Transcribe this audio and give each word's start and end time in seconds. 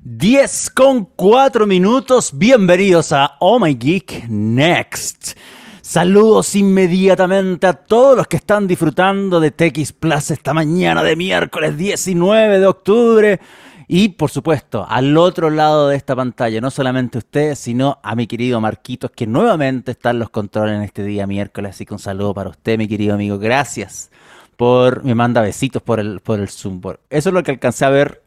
10 0.00 0.70
con 0.70 1.04
4 1.04 1.66
minutos. 1.66 2.30
Bienvenidos 2.34 3.12
a 3.12 3.36
Oh 3.40 3.58
My 3.60 3.74
Geek 3.74 4.24
Next. 4.28 5.36
Saludos 5.82 6.56
inmediatamente 6.56 7.66
a 7.66 7.74
todos 7.74 8.16
los 8.16 8.26
que 8.26 8.38
están 8.38 8.66
disfrutando 8.66 9.38
de 9.38 9.50
TX 9.50 9.92
Plus 9.92 10.30
esta 10.30 10.54
mañana 10.54 11.02
de 11.02 11.14
miércoles 11.14 11.76
19 11.76 12.58
de 12.58 12.66
octubre. 12.66 13.40
Y 13.86 14.08
por 14.10 14.30
supuesto, 14.30 14.86
al 14.88 15.16
otro 15.18 15.50
lado 15.50 15.88
de 15.88 15.96
esta 15.96 16.16
pantalla, 16.16 16.60
no 16.60 16.70
solamente 16.70 17.18
ustedes, 17.18 17.58
sino 17.58 17.98
a 18.02 18.16
mi 18.16 18.26
querido 18.26 18.60
Marquitos, 18.60 19.10
que 19.10 19.26
nuevamente 19.26 19.92
está 19.92 20.10
en 20.10 20.20
los 20.20 20.30
controles 20.30 20.76
en 20.76 20.82
este 20.82 21.04
día 21.04 21.26
miércoles. 21.26 21.74
Así 21.74 21.84
que 21.84 21.92
un 21.92 22.00
saludo 22.00 22.32
para 22.32 22.50
usted, 22.50 22.78
mi 22.78 22.88
querido 22.88 23.14
amigo. 23.14 23.38
Gracias 23.38 24.10
por. 24.56 25.04
Me 25.04 25.14
manda 25.14 25.42
besitos 25.42 25.82
por 25.82 26.00
el, 26.00 26.20
por 26.20 26.40
el 26.40 26.48
Zoom. 26.48 26.80
Eso 27.10 27.28
es 27.28 27.32
lo 27.34 27.42
que 27.42 27.50
alcancé 27.50 27.84
a 27.84 27.90
ver. 27.90 28.22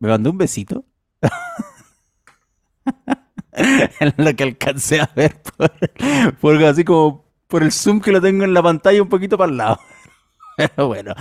¿Me 0.00 0.08
mandó 0.08 0.30
un 0.30 0.38
besito? 0.38 0.84
en 3.52 4.14
lo 4.16 4.34
que 4.34 4.44
alcancé 4.44 5.00
a 5.00 5.10
ver 5.14 5.40
por, 6.40 6.64
así 6.64 6.84
como 6.84 7.24
por 7.46 7.62
el 7.62 7.72
zoom 7.72 8.00
que 8.00 8.12
lo 8.12 8.20
tengo 8.20 8.44
en 8.44 8.54
la 8.54 8.62
pantalla 8.62 9.02
un 9.02 9.08
poquito 9.08 9.38
para 9.38 9.50
el 9.50 9.58
lado. 9.58 9.80
Pero 10.58 10.86
bueno, 10.88 11.14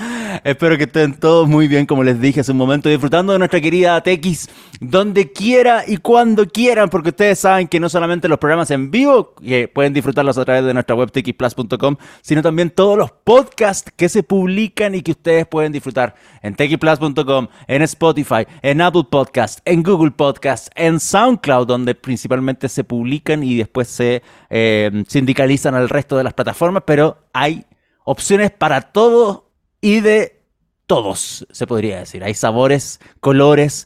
espero 0.44 0.78
que 0.78 0.86
estén 0.86 1.14
todos 1.14 1.48
muy 1.48 1.68
bien, 1.68 1.86
como 1.86 2.04
les 2.04 2.20
dije 2.20 2.40
hace 2.40 2.54
un 2.54 2.58
momento, 2.58 2.90
disfrutando 2.90 3.34
de 3.34 3.40
nuestra 3.40 3.62
querida 3.62 4.02
TX, 4.02 4.50
donde 4.82 5.32
quiera 5.32 5.84
y 5.88 5.98
cuando 5.98 6.48
quieran, 6.48 6.90
porque 6.90 7.10
ustedes 7.10 7.38
saben 7.38 7.68
que 7.68 7.80
no 7.80 7.88
solamente 7.88 8.28
los 8.28 8.40
programas 8.40 8.72
en 8.72 8.90
vivo, 8.90 9.36
que 9.36 9.68
pueden 9.68 9.94
disfrutarlos 9.94 10.40
a 10.40 10.46
través 10.46 10.66
de 10.66 10.74
nuestra 10.74 10.96
web 10.96 11.12
txplus.com, 11.12 11.98
sino 12.22 12.42
también 12.42 12.72
todos 12.72 12.98
los 12.98 13.12
podcasts 13.12 13.92
que 13.96 14.10
se 14.10 14.24
publican 14.24 14.96
y 14.96 15.04
que 15.04 15.12
ustedes 15.12 15.46
pueden 15.46 15.72
disfrutar 15.72 16.16
en 16.42 16.56
txplus.com, 16.56 17.48
en 17.68 17.82
Spotify, 17.84 18.48
en 18.64 18.82
Apple 18.82 19.06
Podcast, 19.08 19.60
en 19.66 19.84
Google 19.84 20.12
Podcast, 20.12 20.70
en 20.74 21.00
SoundCloud, 21.00 21.68
donde 21.68 21.94
principalmente 21.94 22.70
se 22.70 22.84
publican 22.84 23.44
y 23.44 23.56
después 23.56 23.88
se 23.88 24.24
eh, 24.50 25.04
sindicalizan 25.08 25.76
al 25.76 25.90
resto 25.90 26.18
de 26.18 26.24
las 26.24 26.34
plataformas, 26.34 26.82
pero 26.88 27.20
hay 27.34 27.67
opciones 28.08 28.52
para 28.52 28.94
todo 28.94 29.52
y 29.82 30.00
de 30.00 30.42
todos, 30.86 31.46
se 31.52 31.68
podría 31.68 32.00
decir. 32.00 32.24
Hay 32.24 32.34
sabores, 32.36 33.02
colores, 33.20 33.86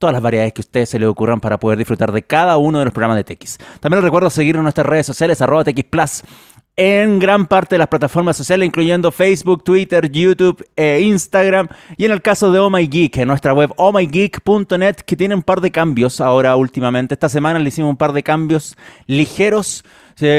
todas 0.00 0.12
las 0.12 0.20
variedades 0.20 0.52
que 0.52 0.60
a 0.60 0.66
ustedes 0.66 0.88
se 0.90 0.98
les 0.98 1.08
ocurran 1.08 1.40
para 1.40 1.60
poder 1.60 1.78
disfrutar 1.78 2.10
de 2.10 2.24
cada 2.24 2.56
uno 2.56 2.80
de 2.80 2.86
los 2.86 2.92
programas 2.92 3.16
de 3.16 3.22
TX. 3.22 3.58
También 3.78 3.98
les 3.98 4.04
recuerdo 4.04 4.28
seguir 4.28 4.56
en 4.56 4.64
nuestras 4.64 4.88
redes 4.88 5.06
sociales, 5.06 5.40
arroba 5.40 5.62
TX 5.62 5.84
Plus, 5.84 6.22
en 6.74 7.20
gran 7.20 7.46
parte 7.46 7.76
de 7.76 7.78
las 7.78 7.86
plataformas 7.86 8.36
sociales, 8.36 8.66
incluyendo 8.66 9.12
Facebook, 9.12 9.62
Twitter, 9.62 10.10
YouTube 10.10 10.66
e 10.74 11.00
Instagram. 11.00 11.68
Y 11.96 12.06
en 12.06 12.10
el 12.10 12.22
caso 12.22 12.50
de 12.50 12.58
Oh 12.58 12.70
My 12.70 12.88
Geek, 12.88 13.18
en 13.18 13.28
nuestra 13.28 13.54
web 13.54 13.72
ohmygeek.net, 13.76 14.96
que 14.96 15.16
tiene 15.16 15.36
un 15.36 15.42
par 15.42 15.60
de 15.60 15.70
cambios 15.70 16.20
ahora 16.20 16.56
últimamente. 16.56 17.14
Esta 17.14 17.28
semana 17.28 17.60
le 17.60 17.68
hicimos 17.68 17.90
un 17.90 17.96
par 17.96 18.12
de 18.12 18.24
cambios 18.24 18.76
ligeros 19.06 19.84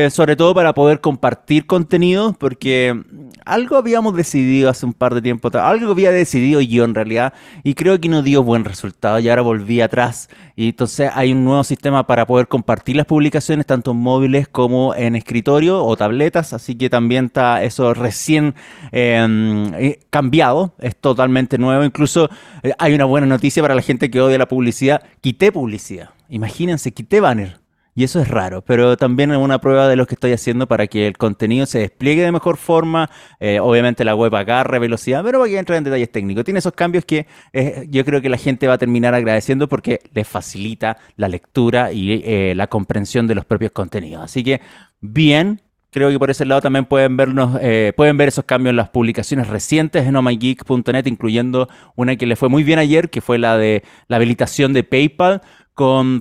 sobre 0.09 0.35
todo 0.35 0.53
para 0.53 0.73
poder 0.73 1.01
compartir 1.01 1.65
contenido, 1.65 2.35
porque 2.39 3.01
algo 3.45 3.77
habíamos 3.77 4.15
decidido 4.15 4.69
hace 4.69 4.85
un 4.85 4.93
par 4.93 5.15
de 5.15 5.21
tiempo 5.21 5.49
algo 5.53 5.91
había 5.91 6.11
decidido 6.11 6.61
yo 6.61 6.83
en 6.83 6.93
realidad, 6.93 7.33
y 7.63 7.73
creo 7.73 7.99
que 7.99 8.07
no 8.07 8.21
dio 8.21 8.43
buen 8.43 8.63
resultado, 8.63 9.19
y 9.19 9.29
ahora 9.29 9.41
volví 9.41 9.81
atrás, 9.81 10.29
y 10.55 10.69
entonces 10.69 11.09
hay 11.13 11.31
un 11.31 11.43
nuevo 11.43 11.63
sistema 11.63 12.05
para 12.05 12.27
poder 12.27 12.47
compartir 12.47 12.95
las 12.95 13.05
publicaciones, 13.05 13.65
tanto 13.65 13.91
en 13.91 13.97
móviles 13.97 14.47
como 14.47 14.93
en 14.93 15.15
escritorio 15.15 15.83
o 15.83 15.97
tabletas, 15.97 16.53
así 16.53 16.75
que 16.75 16.89
también 16.89 17.25
está 17.25 17.63
eso 17.63 17.93
recién 17.93 18.53
em, 18.91 19.73
eh, 19.75 19.99
cambiado, 20.09 20.73
es 20.79 20.95
totalmente 20.95 21.57
nuevo, 21.57 21.83
incluso 21.83 22.29
eh, 22.63 22.73
hay 22.77 22.93
una 22.93 23.05
buena 23.05 23.25
noticia 23.27 23.63
para 23.63 23.75
la 23.75 23.81
gente 23.81 24.11
que 24.11 24.21
odia 24.21 24.37
la 24.37 24.47
publicidad, 24.47 25.01
quité 25.21 25.51
publicidad, 25.51 26.11
imagínense, 26.29 26.91
quité 26.91 27.19
banner 27.19 27.60
y 27.93 28.05
eso 28.05 28.21
es 28.21 28.29
raro, 28.29 28.61
pero 28.61 28.95
también 28.95 29.31
es 29.31 29.37
una 29.37 29.59
prueba 29.59 29.89
de 29.89 29.97
lo 29.97 30.07
que 30.07 30.15
estoy 30.15 30.31
haciendo 30.31 30.65
para 30.65 30.87
que 30.87 31.07
el 31.07 31.17
contenido 31.17 31.65
se 31.65 31.79
despliegue 31.79 32.23
de 32.23 32.31
mejor 32.31 32.55
forma. 32.55 33.09
Eh, 33.41 33.59
obviamente 33.59 34.05
la 34.05 34.15
web 34.15 34.33
agarre 34.33 34.79
velocidad, 34.79 35.23
pero 35.25 35.39
voy 35.39 35.55
a 35.57 35.59
entrar 35.59 35.77
en 35.77 35.83
detalles 35.83 36.09
técnicos. 36.09 36.45
Tiene 36.45 36.59
esos 36.59 36.71
cambios 36.71 37.03
que 37.03 37.27
eh, 37.51 37.85
yo 37.89 38.05
creo 38.05 38.21
que 38.21 38.29
la 38.29 38.37
gente 38.37 38.67
va 38.67 38.75
a 38.75 38.77
terminar 38.77 39.13
agradeciendo 39.13 39.67
porque 39.67 39.99
les 40.13 40.25
facilita 40.25 40.97
la 41.17 41.27
lectura 41.27 41.91
y 41.91 42.23
eh, 42.23 42.53
la 42.55 42.67
comprensión 42.67 43.27
de 43.27 43.35
los 43.35 43.43
propios 43.43 43.73
contenidos. 43.73 44.23
Así 44.23 44.41
que 44.41 44.61
bien, 45.01 45.61
creo 45.89 46.09
que 46.09 46.17
por 46.17 46.31
ese 46.31 46.45
lado 46.45 46.61
también 46.61 46.85
pueden 46.85 47.17
vernos, 47.17 47.59
pueden 47.97 48.15
ver 48.15 48.29
esos 48.29 48.45
cambios 48.45 48.69
en 48.69 48.77
las 48.77 48.87
publicaciones 48.87 49.49
recientes 49.49 50.07
en 50.07 50.15
omygeek.net, 50.15 51.07
incluyendo 51.07 51.67
una 51.97 52.15
que 52.15 52.25
le 52.25 52.37
fue 52.37 52.47
muy 52.47 52.63
bien 52.63 52.79
ayer, 52.79 53.09
que 53.09 53.19
fue 53.19 53.37
la 53.37 53.57
de 53.57 53.83
la 54.07 54.15
habilitación 54.15 54.71
de 54.71 54.85
PayPal 54.85 55.41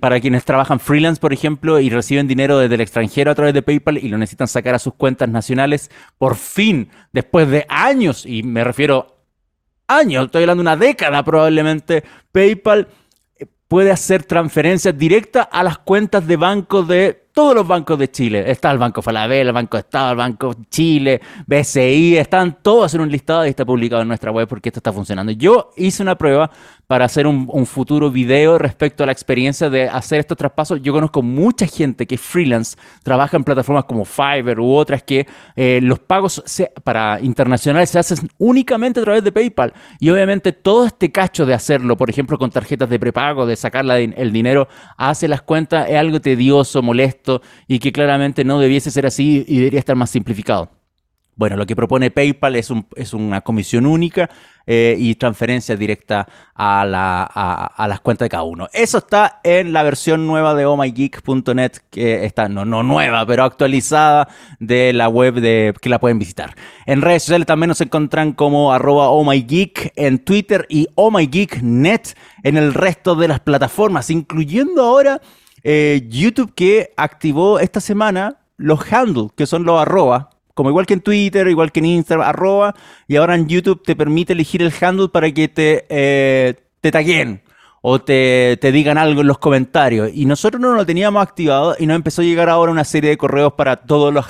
para 0.01 0.21
quienes 0.21 0.45
trabajan 0.45 0.81
freelance, 0.81 1.21
por 1.21 1.33
ejemplo, 1.33 1.81
y 1.81 1.91
reciben 1.91 2.27
dinero 2.27 2.59
desde 2.59 2.77
el 2.77 2.81
extranjero 2.81 3.31
a 3.31 3.35
través 3.35 3.53
de 3.53 3.63
PayPal 3.63 3.99
y 3.99 4.09
lo 4.09 4.17
necesitan 4.17 4.49
sacar 4.49 4.75
a 4.75 4.79
sus 4.79 4.95
cuentas 4.95 5.29
nacionales, 5.29 5.91
por 6.17 6.37
fin, 6.37 6.89
después 7.13 7.49
de 7.49 7.67
años, 7.69 8.25
y 8.25 8.43
me 8.43 8.65
refiero 8.65 9.19
años, 9.87 10.27
estoy 10.27 10.45
hablando 10.45 10.63
de 10.63 10.69
una 10.69 10.77
década 10.77 11.23
probablemente, 11.23 12.05
PayPal 12.33 12.89
puede 13.69 13.91
hacer 13.91 14.25
transferencias 14.25 14.97
directas 14.97 15.47
a 15.53 15.63
las 15.63 15.79
cuentas 15.79 16.27
de 16.27 16.37
banco 16.37 16.83
de 16.83 17.29
todos 17.33 17.55
los 17.55 17.67
bancos 17.67 17.99
de 17.99 18.11
Chile. 18.11 18.51
Está 18.51 18.71
el 18.71 18.79
Banco 18.79 19.03
Falabella, 19.03 19.49
el 19.49 19.53
Banco 19.53 19.79
Estado, 19.79 20.13
el 20.13 20.17
Banco 20.17 20.55
Chile, 20.71 21.21
BCI, 21.47 22.17
están 22.17 22.59
todos 22.63 22.95
en 22.95 23.03
un 23.03 23.11
listado 23.11 23.47
y 23.47 23.51
está 23.51 23.65
publicado 23.65 24.03
en 24.03 24.09
nuestra 24.09 24.31
web 24.31 24.49
porque 24.49 24.69
esto 24.69 24.81
está 24.81 24.93
funcionando. 24.93 25.33
Yo 25.33 25.71
hice 25.77 26.03
una 26.03 26.17
prueba 26.17 26.51
para 26.87 27.05
hacer 27.05 27.27
un, 27.27 27.49
futuro 27.67 28.11
video 28.11 28.59
respecto 28.59 29.05
a 29.05 29.07
la 29.07 29.13
experiencia 29.13 29.71
de 29.71 29.89
hacer 29.89 30.19
estos 30.19 30.37
traspasos. 30.37 30.83
Yo 30.83 30.93
conozco 30.93 31.23
mucha 31.23 31.67
gente 31.67 32.05
que 32.05 32.19
freelance, 32.19 32.77
trabaja 33.05 33.37
en 33.37 33.45
plataformas 33.45 33.85
como 33.85 34.05
Fiverr 34.05 34.59
u 34.59 34.73
otras 34.73 35.05
que 35.05 35.27
eh, 35.55 35.79
los 35.83 36.01
pagos 36.01 36.43
para 36.83 37.21
internacionales 37.21 37.91
se 37.91 38.01
hacen 38.01 38.29
únicamente 38.39 38.99
a 38.99 39.05
través 39.05 39.23
de 39.23 39.31
PayPal. 39.31 39.73
Y 40.01 40.11
obviamente 40.11 40.53
todo 40.53 40.87
este 40.87 41.13
cacho 41.13 41.47
de 41.47 41.55
hacerlo, 41.55 41.97
por 41.97 42.11
ejemplo, 42.11 42.37
con 42.39 42.51
tarjetas 42.51 42.91
de 42.91 42.99
prepago, 42.99 43.47
de 43.47 43.55
sacar 43.55 43.89
el 43.89 44.33
dinero 44.33 44.67
hacia 44.97 45.29
las 45.29 45.43
cuentas, 45.43 45.89
es 45.89 45.97
algo 45.97 46.21
tedioso, 46.21 46.83
molesto 46.83 47.20
y 47.67 47.79
que 47.79 47.93
claramente 47.93 48.45
no 48.45 48.59
debiese 48.59 48.91
ser 48.91 49.07
así 49.07 49.45
y 49.47 49.59
debería 49.59 49.81
estar 49.81 49.97
más 49.97 50.11
simplificado. 50.11 50.71
Bueno, 51.41 51.57
lo 51.57 51.65
que 51.65 51.75
propone 51.75 52.11
PayPal 52.11 52.57
es, 52.57 52.71
es 52.97 53.15
una 53.15 53.41
comisión 53.41 53.87
única 53.87 54.29
eh, 54.67 54.95
y 54.99 55.15
transferencia 55.15 55.75
directa 55.75 56.29
a, 56.55 56.85
la, 56.85 57.23
a, 57.23 57.89
las 57.89 58.01
cuentas 58.01 58.27
de 58.27 58.29
cada 58.29 58.43
uno. 58.43 58.69
Eso 58.75 58.99
está 58.99 59.41
en 59.43 59.73
la 59.73 59.83
versión 59.83 60.27
nueva 60.27 60.55
de 60.55 60.67
ohmygeek.net, 60.67 61.73
que 61.89 62.27
está, 62.27 62.51
no, 62.51 62.67
no 62.67 62.83
nueva, 62.83 63.25
pero 63.25 63.45
actualizada 63.45 64.29
de 64.59 64.93
la 64.93 65.09
web 65.09 65.37
de, 65.37 65.73
que 65.81 65.89
la 65.89 65.99
pueden 65.99 66.19
visitar. 66.19 66.55
En 66.85 67.01
redes 67.01 67.23
sociales 67.23 67.47
también 67.47 67.69
nos 67.69 67.81
encuentran 67.81 68.33
como 68.33 68.75
arroba 68.75 69.09
ohmygeek 69.09 69.95
en 69.97 70.19
Twitter 70.19 70.67
y 70.69 70.89
ohmygeeknet 70.95 72.19
en 72.43 72.59
el 72.59 72.75
resto 72.75 73.15
de 73.15 73.29
las 73.29 73.41
plataformas, 73.41 74.11
incluyendo 74.11 74.83
ahora 74.83 75.23
eh, 75.63 76.07
YouTube 76.09 76.53
que 76.55 76.93
activó 76.97 77.61
esta 77.61 77.81
semana 77.81 78.37
los 78.57 78.81
handles, 78.93 79.33
que 79.37 79.47
son 79.47 79.65
los 79.65 79.81
arroba 79.81 80.31
como 80.61 80.69
igual 80.69 80.85
que 80.85 80.93
en 80.93 81.01
Twitter, 81.01 81.49
igual 81.49 81.73
que 81.73 81.81
en 81.81 81.87
Instagram, 81.87 82.29
arroba, 82.29 82.75
y 83.09 83.17
ahora 83.17 83.35
en 83.35 83.49
YouTube 83.49 83.83
te 83.83 83.97
permite 83.97 84.35
elegir 84.35 84.61
el 84.61 84.73
handle 84.79 85.09
para 85.09 85.33
que 85.33 85.49
te, 85.49 85.87
eh, 85.89 86.55
te 86.83 86.91
taguen 86.91 87.43
o 87.81 87.99
te, 87.99 88.59
te, 88.61 88.71
digan 88.71 88.99
algo 88.99 89.23
en 89.23 89.27
los 89.27 89.39
comentarios. 89.39 90.11
Y 90.13 90.27
nosotros 90.27 90.61
no 90.61 90.75
lo 90.75 90.85
teníamos 90.85 91.23
activado 91.23 91.77
y 91.79 91.87
nos 91.87 91.97
empezó 91.97 92.21
a 92.21 92.27
llegar 92.27 92.51
ahora 92.51 92.73
una 92.73 92.85
serie 92.85 93.09
de 93.09 93.17
correos 93.17 93.55
para 93.55 93.77
todos 93.77 94.13
los 94.13 94.27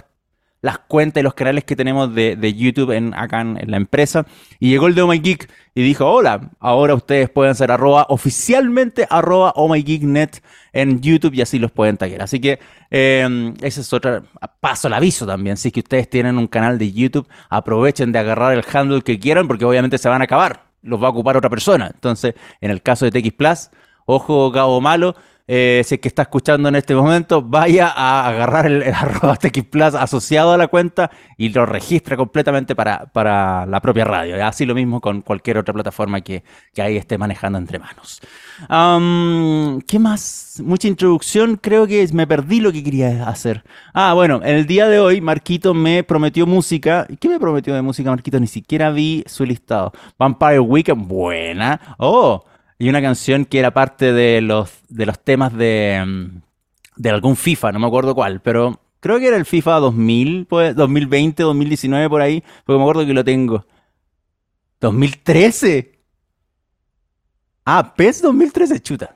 las 0.63 0.79
cuentas 0.79 1.21
y 1.21 1.25
los 1.25 1.35
canales 1.35 1.65
que 1.65 1.77
tenemos 1.77 2.15
de, 2.15 2.55
YouTube 2.55 2.91
en, 2.93 3.15
acá 3.15 3.41
en, 3.41 3.71
la 3.71 3.77
empresa. 3.77 4.27
Y 4.59 4.71
llegó 4.71 4.87
el 4.87 4.95
de 4.95 5.03
Oh 5.03 5.07
My 5.07 5.19
Geek 5.19 5.51
y 5.75 5.83
dijo, 5.83 6.07
hola, 6.07 6.51
ahora 6.61 6.95
ustedes 6.95 7.31
pueden 7.31 7.55
ser 7.55 7.71
arroba 7.71 8.07
oficialmente 8.09 9.07
arroba 9.09 9.53
Oh 9.57 9.73
My 9.73 9.83
Geek 9.83 10.03
Net 10.03 10.43
en 10.73 11.01
YouTube 11.01 11.35
y 11.35 11.43
así 11.43 11.59
los 11.59 11.71
pueden 11.71 11.97
taggear. 11.97 12.23
Así 12.23 12.41
que 12.41 12.59
em, 12.91 13.55
ese 13.63 13.81
es 13.81 13.93
otro 13.93 14.25
paso 14.61 14.89
al 14.89 14.95
aviso 14.95 15.27
también. 15.27 15.57
Si 15.57 15.69
es 15.69 15.75
que 15.75 15.81
ustedes 15.81 16.09
tienen 16.11 16.37
un 16.37 16.47
canal 16.47 16.79
de 16.79 16.93
YouTube, 16.93 17.27
aprovechen 17.49 18.13
de 18.13 18.19
agarrar 18.19 18.53
el 18.53 18.65
handle 18.73 19.03
que 19.03 19.19
quieran 19.19 19.49
porque 19.49 19.65
obviamente 19.65 19.99
se 19.99 20.09
van 20.09 20.21
a 20.21 20.25
acabar. 20.25 20.65
Los 20.83 21.03
va 21.03 21.09
a 21.09 21.11
ocupar 21.11 21.37
otra 21.37 21.51
persona. 21.51 21.91
Entonces, 21.93 22.35
en 22.61 22.71
el 22.71 22.83
caso 22.83 23.09
de 23.09 23.11
TX 23.11 23.33
Plus, 23.33 23.71
ojo, 24.07 24.51
cabo 24.53 24.81
malo, 24.81 25.15
eh, 25.53 25.83
si 25.85 25.99
que 25.99 26.07
está 26.07 26.23
escuchando 26.23 26.69
en 26.69 26.77
este 26.77 26.95
momento, 26.95 27.43
vaya 27.43 27.89
a 27.89 28.29
agarrar 28.29 28.67
el, 28.67 28.85
arroba 28.95 29.35
TX 29.35 29.65
Plus 29.65 29.95
asociado 29.97 30.53
a 30.53 30.57
la 30.57 30.69
cuenta 30.69 31.11
y 31.37 31.49
lo 31.49 31.67
registra 31.67 32.17
completamente 32.17 32.77
para, 32.77 33.07
para 33.07 33.67
la 33.67 33.81
propia 33.81 34.05
radio. 34.05 34.47
Así 34.47 34.65
lo 34.65 34.77
mismo 34.77 35.01
con 35.01 35.23
cualquier 35.23 35.59
otra 35.59 35.75
plataforma 35.75 36.21
que, 36.21 36.45
que 36.73 36.83
ahí 36.83 36.97
esté 36.97 37.19
manejando 37.19 37.59
entre 37.59 37.81
manos. 37.81 38.21
¿Qué 39.89 39.99
más? 39.99 40.63
Mucha 40.65 40.87
introducción. 40.87 41.57
Creo 41.57 41.85
que 41.89 42.07
me 42.13 42.29
perdí 42.29 42.61
lo 42.61 42.71
que 42.71 42.85
quería 42.85 43.29
hacer. 43.29 43.65
Ah, 43.93 44.15
bueno, 44.15 44.43
el 44.45 44.69
día 44.69 44.87
de 44.87 45.01
hoy 45.01 45.21
Marquito 45.21 45.75
me 45.75 46.05
prometió 46.05 46.47
música. 46.47 47.09
¿Qué 47.19 47.29
me 47.29 47.41
prometió 47.41 47.75
de 47.75 47.83
música 47.83 48.11
Marquito? 48.11 48.39
Ni 48.39 48.47
siquiera 48.47 48.91
vi 48.93 49.25
su 49.27 49.45
listado. 49.45 49.91
Vampire 50.17 50.61
Weekend, 50.61 51.09
buena. 51.09 51.81
Oh, 51.99 52.45
y 52.81 52.89
una 52.89 53.03
canción 53.03 53.45
que 53.45 53.59
era 53.59 53.73
parte 53.73 54.15
de 54.15 54.41
los, 54.41 54.73
de 54.89 55.05
los 55.05 55.19
temas 55.21 55.55
de, 55.55 56.03
mm, 56.05 56.41
de 56.97 57.11
algún 57.11 57.37
FIFA, 57.37 57.73
no 57.73 57.79
me 57.79 57.87
acuerdo 57.87 58.15
cuál, 58.15 58.41
pero 58.41 58.81
creo 59.01 59.19
que 59.19 59.29
era 59.29 59.37
el 59.37 59.45
FIFA 59.45 59.81
2000, 59.81 60.47
pues, 60.47 60.75
2020, 60.75 61.43
2019 61.43 62.09
por 62.09 62.23
ahí, 62.23 62.43
porque 62.65 62.79
me 62.79 62.83
acuerdo 62.83 63.05
que 63.05 63.13
lo 63.13 63.23
tengo. 63.23 63.67
¿2013? 64.81 65.91
Ah, 67.67 67.95
PES 67.95 68.23
2013, 68.23 68.81
chuta. 68.81 69.15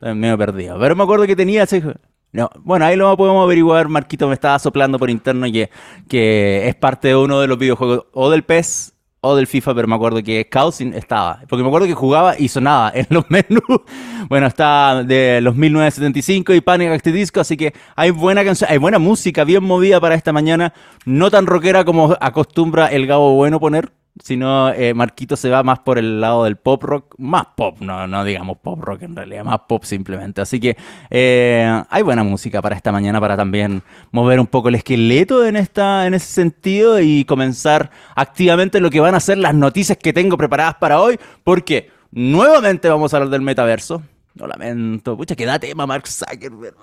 Me 0.00 0.30
he 0.30 0.38
perdido. 0.38 0.78
Pero 0.78 0.94
me 0.94 1.02
acuerdo 1.02 1.26
que 1.26 1.34
tenía 1.34 1.64
ese... 1.64 1.82
No, 2.30 2.48
bueno, 2.60 2.84
ahí 2.84 2.94
lo 2.94 3.16
podemos 3.16 3.42
averiguar. 3.42 3.88
Marquito 3.88 4.28
me 4.28 4.34
estaba 4.34 4.56
soplando 4.60 5.00
por 5.00 5.10
interno 5.10 5.50
que, 5.50 5.68
que 6.08 6.68
es 6.68 6.76
parte 6.76 7.08
de 7.08 7.16
uno 7.16 7.40
de 7.40 7.48
los 7.48 7.58
videojuegos 7.58 8.06
o 8.12 8.30
del 8.30 8.44
PES 8.44 8.94
o 9.22 9.36
del 9.36 9.46
FIFA, 9.46 9.74
pero 9.74 9.88
me 9.88 9.94
acuerdo 9.94 10.22
que 10.22 10.46
Scouting 10.46 10.94
estaba. 10.94 11.40
Porque 11.48 11.62
me 11.62 11.68
acuerdo 11.68 11.86
que 11.86 11.94
jugaba 11.94 12.38
y 12.38 12.48
sonaba 12.48 12.90
en 12.94 13.06
los 13.10 13.24
menús. 13.30 13.82
Bueno, 14.28 14.46
está 14.46 15.02
de 15.04 15.40
los 15.40 15.56
1975 15.56 16.54
y 16.54 16.60
Panic 16.60 16.90
at 16.90 17.00
the 17.02 17.12
Disco, 17.12 17.40
así 17.40 17.56
que 17.56 17.74
hay 17.96 18.10
buena 18.10 18.44
canción, 18.44 18.70
hay 18.70 18.78
buena 18.78 18.98
música, 18.98 19.44
bien 19.44 19.64
movida 19.64 20.00
para 20.00 20.14
esta 20.14 20.32
mañana. 20.32 20.72
No 21.04 21.30
tan 21.30 21.46
rockera 21.46 21.84
como 21.84 22.16
acostumbra 22.20 22.86
el 22.88 23.06
Gabo 23.06 23.34
Bueno 23.34 23.60
poner, 23.60 23.92
sino 24.22 24.72
eh, 24.72 24.92
Marquito 24.94 25.36
se 25.36 25.48
va 25.50 25.62
más 25.62 25.78
por 25.80 25.98
el 25.98 26.20
lado 26.20 26.44
del 26.44 26.56
pop 26.56 26.82
rock, 26.82 27.14
más 27.18 27.46
pop, 27.56 27.78
no, 27.80 28.06
no 28.06 28.24
digamos 28.24 28.58
pop 28.58 28.80
rock 28.80 29.02
en 29.02 29.16
realidad, 29.16 29.44
más 29.44 29.60
pop 29.68 29.84
simplemente. 29.84 30.40
Así 30.40 30.60
que 30.60 30.76
eh, 31.10 31.82
hay 31.88 32.02
buena 32.02 32.22
música 32.22 32.60
para 32.60 32.76
esta 32.76 32.92
mañana 32.92 33.20
para 33.20 33.36
también 33.36 33.82
mover 34.10 34.40
un 34.40 34.46
poco 34.46 34.68
el 34.68 34.74
esqueleto 34.74 35.44
en, 35.46 35.56
esta, 35.56 36.06
en 36.06 36.14
ese 36.14 36.26
sentido 36.26 37.00
y 37.00 37.24
comenzar 37.24 37.90
activamente 38.14 38.80
lo 38.80 38.90
que 38.90 39.00
van 39.00 39.14
a 39.14 39.20
ser 39.20 39.38
las 39.38 39.54
noticias 39.54 39.96
que 39.98 40.12
tengo 40.12 40.36
preparadas 40.36 40.74
para 40.76 41.00
hoy, 41.00 41.18
porque 41.44 41.90
nuevamente 42.10 42.88
vamos 42.88 43.12
a 43.12 43.18
hablar 43.18 43.30
del 43.30 43.42
metaverso. 43.42 44.02
Lo 44.34 44.46
lamento, 44.46 45.16
pucha, 45.16 45.34
que 45.34 45.44
da 45.44 45.58
tema 45.58 45.86
Mark 45.86 46.06
Zuckerberg. 46.06 46.76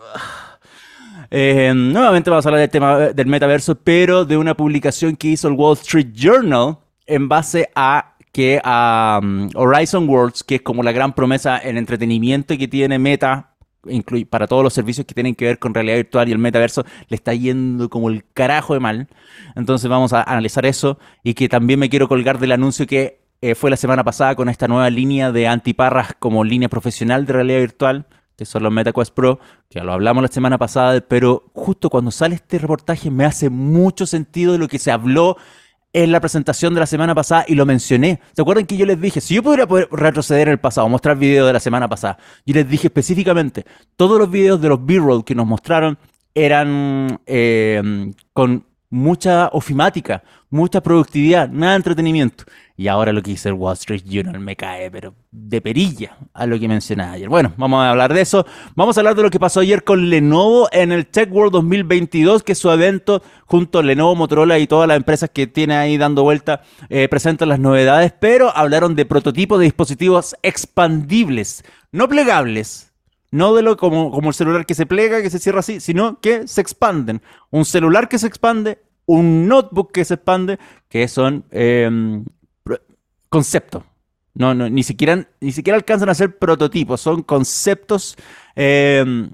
Eh, 1.31 1.73
nuevamente 1.75 2.29
vamos 2.29 2.45
a 2.45 2.49
hablar 2.49 2.61
del 2.61 2.69
tema 2.69 2.97
del 2.97 3.27
metaverso, 3.27 3.75
pero 3.75 4.23
de 4.23 4.37
una 4.37 4.55
publicación 4.55 5.15
que 5.15 5.29
hizo 5.29 5.47
el 5.47 5.55
Wall 5.55 5.73
Street 5.73 6.09
Journal 6.13 6.77
en 7.07 7.29
base 7.29 7.69
a 7.75 8.15
que 8.31 8.61
a 8.63 9.19
Horizon 9.55 10.07
Worlds, 10.07 10.43
que 10.43 10.55
es 10.55 10.61
como 10.61 10.83
la 10.83 10.91
gran 10.91 11.13
promesa 11.13 11.57
en 11.57 11.77
entretenimiento 11.77 12.57
que 12.57 12.67
tiene 12.67 12.99
Meta, 12.99 13.55
para 14.29 14.47
todos 14.47 14.63
los 14.63 14.73
servicios 14.73 15.07
que 15.07 15.13
tienen 15.13 15.33
que 15.33 15.45
ver 15.45 15.59
con 15.59 15.73
realidad 15.73 15.95
virtual 15.95 16.27
y 16.27 16.33
el 16.33 16.37
metaverso, 16.37 16.83
le 17.07 17.15
está 17.15 17.33
yendo 17.33 17.89
como 17.89 18.09
el 18.09 18.25
carajo 18.33 18.73
de 18.73 18.79
mal. 18.79 19.07
Entonces 19.55 19.89
vamos 19.89 20.13
a 20.13 20.23
analizar 20.23 20.65
eso 20.65 20.99
y 21.23 21.33
que 21.33 21.49
también 21.49 21.79
me 21.79 21.89
quiero 21.89 22.07
colgar 22.07 22.37
del 22.37 22.51
anuncio 22.51 22.85
que 22.85 23.21
eh, 23.41 23.55
fue 23.55 23.69
la 23.69 23.77
semana 23.77 24.03
pasada 24.03 24.35
con 24.35 24.49
esta 24.49 24.67
nueva 24.67 24.89
línea 24.89 25.31
de 25.31 25.47
antiparras 25.47 26.13
como 26.19 26.43
línea 26.43 26.69
profesional 26.69 27.25
de 27.25 27.33
realidad 27.33 27.59
virtual 27.59 28.05
que 28.37 28.45
son 28.45 28.61
los 28.61 28.71
MetaQuest 28.71 29.13
Pro, 29.15 29.39
que 29.67 29.79
ya 29.79 29.83
lo 29.83 29.93
hablamos 29.93 30.21
la 30.21 30.27
semana 30.27 30.59
pasada, 30.59 31.01
pero 31.01 31.49
justo 31.53 31.89
cuando 31.89 32.11
sale 32.11 32.35
este 32.35 32.59
reportaje 32.59 33.09
me 33.09 33.25
hace 33.25 33.49
mucho 33.49 34.05
sentido 34.05 34.53
de 34.53 34.59
lo 34.59 34.67
que 34.67 34.77
se 34.77 34.91
habló 34.91 35.37
en 35.93 36.11
la 36.11 36.19
presentación 36.19 36.73
de 36.73 36.79
la 36.81 36.85
semana 36.85 37.15
pasada 37.15 37.45
y 37.47 37.55
lo 37.55 37.65
mencioné. 37.65 38.19
¿Se 38.35 38.41
acuerdan 38.41 38.65
que 38.65 38.77
yo 38.77 38.85
les 38.85 38.99
dije, 38.99 39.21
si 39.21 39.35
yo 39.35 39.43
podría 39.43 39.67
poder 39.67 39.87
retroceder 39.91 40.47
en 40.47 40.53
el 40.53 40.59
pasado, 40.59 40.87
mostrar 40.89 41.17
videos 41.17 41.47
de 41.47 41.53
la 41.53 41.59
semana 41.59 41.87
pasada? 41.87 42.17
Yo 42.45 42.53
les 42.53 42.69
dije 42.69 42.87
específicamente, 42.87 43.65
todos 43.95 44.19
los 44.19 44.29
videos 44.29 44.61
de 44.61 44.69
los 44.69 44.85
B-roll 44.85 45.25
que 45.25 45.35
nos 45.35 45.47
mostraron 45.47 45.97
eran 46.35 47.19
eh, 47.25 48.11
con 48.33 48.66
mucha 48.89 49.49
ofimática, 49.49 50.23
mucha 50.49 50.81
productividad, 50.81 51.49
nada 51.49 51.73
de 51.73 51.77
entretenimiento. 51.77 52.45
Y 52.79 52.87
ahora 52.87 53.11
lo 53.11 53.23
que 53.23 53.31
dice 53.31 53.49
el 53.49 53.55
Wall 53.55 53.73
Street 53.73 54.03
Journal 54.05 54.39
me 54.39 54.55
cae, 54.55 54.91
pero 54.91 55.15
de 55.31 55.61
perilla 55.61 56.15
a 56.33 56.45
lo 56.45 56.59
que 56.59 56.67
mencionaba 56.67 57.13
ayer. 57.13 57.27
Bueno, 57.27 57.51
vamos 57.57 57.81
a 57.81 57.89
hablar 57.89 58.13
de 58.13 58.21
eso. 58.21 58.45
Vamos 58.75 58.95
a 58.95 59.01
hablar 59.01 59.15
de 59.15 59.23
lo 59.23 59.31
que 59.31 59.39
pasó 59.39 59.61
ayer 59.61 59.83
con 59.83 60.09
Lenovo 60.09 60.69
en 60.71 60.91
el 60.91 61.07
Tech 61.07 61.31
World 61.31 61.53
2022, 61.53 62.43
que 62.43 62.51
es 62.51 62.59
su 62.59 62.69
evento 62.69 63.23
junto 63.45 63.79
a 63.79 63.83
Lenovo, 63.83 64.15
Motorola 64.15 64.59
y 64.59 64.67
todas 64.67 64.87
las 64.87 64.97
empresas 64.97 65.31
que 65.31 65.47
tiene 65.47 65.75
ahí 65.75 65.97
dando 65.97 66.23
vuelta, 66.23 66.61
eh, 66.89 67.07
presentan 67.09 67.49
las 67.49 67.59
novedades, 67.59 68.13
pero 68.19 68.55
hablaron 68.55 68.95
de 68.95 69.05
prototipos 69.05 69.57
de 69.59 69.65
dispositivos 69.65 70.35
expandibles, 70.43 71.63
no 71.91 72.07
plegables, 72.07 72.86
no 73.31 73.53
de 73.53 73.61
lo 73.61 73.77
como, 73.77 74.11
como 74.11 74.29
el 74.29 74.35
celular 74.35 74.65
que 74.65 74.75
se 74.75 74.85
plega, 74.85 75.21
que 75.21 75.29
se 75.29 75.39
cierra 75.39 75.59
así, 75.59 75.79
sino 75.79 76.19
que 76.19 76.47
se 76.47 76.61
expanden. 76.61 77.21
Un 77.49 77.65
celular 77.65 78.07
que 78.07 78.19
se 78.19 78.27
expande, 78.27 78.79
un 79.05 79.47
notebook 79.47 79.91
que 79.91 80.05
se 80.05 80.15
expande, 80.15 80.59
que 80.89 81.07
son 81.07 81.45
em, 81.51 82.23
concepto. 83.29 83.85
No, 84.33 84.53
no, 84.53 84.69
ni 84.69 84.83
siquiera, 84.83 85.27
ni 85.41 85.51
siquiera 85.51 85.77
alcanzan 85.77 86.09
a 86.09 86.13
ser 86.13 86.37
prototipos, 86.37 87.01
son 87.01 87.23
conceptos 87.23 88.15
em, 88.55 89.31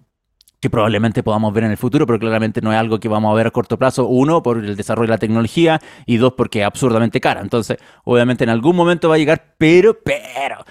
que 0.61 0.69
probablemente 0.69 1.23
podamos 1.23 1.53
ver 1.53 1.65
en 1.65 1.71
el 1.71 1.77
futuro, 1.77 2.07
pero 2.07 2.19
claramente 2.19 2.61
no 2.61 2.71
es 2.71 2.79
algo 2.79 2.99
que 2.99 3.09
vamos 3.09 3.29
a 3.31 3.35
ver 3.35 3.47
a 3.47 3.51
corto 3.51 3.77
plazo. 3.77 4.07
Uno, 4.07 4.41
por 4.41 4.63
el 4.63 4.77
desarrollo 4.77 5.07
de 5.07 5.15
la 5.15 5.17
tecnología, 5.17 5.81
y 6.05 6.17
dos, 6.17 6.33
porque 6.33 6.61
es 6.61 6.65
absurdamente 6.65 7.19
cara. 7.19 7.41
Entonces, 7.41 7.77
obviamente 8.05 8.45
en 8.45 8.49
algún 8.49 8.75
momento 8.77 9.09
va 9.09 9.15
a 9.15 9.17
llegar, 9.17 9.55
pero, 9.57 9.99
pero, 10.01 10.63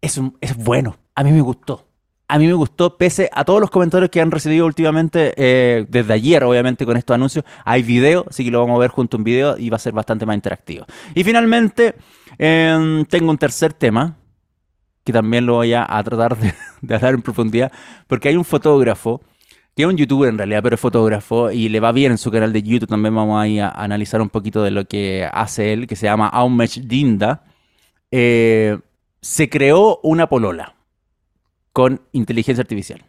es, 0.00 0.18
es 0.40 0.56
bueno. 0.56 0.96
A 1.14 1.22
mí 1.22 1.30
me 1.30 1.42
gustó 1.42 1.87
a 2.28 2.38
mí 2.38 2.46
me 2.46 2.52
gustó, 2.52 2.98
pese 2.98 3.30
a 3.32 3.42
todos 3.44 3.58
los 3.58 3.70
comentarios 3.70 4.10
que 4.10 4.20
han 4.20 4.30
recibido 4.30 4.66
últimamente, 4.66 5.32
eh, 5.36 5.86
desde 5.88 6.12
ayer, 6.12 6.44
obviamente, 6.44 6.84
con 6.84 6.98
estos 6.98 7.14
anuncios. 7.14 7.44
Hay 7.64 7.82
video, 7.82 8.26
así 8.28 8.44
que 8.44 8.50
lo 8.50 8.60
vamos 8.60 8.76
a 8.76 8.80
ver 8.80 8.90
junto 8.90 9.16
a 9.16 9.18
un 9.18 9.24
video 9.24 9.56
y 9.56 9.70
va 9.70 9.76
a 9.76 9.80
ser 9.80 9.94
bastante 9.94 10.26
más 10.26 10.36
interactivo. 10.36 10.84
Y 11.14 11.24
finalmente, 11.24 11.94
em, 12.36 13.06
tengo 13.06 13.30
un 13.30 13.38
tercer 13.38 13.72
tema, 13.72 14.18
que 15.04 15.12
también 15.12 15.46
lo 15.46 15.54
voy 15.54 15.72
a, 15.72 15.86
tratar 16.04 16.36
de, 16.36 16.52
de, 16.82 16.94
hablar 16.94 17.14
en 17.14 17.22
profundidad, 17.22 17.72
porque 18.06 18.28
hay 18.28 18.36
un 18.36 18.44
fotógrafo, 18.44 19.22
que 19.74 19.84
es 19.84 19.88
un 19.88 19.96
youtuber 19.96 20.28
en 20.28 20.36
realidad, 20.36 20.62
pero 20.62 20.74
es 20.74 20.80
fotógrafo, 20.80 21.50
y 21.50 21.70
le 21.70 21.80
va 21.80 21.92
bien 21.92 22.12
en 22.12 22.18
su 22.18 22.30
canal 22.30 22.52
de 22.52 22.62
YouTube. 22.62 22.90
También 22.90 23.14
vamos 23.14 23.40
a, 23.40 23.48
ir 23.48 23.62
a 23.62 23.70
analizar 23.70 24.20
un 24.20 24.28
poquito 24.28 24.62
de 24.62 24.70
lo 24.70 24.84
que 24.84 25.26
hace 25.32 25.72
él, 25.72 25.86
que 25.86 25.96
se 25.96 26.06
llama 26.06 26.28
Aumesh 26.28 26.82
Dinda. 26.82 27.44
Eh, 28.10 28.78
se 29.22 29.48
creó 29.48 30.00
una 30.02 30.28
polola 30.28 30.77
con 31.72 32.00
inteligencia 32.12 32.62
artificial. 32.62 33.04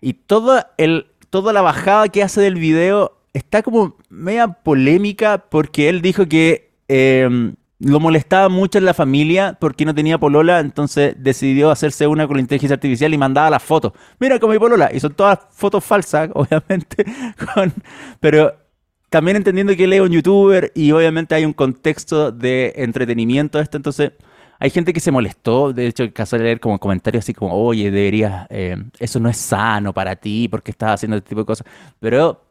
Y 0.00 0.14
toda, 0.14 0.72
el, 0.78 1.06
toda 1.30 1.52
la 1.52 1.62
bajada 1.62 2.08
que 2.08 2.22
hace 2.22 2.40
del 2.40 2.56
video 2.56 3.18
está 3.32 3.62
como 3.62 3.96
media 4.08 4.48
polémica 4.48 5.46
porque 5.48 5.88
él 5.88 6.02
dijo 6.02 6.26
que 6.26 6.72
em, 6.88 7.54
lo 7.78 8.00
molestaba 8.00 8.48
mucho 8.48 8.78
en 8.78 8.84
la 8.84 8.94
familia 8.94 9.56
porque 9.60 9.84
no 9.84 9.94
tenía 9.94 10.18
polola, 10.18 10.60
entonces 10.60 11.14
decidió 11.18 11.70
hacerse 11.70 12.06
una 12.06 12.26
con 12.26 12.38
inteligencia 12.38 12.74
artificial 12.74 13.12
y 13.12 13.18
mandaba 13.18 13.50
las 13.50 13.62
fotos. 13.62 13.92
Mira 14.20 14.38
con 14.38 14.50
mi 14.50 14.58
polola. 14.58 14.90
Y 14.92 15.00
son 15.00 15.14
todas 15.14 15.40
fotos 15.50 15.84
falsas, 15.84 16.30
obviamente. 16.34 17.04
pero 18.20 18.54
también 19.08 19.36
entendiendo 19.36 19.76
que 19.76 19.84
él 19.84 19.92
es 19.92 20.00
un 20.00 20.10
youtuber 20.10 20.72
y 20.74 20.92
obviamente 20.92 21.34
hay 21.34 21.44
un 21.44 21.52
contexto 21.52 22.32
de 22.32 22.72
entretenimiento 22.76 23.60
esto, 23.60 23.76
entonces 23.76 24.12
hay 24.62 24.70
gente 24.70 24.92
que 24.92 25.00
se 25.00 25.10
molestó, 25.10 25.72
de 25.72 25.88
hecho, 25.88 26.12
caso 26.12 26.38
de 26.38 26.44
leer 26.44 26.60
como 26.60 26.78
comentarios 26.78 27.24
así 27.24 27.34
como, 27.34 27.52
oye, 27.52 27.90
deberías, 27.90 28.46
eh, 28.48 28.76
eso 29.00 29.18
no 29.18 29.28
es 29.28 29.36
sano 29.36 29.92
para 29.92 30.14
ti 30.14 30.46
porque 30.48 30.70
estás 30.70 30.92
haciendo 30.92 31.16
este 31.16 31.30
tipo 31.30 31.40
de 31.40 31.46
cosas. 31.46 31.66
Pero 31.98 32.44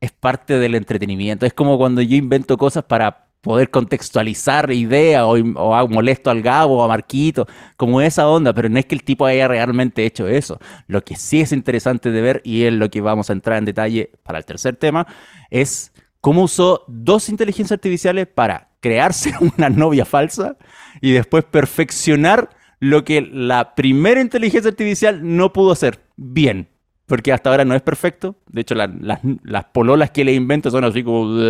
es 0.00 0.10
parte 0.10 0.58
del 0.58 0.74
entretenimiento. 0.74 1.44
Es 1.44 1.52
como 1.52 1.76
cuando 1.76 2.00
yo 2.00 2.16
invento 2.16 2.56
cosas 2.56 2.84
para 2.84 3.26
poder 3.42 3.68
contextualizar 3.68 4.72
ideas 4.72 5.24
o, 5.24 5.32
o, 5.32 5.88
molesto 5.88 6.30
al 6.30 6.40
Gabo 6.40 6.78
o 6.78 6.84
a 6.84 6.88
Marquito, 6.88 7.46
como 7.76 8.00
esa 8.00 8.26
onda, 8.26 8.54
pero 8.54 8.70
no 8.70 8.78
es 8.78 8.86
que 8.86 8.94
el 8.94 9.02
tipo 9.02 9.26
haya 9.26 9.46
realmente 9.46 10.06
hecho 10.06 10.26
eso. 10.26 10.58
Lo 10.86 11.04
que 11.04 11.16
sí 11.16 11.42
es 11.42 11.52
interesante 11.52 12.10
de 12.10 12.22
ver, 12.22 12.40
y 12.44 12.64
es 12.64 12.72
lo 12.72 12.88
que 12.88 13.02
vamos 13.02 13.28
a 13.28 13.34
entrar 13.34 13.58
en 13.58 13.66
detalle 13.66 14.10
para 14.22 14.38
el 14.38 14.46
tercer 14.46 14.76
tema, 14.76 15.06
es 15.50 15.92
cómo 16.22 16.44
usó 16.44 16.84
dos 16.88 17.28
inteligencias 17.28 17.72
artificiales 17.72 18.26
para 18.26 18.70
crearse 18.80 19.34
una 19.58 19.68
novia 19.68 20.06
falsa 20.06 20.56
y 21.00 21.12
después 21.12 21.44
perfeccionar 21.44 22.50
lo 22.80 23.04
que 23.04 23.20
la 23.20 23.74
primera 23.74 24.20
inteligencia 24.20 24.70
artificial 24.70 25.20
no 25.22 25.52
pudo 25.52 25.72
hacer 25.72 26.00
bien. 26.16 26.68
Porque 27.06 27.32
hasta 27.32 27.48
ahora 27.48 27.64
no 27.64 27.74
es 27.74 27.80
perfecto. 27.80 28.36
De 28.48 28.60
hecho, 28.60 28.74
las 28.74 29.64
pololas 29.72 30.10
que 30.10 30.26
le 30.26 30.34
invento 30.34 30.70
son 30.70 30.84
así 30.84 31.02
como, 31.02 31.40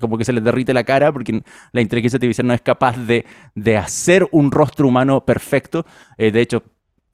como 0.00 0.16
que 0.16 0.24
se 0.24 0.32
les 0.32 0.44
derrite 0.44 0.72
la 0.72 0.84
cara, 0.84 1.12
porque 1.12 1.42
la 1.72 1.80
inteligencia 1.80 2.16
artificial 2.16 2.46
no 2.46 2.54
es 2.54 2.60
capaz 2.60 2.96
de, 2.96 3.24
hacer 3.76 4.28
un 4.30 4.52
rostro 4.52 4.86
humano 4.86 5.24
perfecto. 5.24 5.84
Eh, 6.16 6.30
de 6.30 6.40
hecho, 6.40 6.62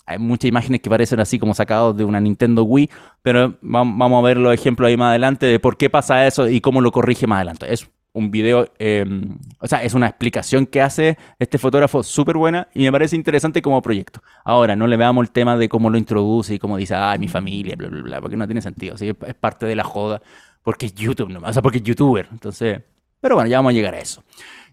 hay 0.05 0.19
muchas 0.19 0.49
imágenes 0.49 0.83
que 0.83 0.91
parecen 0.91 1.21
así 1.21 1.39
como 1.39 1.55
sacados 1.55 1.97
de 1.97 2.05
una 2.05 2.21
Nintendo 2.21 2.65
Wii, 2.65 2.91
pero 3.23 3.57
vamos 3.63 4.23
a 4.23 4.27
ver 4.27 4.37
los 4.37 4.53
ejemplos 4.53 4.89
ahí 4.89 4.97
más 4.99 5.11
adelante 5.11 5.47
de 5.47 5.59
por 5.59 5.79
qué 5.79 5.89
pasa 5.89 6.27
eso 6.27 6.49
y 6.49 6.61
cómo 6.61 6.83
lo 6.83 6.93
corrige 6.93 7.27
más 7.27 7.37
adelante. 7.37 7.73
Es 7.73 7.89
un 8.17 8.31
video, 8.31 8.73
em, 8.79 9.37
o 9.61 9.67
sea, 9.67 9.83
es 9.83 9.93
una 9.93 10.07
explicación 10.07 10.65
que 10.65 10.81
hace 10.81 11.19
este 11.39 11.59
fotógrafo 11.59 12.03
súper 12.03 12.39
buena 12.39 12.67
y 12.73 12.85
me 12.85 12.91
parece 12.91 13.15
interesante 13.15 13.61
como 13.61 13.83
proyecto. 13.83 14.23
Ahora, 14.43 14.75
no 14.75 14.87
le 14.87 14.97
veamos 14.97 15.23
el 15.23 15.31
tema 15.31 15.59
de 15.59 15.69
cómo 15.69 15.91
lo 15.91 15.99
introduce 15.99 16.55
y 16.55 16.59
cómo 16.59 16.79
dice, 16.79 16.95
ay, 16.95 17.19
mi 17.19 17.29
familia, 17.29 17.77
bla, 17.77 17.89
bla, 17.89 18.03
bla, 18.03 18.21
porque 18.23 18.39
no 18.39 18.47
tiene 18.47 18.63
sentido, 18.63 18.97
es 18.99 19.35
parte 19.35 19.67
de 19.67 19.77
la 19.77 19.85
joda, 19.85 20.23
porque 20.63 20.87
es 20.87 20.95
YouTube 20.95 21.29
nomás, 21.29 21.51
o 21.51 21.53
sea, 21.53 21.63
porque 21.63 21.77
es 21.77 21.85
youtuber. 21.85 22.27
Entonces, 22.33 22.81
pero 23.21 23.35
bueno, 23.35 23.51
ya 23.51 23.59
vamos 23.59 23.71
a 23.71 23.75
llegar 23.75 23.95
a 23.95 23.99
eso. 23.99 24.25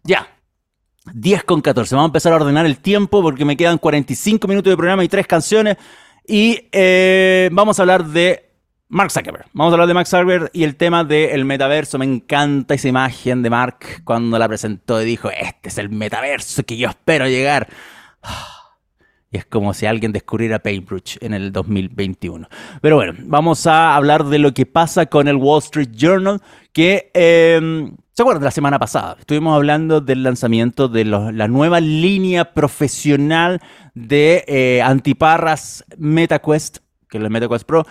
Ya, 0.04 0.26
10 1.14 1.44
con 1.44 1.60
14. 1.60 1.96
Vamos 1.96 2.08
a 2.08 2.12
empezar 2.12 2.32
a 2.32 2.38
ordenar 2.38 2.66
el 2.66 2.78
tiempo 2.78 3.22
porque 3.22 3.44
me 3.44 3.58
quedan 3.58 3.78
45 3.78 4.48
minutos 4.48 4.72
de 4.72 4.78
programa 4.78 5.04
y 5.04 5.10
tres 5.10 5.28
canciones. 5.28 5.76
Y 6.26 6.70
eh, 6.72 7.50
vamos 7.52 7.78
a 7.78 7.84
hablar 7.84 8.06
de 8.06 8.53
Mark 8.94 9.10
Zuckerberg. 9.10 9.48
Vamos 9.54 9.72
a 9.72 9.74
hablar 9.74 9.88
de 9.88 9.96
Mark 9.96 10.08
Zuckerberg 10.08 10.52
y 10.54 10.64
el 10.64 10.76
tema 10.76 11.04
del 11.04 11.46
metaverso. 11.46 11.98
Me 11.98 12.06
encanta 12.06 12.76
esa 12.76 12.88
imagen 12.88 13.42
de 13.42 13.50
Mark 13.50 14.04
cuando 14.04 14.38
la 14.38 14.48
presentó 14.48 15.02
y 15.02 15.06
dijo, 15.06 15.32
este 15.32 15.70
es 15.70 15.80
el 15.80 15.90
metaverso 15.90 16.62
que 16.64 16.78
yo 16.78 16.90
espero 16.90 17.28
llegar. 17.28 17.68
Y 19.32 19.38
es 19.38 19.46
como 19.46 19.74
si 19.74 19.88
alguien 19.88 20.12
descubriera 20.12 20.60
Paintbrush 20.60 21.18
en 21.22 21.34
el 21.34 21.52
2021. 21.52 22.48
Pero 22.82 22.98
bueno, 22.98 23.14
vamos 23.24 23.66
a 23.66 23.96
hablar 23.96 24.26
de 24.26 24.38
lo 24.38 24.54
que 24.54 24.68
pasa 24.68 25.08
con 25.08 25.28
el 25.28 25.38
Wall 25.38 25.64
Street 25.64 25.90
Journal, 25.92 26.40
que... 26.72 27.10
Em, 27.16 27.96
¿Se 28.12 28.22
acuerdan 28.22 28.42
de 28.42 28.46
la 28.46 28.52
semana 28.52 28.78
pasada? 28.78 29.16
Estuvimos 29.20 29.56
hablando 29.56 30.02
del 30.02 30.22
lanzamiento 30.22 30.88
de 30.88 31.04
la 31.04 31.48
nueva 31.48 31.80
línea 31.80 32.54
profesional 32.54 33.60
de 33.96 34.46
eh, 34.48 34.84
antiparras 34.84 35.84
MetaQuest, 35.98 36.78
que 37.10 37.18
es 37.18 37.24
el 37.24 37.32
MetaQuest 37.32 37.66
Pro, 37.66 37.88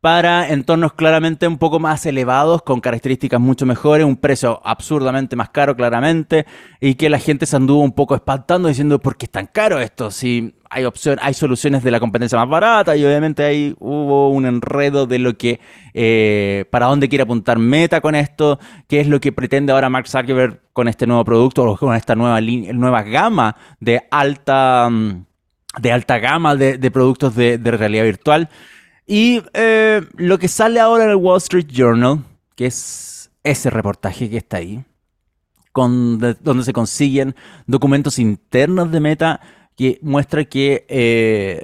para 0.00 0.50
entornos 0.50 0.92
claramente 0.92 1.48
un 1.48 1.58
poco 1.58 1.80
más 1.80 2.06
elevados, 2.06 2.62
con 2.62 2.80
características 2.80 3.40
mucho 3.40 3.66
mejores, 3.66 4.06
un 4.06 4.16
precio 4.16 4.60
absurdamente 4.64 5.34
más 5.34 5.48
caro 5.50 5.74
claramente, 5.74 6.46
y 6.80 6.94
que 6.94 7.10
la 7.10 7.18
gente 7.18 7.46
se 7.46 7.56
anduvo 7.56 7.82
un 7.82 7.92
poco 7.92 8.14
espantando 8.14 8.68
diciendo, 8.68 9.00
¿por 9.00 9.16
qué 9.16 9.26
es 9.26 9.32
tan 9.32 9.46
caro 9.46 9.80
esto? 9.80 10.12
Si 10.12 10.54
hay 10.70 10.84
opción, 10.84 11.18
hay 11.20 11.34
soluciones 11.34 11.82
de 11.82 11.90
la 11.90 11.98
competencia 11.98 12.38
más 12.38 12.48
barata, 12.48 12.96
y 12.96 13.04
obviamente 13.04 13.42
ahí 13.42 13.74
hubo 13.80 14.30
un 14.30 14.46
enredo 14.46 15.08
de 15.08 15.18
lo 15.18 15.36
que, 15.36 15.58
eh, 15.94 16.64
para 16.70 16.86
dónde 16.86 17.08
quiere 17.08 17.22
apuntar 17.22 17.58
Meta 17.58 18.00
con 18.00 18.14
esto, 18.14 18.60
qué 18.86 19.00
es 19.00 19.08
lo 19.08 19.20
que 19.20 19.32
pretende 19.32 19.72
ahora 19.72 19.88
Mark 19.88 20.06
Zuckerberg 20.06 20.60
con 20.72 20.86
este 20.86 21.08
nuevo 21.08 21.24
producto, 21.24 21.64
o 21.64 21.76
con 21.76 21.96
esta 21.96 22.14
nueva, 22.14 22.40
nueva 22.40 23.02
gama 23.02 23.56
de 23.80 24.06
alta, 24.12 24.88
mm, 24.88 25.24
de 25.80 25.92
alta 25.92 26.18
gama 26.20 26.54
de, 26.54 26.90
productos 26.92 27.34
de 27.34 27.58
realidad 27.58 28.04
virtual. 28.04 28.48
Y 29.10 29.42
eh, 29.54 30.02
lo 30.16 30.38
que 30.38 30.48
sale 30.48 30.80
ahora 30.80 31.04
en 31.04 31.10
el 31.10 31.16
Wall 31.16 31.38
Street 31.38 31.66
Journal, 31.66 32.22
que 32.54 32.66
es 32.66 33.30
ese 33.42 33.70
reportaje 33.70 34.28
que 34.28 34.36
está 34.36 34.58
ahí, 34.58 34.84
donde 35.74 36.62
se 36.62 36.72
consiguen 36.74 37.34
documentos 37.66 38.18
internos 38.18 38.92
de 38.92 39.00
Meta 39.00 39.40
que 39.76 39.98
muestra 40.02 40.44
que 40.44 40.84
eh, 40.88 41.62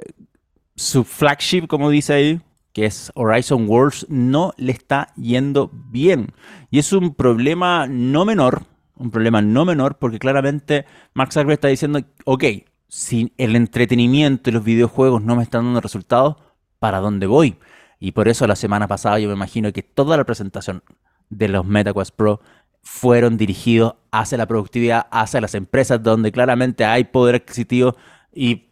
su 0.75 1.03
flagship, 1.03 1.67
como 1.67 1.91
dice 1.91 2.13
ahí, 2.13 2.41
que 2.73 2.85
es 2.85 3.11
Horizon 3.13 3.69
Worlds, 3.69 4.07
no 4.09 4.53
le 4.57 4.71
está 4.71 5.13
yendo 5.15 5.69
bien. 5.71 6.33
Y 6.71 6.79
es 6.79 6.93
un 6.93 7.13
problema 7.13 7.85
no 7.87 8.25
menor, 8.25 8.63
un 8.95 9.11
problema 9.11 9.43
no 9.43 9.65
menor, 9.65 9.97
porque 9.99 10.17
claramente 10.17 10.85
Mark 11.13 11.31
Zuckerberg 11.31 11.53
está 11.55 11.67
diciendo, 11.67 11.99
ok, 12.23 12.43
si 12.87 13.33
el 13.37 13.55
entretenimiento 13.55 14.49
y 14.49 14.53
los 14.53 14.63
videojuegos 14.63 15.21
no 15.21 15.35
me 15.35 15.43
están 15.43 15.65
dando 15.65 15.81
resultados, 15.81 16.37
para 16.79 16.99
dónde 16.99 17.27
voy. 17.27 17.57
Y 17.99 18.11
por 18.11 18.27
eso 18.27 18.45
la 18.47 18.55
semana 18.55 18.87
pasada 18.87 19.19
yo 19.19 19.27
me 19.27 19.33
imagino 19.33 19.71
que 19.71 19.83
toda 19.83 20.17
la 20.17 20.23
presentación 20.23 20.83
de 21.29 21.47
los 21.47 21.65
MetaQuest 21.65 22.15
Pro 22.15 22.41
fueron 22.81 23.35
dirigidos 23.35 23.95
hacia 24.11 24.37
la 24.37 24.45
productividad, 24.45 25.07
hacia 25.09 25.41
las 25.41 25.55
empresas 25.55 26.01
donde 26.03 26.31
claramente 26.31 26.85
hay 26.85 27.05
poder 27.05 27.35
adquisitivo 27.35 27.95
y 28.31 28.69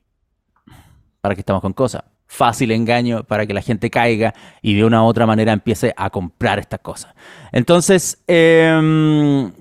para 1.19 1.36
que 1.36 1.41
estamos 1.41 1.62
con 1.62 1.74
cosas. 1.74 2.03
Fácil 2.27 2.72
engaño 2.72 3.24
para 3.24 3.45
que 3.45 3.53
la 3.53 3.62
gente 3.62 3.89
caiga 3.89 4.33
y 4.62 4.75
de 4.75 4.86
una 4.86 5.03
u 5.03 5.07
otra 5.07 5.25
manera 5.25 5.51
empiece 5.51 5.93
a 5.98 6.10
comprar 6.10 6.60
estas 6.60 6.79
cosas. 6.81 7.13
Entonces, 7.51 8.24
em, 8.27 9.51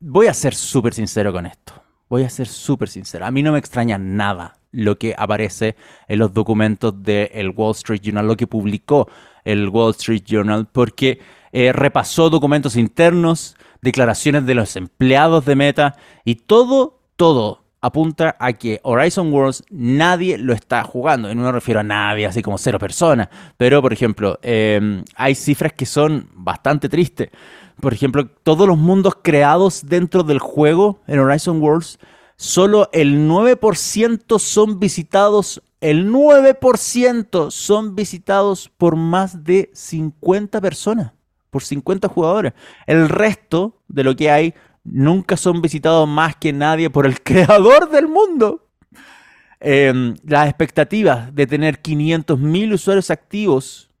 voy 0.00 0.26
a 0.26 0.34
ser 0.34 0.54
súper 0.54 0.94
sincero 0.94 1.32
con 1.32 1.46
esto. 1.46 1.72
Voy 2.08 2.24
a 2.24 2.30
ser 2.30 2.46
súper 2.46 2.88
sincero. 2.88 3.24
A 3.24 3.30
mí 3.30 3.42
no 3.42 3.52
me 3.52 3.58
extraña 3.58 3.96
nada 3.98 4.58
lo 4.72 4.98
que 4.98 5.14
aparece 5.16 5.76
en 6.08 6.18
los 6.18 6.34
documentos 6.34 7.02
del 7.02 7.50
Wall 7.54 7.72
Street 7.72 8.00
Journal, 8.02 8.26
lo 8.26 8.36
que 8.36 8.46
publicó 8.46 9.08
el 9.44 9.68
Wall 9.68 9.92
Street 9.92 10.24
Journal, 10.26 10.66
porque 10.70 11.20
eh, 11.52 11.72
repasó 11.72 12.30
documentos 12.30 12.76
internos, 12.76 13.56
declaraciones 13.80 14.46
de 14.46 14.54
los 14.54 14.74
empleados 14.76 15.44
de 15.44 15.56
Meta 15.56 15.96
y 16.24 16.36
todo, 16.36 17.00
todo 17.16 17.62
apunta 17.82 18.36
a 18.38 18.52
que 18.54 18.80
Horizon 18.84 19.32
Worlds 19.32 19.64
nadie 19.68 20.38
lo 20.38 20.54
está 20.54 20.84
jugando. 20.84 21.30
Y 21.30 21.34
no 21.34 21.42
me 21.42 21.52
refiero 21.52 21.80
a 21.80 21.82
nadie, 21.82 22.24
así 22.24 22.40
como 22.40 22.56
cero 22.56 22.78
personas. 22.78 23.28
Pero, 23.58 23.82
por 23.82 23.92
ejemplo, 23.92 24.38
em, 24.42 25.04
hay 25.16 25.34
cifras 25.34 25.72
que 25.72 25.84
son 25.84 26.28
bastante 26.32 26.88
tristes. 26.88 27.30
Por 27.80 27.92
ejemplo, 27.92 28.26
todos 28.44 28.68
los 28.68 28.78
mundos 28.78 29.18
creados 29.20 29.82
dentro 29.84 30.22
del 30.22 30.38
juego 30.38 31.00
en 31.08 31.18
Horizon 31.18 31.60
Worlds 31.60 31.98
solo 32.42 32.90
el 32.92 33.28
9% 33.28 34.40
son 34.40 34.80
visitados, 34.80 35.62
el 35.80 36.10
9% 36.10 37.52
son 37.52 37.94
visitados 37.94 38.68
por 38.76 38.96
más 38.96 39.44
de 39.44 39.70
50 39.74 40.60
personas, 40.60 41.12
por 41.50 41.62
50 41.62 42.08
jugadores. 42.08 42.52
El 42.88 43.08
resto 43.08 43.78
de 43.86 44.02
lo 44.02 44.16
que 44.16 44.28
hay 44.28 44.54
nunca 44.82 45.36
son 45.36 45.62
visitados 45.62 46.08
más 46.08 46.34
que 46.34 46.52
nadie 46.52 46.90
por 46.90 47.06
el 47.06 47.20
creador 47.22 47.88
del 47.90 48.08
mundo. 48.08 48.66
Em, 49.60 50.16
las 50.24 50.48
expectativas 50.48 51.32
de 51.32 51.46
tener 51.46 51.80
500.000 51.80 52.74
usuarios 52.74 53.12
activos 53.12 53.91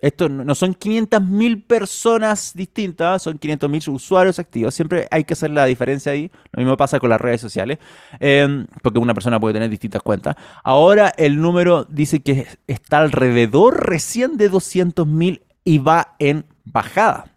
esto 0.00 0.30
no 0.30 0.54
son 0.54 0.74
500.000 0.74 1.66
personas 1.66 2.52
distintas, 2.54 3.22
son 3.22 3.38
500.000 3.38 3.88
usuarios 3.92 4.38
activos. 4.38 4.74
Siempre 4.74 5.06
hay 5.10 5.24
que 5.24 5.34
hacer 5.34 5.50
la 5.50 5.66
diferencia 5.66 6.12
ahí. 6.12 6.30
Lo 6.52 6.60
mismo 6.62 6.76
pasa 6.76 6.98
con 6.98 7.10
las 7.10 7.20
redes 7.20 7.40
sociales, 7.40 7.78
em, 8.18 8.66
porque 8.82 8.98
una 8.98 9.12
persona 9.12 9.38
puede 9.38 9.54
tener 9.54 9.68
distintas 9.68 10.02
cuentas. 10.02 10.36
Ahora 10.64 11.12
el 11.18 11.40
número 11.40 11.84
dice 11.84 12.20
que 12.20 12.46
está 12.66 12.98
alrededor 12.98 13.88
recién 13.88 14.38
de 14.38 14.50
200.000 14.50 15.42
y 15.64 15.78
va 15.78 16.14
en 16.18 16.46
bajada. 16.64 17.36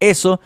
Eso 0.00 0.40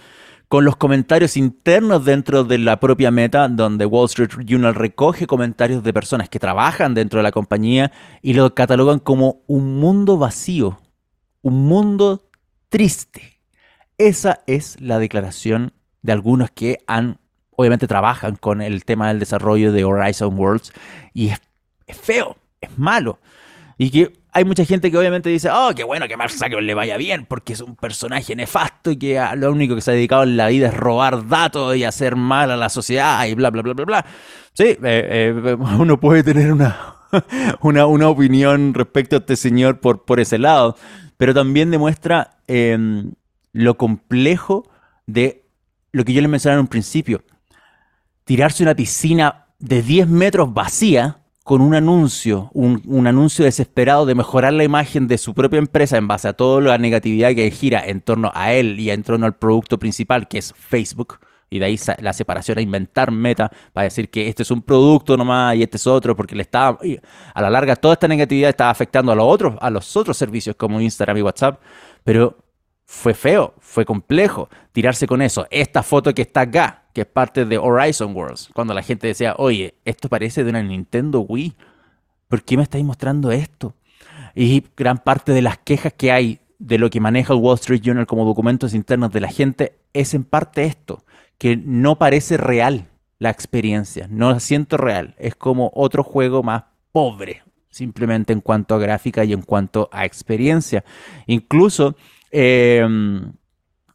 con 0.49 0.65
los 0.65 0.77
comentarios 0.77 1.37
internos 1.37 2.05
dentro 2.05 2.45
de 2.45 2.59
la 2.59 2.79
propia 2.79 3.11
meta, 3.11 3.49
donde 3.49 3.87
Wall 3.87 4.07
Street 4.07 4.31
Journal 4.45 4.75
recoge 4.75 5.27
comentarios 5.27 5.83
de 5.83 5.93
personas 5.93 6.29
que 6.29 6.39
trabajan 6.39 6.95
dentro 6.95 7.19
de 7.19 7.25
la 7.25 7.33
compañía 7.33 7.91
y 8.23 8.35
lo 8.35 8.55
catalogan 8.55 9.01
como 9.01 9.43
un 9.47 9.79
mundo 9.79 10.19
vacío 10.19 10.79
un 11.47 11.65
mundo 11.65 12.29
triste. 12.69 13.39
Esa 13.99 14.41
es 14.49 14.81
la 14.81 14.99
declaración 14.99 15.73
de 16.03 16.11
algunos 16.11 16.51
que 16.51 16.81
han, 16.89 17.19
obviamente 17.53 17.87
trabajan 17.87 18.35
con 18.35 18.61
el 18.61 18.85
tema 18.85 19.07
del 19.07 19.21
desarrollo 19.21 19.71
de 19.71 19.85
Horizon 19.85 20.37
Worlds 20.37 20.73
y 21.15 21.29
es, 21.29 21.41
feo, 21.97 22.37
es 22.61 22.77
malo. 22.77 23.21
Y 23.79 23.91
que 23.91 24.13
hay 24.33 24.45
mucha 24.45 24.65
gente 24.65 24.91
que 24.91 24.99
obviamente 24.99 25.31
dice, 25.31 25.49
oh, 25.49 25.71
qué 25.77 25.85
bueno 25.85 26.09
que 26.09 26.17
Mark 26.17 26.33
le 26.63 26.75
vaya 26.75 26.97
bien 26.97 27.27
porque 27.27 27.53
es 27.53 27.61
un 27.61 27.77
personaje 27.77 28.35
nefasto 28.35 28.91
y 28.91 28.97
que 28.97 29.25
lo 29.37 29.53
único 29.53 29.77
que 29.77 29.83
se 29.83 29.93
ha 29.93 29.95
dedicado 29.95 30.25
en 30.25 30.37
la 30.37 30.49
vida 30.49 30.67
es 30.67 30.75
robar 30.75 31.29
datos 31.29 31.77
y 31.77 31.85
hacer 31.85 32.17
mal 32.17 32.51
a 32.51 32.57
la 32.57 32.71
sociedad 32.71 33.25
y 33.25 33.35
bla, 33.35 33.51
bla, 33.51 33.63
bla, 33.63 33.73
bla, 33.75 33.85
bla. 33.85 34.07
Sí, 34.53 34.65
eh, 34.65 34.79
eh, 34.83 35.57
uno 35.79 36.01
puede 36.01 36.25
tener 36.25 36.53
una, 36.53 36.97
una, 37.61 37.87
una, 37.87 38.09
opinión 38.09 38.75
respecto 38.75 39.15
a 39.15 39.19
este 39.21 39.37
señor 39.37 39.79
por, 39.79 40.05
por 40.05 40.19
ese 40.19 40.39
lado 40.39 40.77
pero 41.17 41.35
también 41.35 41.71
demuestra 41.71 42.39
em, 42.47 43.13
lo 43.53 43.77
complejo 43.77 44.69
de 45.07 45.45
lo 45.93 46.05
que 46.05 46.13
yo 46.13 46.21
les 46.21 46.31
mencionaba 46.31 46.59
en 46.59 46.65
un 46.65 46.69
principio. 46.69 47.23
Tirarse 48.25 48.63
una 48.63 48.75
piscina 48.75 49.47
de 49.59 49.83
10 49.83 50.09
metros 50.09 50.53
vacía 50.53 51.19
con 51.47 51.61
un 51.61 51.77
anuncio, 51.77 52.51
un, 52.55 53.07
anuncio 53.07 53.45
desesperado 53.45 54.05
de 54.05 54.17
mejorar 54.17 54.53
la 54.53 54.65
imagen 54.65 55.07
de 55.07 55.17
su 55.17 55.33
propia 55.33 55.61
empresa 55.61 55.97
en 55.97 56.09
base 56.09 56.27
a 56.27 56.33
toda 56.33 56.61
la 56.61 56.77
negatividad 56.77 57.37
que 57.37 57.51
gira 57.53 57.87
en 57.87 58.01
torno 58.01 58.33
a 58.35 58.53
él 58.53 58.81
y 58.81 58.91
en 58.91 59.05
torno 59.05 59.27
al 59.27 59.37
producto 59.37 59.79
principal, 59.79 60.27
que 60.27 60.39
es 60.39 60.53
Facebook, 60.59 61.21
y 61.49 61.59
de 61.59 61.67
ahí 61.67 61.79
la 62.01 62.13
separación 62.13 62.59
a 62.59 62.61
inventar 62.61 63.11
meta 63.11 63.51
para 63.73 63.85
decir 63.85 64.11
que 64.11 64.29
este 64.29 64.43
es 64.43 64.51
un 64.51 64.63
producto 64.63 65.17
nomás 65.17 65.57
y 65.57 65.63
este 65.63 65.77
es 65.77 65.87
otro, 65.87 66.17
porque 66.17 66.35
le 66.35 66.43
estaba, 66.43 66.79
a 67.35 67.43
la 67.43 67.51
larga 67.51 67.77
toda 67.77 67.95
esta 67.95 68.09
negatividad 68.09 68.51
estaba 68.51 68.71
afectando 68.71 69.13
a 69.13 69.15
los 69.15 69.27
otros, 69.27 69.57
a 69.61 69.71
los 69.71 69.97
otros 69.97 70.17
servicios 70.17 70.57
como 70.57 70.81
Instagram 70.81 71.19
y 71.19 71.23
WhatsApp, 71.23 71.61
pero 72.03 72.37
fue 72.85 73.15
feo, 73.15 73.55
fue 73.59 73.85
complejo 73.85 74.49
tirarse 74.73 75.07
con 75.07 75.21
eso. 75.21 75.47
Esta 75.51 75.83
foto 75.83 76.15
que 76.15 76.23
está 76.23 76.43
acá, 76.43 76.85
que 76.93 77.03
es 77.03 77.07
parte 77.07 77.45
de 77.45 77.59
Horizon 77.59 78.15
Worlds, 78.15 78.51
cuando 78.55 78.75
la 78.75 78.83
gente 78.83 79.09
decía, 79.09 79.35
oye, 79.39 79.75
esto 79.85 80.09
parece 80.09 80.45
de 80.45 80.51
una 80.51 80.63
Nintendo 80.63 81.21
Wii, 81.21 81.55
¿por 82.29 82.43
qué 82.43 82.57
me 82.57 82.63
estáis 82.63 82.85
mostrando 82.85 83.33
esto? 83.33 83.75
Y 84.35 84.65
gran 84.77 84.99
parte 84.99 85.33
de 85.33 85.43
las 85.43 85.59
quejas 85.59 85.93
que 85.95 86.13
hay 86.13 86.41
de 86.59 86.79
lo 86.79 86.89
que 86.91 87.01
maneja 87.01 87.33
el 87.33 87.41
Wall 87.41 87.57
Street 87.57 87.83
Journal 87.83 88.07
como 88.07 88.25
documentos 88.25 88.75
internos 88.75 89.13
de 89.13 89.21
la 89.21 89.29
gente 89.29 89.77
es 89.93 90.15
en 90.15 90.25
parte 90.25 90.65
esto 90.65 91.05
que 91.39 91.57
no 91.57 91.99
parece 91.99 92.37
real 92.37 92.89
la 93.19 93.31
experiencia, 93.31 94.07
no 94.11 94.31
la 94.31 94.41
siento 94.41 94.77
real, 94.77 95.15
es 95.19 95.35
como 95.35 95.71
otro 95.75 96.03
juego 96.03 96.43
más 96.43 96.65
pobre, 96.93 97.43
simplemente 97.71 98.33
en 98.33 98.41
cuanto 98.41 98.75
a 98.75 98.79
gráfica 98.79 99.25
y 99.25 99.33
en 99.33 99.43
cuanto 99.43 99.89
a 99.93 100.05
experiencia. 100.05 100.85
Incluso 101.27 101.97
em, 102.31 103.33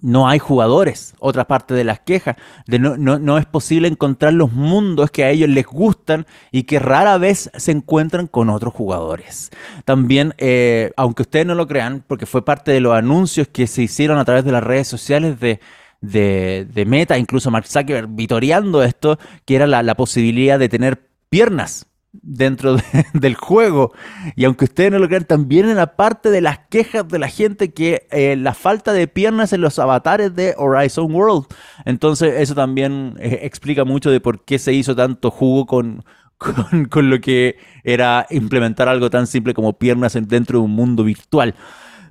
no 0.01 0.27
hay 0.27 0.39
jugadores. 0.39 1.13
Otra 1.19 1.45
parte 1.45 1.73
de 1.75 1.83
las 1.83 1.99
quejas, 1.99 2.35
de 2.65 2.79
no, 2.79 2.97
no, 2.97 3.37
es 3.37 3.45
posible 3.45 3.87
encontrar 3.87 4.33
los 4.33 4.51
mundos 4.51 5.11
que 5.11 5.23
a 5.23 5.29
ellos 5.29 5.49
les 5.49 5.65
gustan 5.65 6.25
y 6.51 6.63
que 6.63 6.79
rara 6.79 7.17
vez 7.17 7.51
se 7.55 7.71
encuentran 7.71 8.27
con 8.27 8.49
otros 8.49 8.73
jugadores. 8.73 9.51
También, 9.85 10.33
eh, 10.37 10.91
aunque 10.97 11.21
ustedes 11.21 11.45
no 11.45 11.55
lo 11.55 11.67
crean, 11.67 12.03
porque 12.07 12.25
fue 12.25 12.43
parte 12.43 12.71
de 12.71 12.81
los 12.81 12.93
anuncios 12.93 13.47
que 13.47 13.67
se 13.67 13.83
hicieron 13.83 14.17
a 14.17 14.25
través 14.25 14.43
de 14.43 14.51
las 14.51 14.63
redes 14.63 14.87
sociales 14.87 15.39
de, 15.39 15.59
de, 16.01 16.83
Meta, 16.87 17.17
incluso 17.17 17.51
Mark 17.51 17.67
Zuckerberg 17.67 18.09
vitoreando 18.09 18.83
esto, 18.83 19.17
que 19.45 19.55
era 19.55 19.67
la, 19.67 19.83
la 19.83 19.95
posibilidad 19.95 20.59
de 20.59 20.69
tener 20.69 21.07
piernas 21.29 21.87
dentro 22.11 22.77
del 23.13 23.35
juego. 23.35 23.93
Y 24.35 24.45
aunque 24.45 24.65
ustedes 24.65 24.91
no 24.91 24.99
lo 24.99 25.07
crean, 25.07 25.25
también 25.25 25.69
en 25.69 25.77
la 25.77 25.95
parte 25.95 26.29
de 26.29 26.41
las 26.41 26.59
quejas 26.69 27.07
de 27.07 27.19
la 27.19 27.27
gente 27.27 27.73
que 27.73 28.07
eh, 28.11 28.35
la 28.35 28.53
falta 28.53 28.93
de 28.93 29.07
piernas 29.07 29.53
en 29.53 29.61
los 29.61 29.79
avatares 29.79 30.35
de 30.35 30.53
Horizon 30.57 31.13
World. 31.13 31.45
Entonces 31.85 32.33
eso 32.37 32.55
también 32.55 33.15
eh, 33.19 33.39
explica 33.43 33.85
mucho 33.85 34.11
de 34.11 34.19
por 34.19 34.43
qué 34.43 34.59
se 34.59 34.73
hizo 34.73 34.95
tanto 34.95 35.31
jugo 35.31 35.65
con, 35.65 36.03
con, 36.89 37.09
lo 37.09 37.21
que 37.21 37.57
era 37.83 38.27
implementar 38.29 38.87
algo 38.87 39.09
tan 39.09 39.27
simple 39.27 39.53
como 39.53 39.73
piernas 39.73 40.17
dentro 40.27 40.59
de 40.59 40.65
un 40.65 40.71
mundo 40.71 41.03
virtual. 41.03 41.55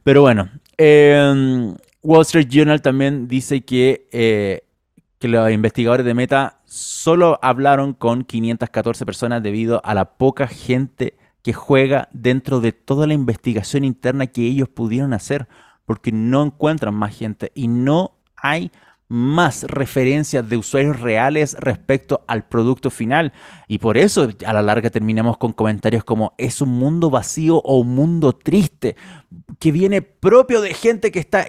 Pero 0.03 0.23
bueno, 0.23 0.49
em, 0.79 1.75
Wall 2.03 2.23
Street 2.23 2.49
Journal 2.49 2.81
también 2.81 3.29
dice 3.29 3.63
que, 3.63 4.09
eh, 4.13 4.63
que 5.19 5.29
los 5.29 5.51
investigadores 5.51 6.07
de 6.07 6.15
Meta 6.15 6.61
solo 6.65 7.39
hablaron 7.43 7.93
con 7.93 8.25
514 8.25 9.05
personas 9.05 9.43
debido 9.43 9.81
a 9.85 9.95
la 9.95 10.17
poca 10.17 10.47
gente 10.47 11.17
que 11.43 11.53
juega 11.53 12.09
dentro 12.13 12.61
de 12.61 12.73
toda 12.73 13.07
la 13.07 13.15
investigación 13.15 13.85
interna 13.85 14.27
que 14.27 14.47
ellos 14.47 14.69
pudieron 14.69 15.13
hacer, 15.13 15.49
porque 15.85 16.13
no 16.13 16.43
encuentran 16.43 16.95
más 16.95 17.17
gente 17.17 17.51
y 17.55 17.69
no 17.69 18.13
hay 18.37 18.71
más 19.09 19.65
referencias 19.65 20.49
de 20.49 20.57
usuarios 20.57 21.01
reales 21.01 21.57
respecto 21.59 22.23
al 22.29 22.47
producto 22.47 22.91
final. 22.91 23.33
Y 23.67 23.79
por 23.79 23.99
eso 23.99 24.29
a 24.47 24.53
la 24.53 24.63
larga 24.63 24.89
terminamos 24.89 25.37
con 25.37 25.53
comentarios 25.53 26.05
como 26.05 26.33
es 26.39 26.61
un 26.61 26.71
mundo 26.71 27.11
vacío 27.11 27.57
o 27.57 27.81
un 27.81 27.95
mundo 27.95 28.33
triste, 28.33 28.95
que 29.59 29.73
viene 29.73 30.01
propio 30.01 30.61
de 30.61 30.75
gente 30.75 31.11
que 31.11 31.19
está 31.19 31.45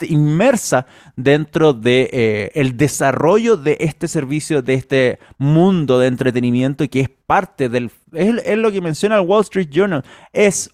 inmersa 0.00 0.86
dentro 1.16 1.72
de 1.72 2.10
eh, 2.12 2.50
el 2.54 2.76
desarrollo 2.76 3.56
de 3.56 3.76
este 3.80 4.08
servicio, 4.08 4.62
de 4.62 4.74
este 4.74 5.18
mundo 5.38 5.98
de 5.98 6.08
entretenimiento 6.08 6.88
que 6.88 7.00
es 7.00 7.08
parte 7.08 7.68
del, 7.68 7.90
es, 8.12 8.58
lo 8.58 8.72
que 8.72 8.80
menciona 8.80 9.16
el 9.16 9.26
Wall 9.26 9.42
Street 9.42 9.68
Journal, 9.70 10.04
es 10.32 10.70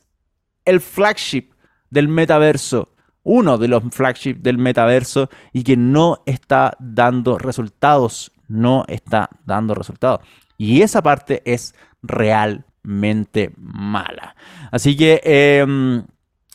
el 0.65 0.81
flagship 0.81 1.51
del 1.91 2.09
metaverso, 2.09 2.95
uno 3.23 3.59
de 3.59 3.69
los 3.69 3.83
flagships 3.91 4.43
del 4.43 4.59
metaverso 4.59 5.29
y 5.53 5.63
que 5.63 5.77
no 5.77 6.23
está 6.27 6.77
dando 6.79 7.39
resultados, 7.39 8.33
no 8.49 8.85
está 8.89 9.29
dando 9.45 9.75
resultados. 9.75 10.21
Y 10.57 10.83
esa 10.83 11.03
parte 11.03 11.43
es 11.45 11.75
realmente 12.03 13.53
mala. 13.57 14.35
Así 14.71 14.97
que... 14.97 15.21
Em, 15.25 16.05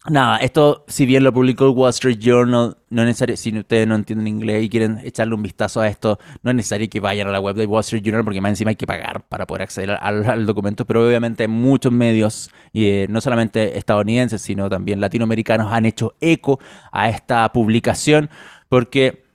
Nada, 0.07 0.37
esto, 0.37 0.85
si 0.87 1.07
bien 1.07 1.23
lo 1.23 1.33
publicó 1.33 1.65
el 1.65 1.71
Wall 1.71 1.89
Street 1.89 2.19
Journal, 2.19 2.77
no 2.91 3.01
es 3.01 3.07
necesario, 3.07 3.35
si 3.37 3.57
ustedes 3.57 3.87
no 3.87 3.95
entienden 3.95 4.27
inglés 4.27 4.63
y 4.63 4.69
quieren 4.69 4.99
echarle 5.03 5.33
un 5.33 5.41
vistazo 5.41 5.81
a 5.81 5.87
esto, 5.87 6.19
no 6.43 6.51
es 6.51 6.55
necesario 6.55 6.87
que 6.87 6.99
vayan 6.99 7.27
a 7.27 7.31
la 7.31 7.39
web 7.39 7.55
del 7.55 7.65
Wall 7.65 7.81
Street 7.81 8.03
Journal 8.03 8.23
porque 8.23 8.39
más 8.39 8.51
encima 8.51 8.69
hay 8.69 8.75
que 8.75 8.85
pagar 8.85 9.27
para 9.27 9.47
poder 9.47 9.63
acceder 9.63 9.97
al, 9.99 10.45
documento, 10.45 10.85
pero 10.85 11.07
obviamente 11.07 11.47
muchos 11.47 11.91
medios, 11.91 12.51
y 12.71 12.85
eh, 12.85 13.07
no 13.09 13.19
solamente 13.19 13.79
estadounidenses, 13.79 14.43
sino 14.43 14.69
también 14.69 15.01
latinoamericanos, 15.01 15.73
han 15.73 15.87
hecho 15.87 16.13
eco 16.21 16.59
a 16.91 17.09
esta 17.09 17.51
publicación 17.51 18.29
porque 18.69 19.25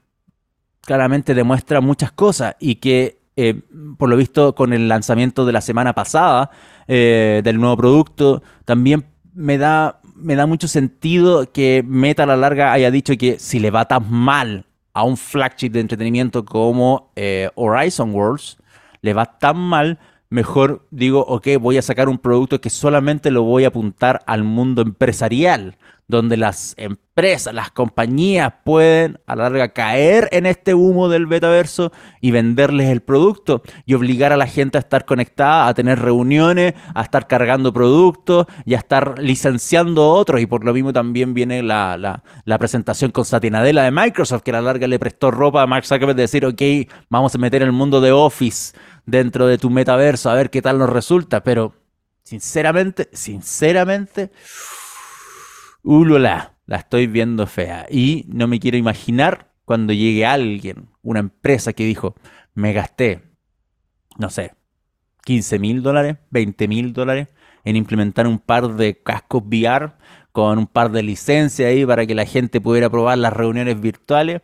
claramente 0.81 1.33
demuestra 1.33 1.81
muchas 1.81 2.13
cosas 2.13 2.55
y 2.61 2.75
que, 2.75 3.19
eh, 3.35 3.61
por 3.97 4.07
lo 4.07 4.15
visto, 4.15 4.55
con 4.55 4.71
el 4.71 4.87
lanzamiento 4.87 5.45
de 5.45 5.51
la 5.51 5.59
semana 5.59 5.93
pasada 5.93 6.49
eh, 6.87 7.41
del 7.43 7.59
nuevo 7.59 7.75
producto, 7.75 8.41
también 8.63 9.11
me 9.33 9.57
da 9.57 10.00
me 10.21 10.35
da 10.35 10.45
mucho 10.45 10.67
sentido 10.67 11.51
que 11.51 11.83
Meta 11.85 12.23
a 12.23 12.25
la 12.25 12.37
larga 12.37 12.71
haya 12.71 12.91
dicho 12.91 13.13
que 13.17 13.39
si 13.39 13.59
le 13.59 13.71
va 13.71 13.85
tan 13.85 14.11
mal 14.11 14.65
a 14.93 15.03
un 15.03 15.17
flagship 15.17 15.69
de 15.69 15.79
entretenimiento 15.79 16.45
como 16.45 17.11
eh, 17.15 17.49
Horizon 17.55 18.13
Worlds, 18.13 18.57
le 19.01 19.13
va 19.13 19.25
tan 19.25 19.57
mal, 19.57 19.99
mejor 20.31 20.87
digo, 20.89 21.19
ok, 21.27 21.47
voy 21.59 21.77
a 21.77 21.81
sacar 21.83 22.09
un 22.09 22.17
producto 22.17 22.59
que 22.59 22.71
solamente 22.71 23.29
lo 23.29 23.43
voy 23.43 23.65
a 23.65 23.67
apuntar 23.67 24.23
al 24.25 24.43
mundo 24.43 24.81
empresarial 24.81 25.77
donde 26.11 26.37
las 26.37 26.75
empresas, 26.77 27.53
las 27.53 27.71
compañías 27.71 28.53
pueden 28.63 29.19
a 29.25 29.35
la 29.35 29.43
larga 29.43 29.69
caer 29.69 30.29
en 30.31 30.45
este 30.45 30.75
humo 30.75 31.09
del 31.09 31.25
metaverso 31.25 31.91
y 32.19 32.31
venderles 32.31 32.89
el 32.89 33.01
producto 33.01 33.63
y 33.85 33.95
obligar 33.95 34.31
a 34.31 34.37
la 34.37 34.45
gente 34.45 34.77
a 34.77 34.81
estar 34.81 35.05
conectada, 35.05 35.67
a 35.67 35.73
tener 35.73 35.99
reuniones, 35.99 36.73
a 36.93 37.01
estar 37.01 37.27
cargando 37.27 37.73
productos 37.73 38.45
y 38.65 38.75
a 38.75 38.77
estar 38.77 39.17
licenciando 39.19 40.09
otros. 40.09 40.41
Y 40.41 40.45
por 40.45 40.63
lo 40.63 40.73
mismo 40.73 40.93
también 40.93 41.33
viene 41.33 41.63
la, 41.63 42.21
presentación 42.59 43.11
con 43.11 43.25
Satinadela 43.25 43.83
de 43.83 43.91
Microsoft, 43.91 44.43
que 44.43 44.51
a 44.51 44.55
la 44.55 44.61
larga 44.61 44.85
le 44.87 44.99
prestó 44.99 45.31
ropa 45.31 45.63
a 45.63 45.67
Mark 45.67 45.85
Zuckerberg 45.85 46.15
de 46.15 46.23
decir, 46.23 46.45
ok, 46.45 46.61
vamos 47.09 47.33
a 47.33 47.37
meter 47.39 47.63
el 47.63 47.71
mundo 47.71 48.01
de 48.01 48.11
Office 48.11 48.77
dentro 49.05 49.47
de 49.47 49.57
tu 49.57 49.69
metaverso, 49.69 50.29
a 50.29 50.35
ver 50.35 50.49
qué 50.49 50.61
tal 50.61 50.77
nos 50.77 50.89
resulta. 50.89 51.43
Pero, 51.43 51.75
sinceramente, 52.23 53.09
sinceramente... 53.13 54.31
Ulula, 55.83 56.57
la 56.67 56.77
estoy 56.77 57.07
viendo 57.07 57.47
fea. 57.47 57.87
Y 57.89 58.25
no 58.27 58.47
me 58.47 58.59
quiero 58.59 58.77
imaginar 58.77 59.51
cuando 59.65 59.93
llegue 59.93 60.25
alguien, 60.25 60.89
una 61.01 61.19
empresa 61.19 61.73
que 61.73 61.85
dijo, 61.85 62.15
me 62.53 62.73
gasté, 62.73 63.23
no 64.17 64.29
sé, 64.29 64.53
15 65.25 65.59
mil 65.59 65.81
dólares, 65.81 66.17
20 66.29 66.67
mil 66.67 66.93
dólares 66.93 67.29
en 67.63 67.75
implementar 67.75 68.27
un 68.27 68.39
par 68.39 68.75
de 68.75 69.01
cascos 69.01 69.43
VR 69.45 69.93
con 70.31 70.57
un 70.57 70.67
par 70.67 70.91
de 70.91 71.03
licencias 71.03 71.69
ahí 71.69 71.85
para 71.85 72.05
que 72.05 72.15
la 72.15 72.25
gente 72.25 72.61
pudiera 72.61 72.89
probar 72.89 73.17
las 73.17 73.33
reuniones 73.33 73.79
virtuales 73.79 74.41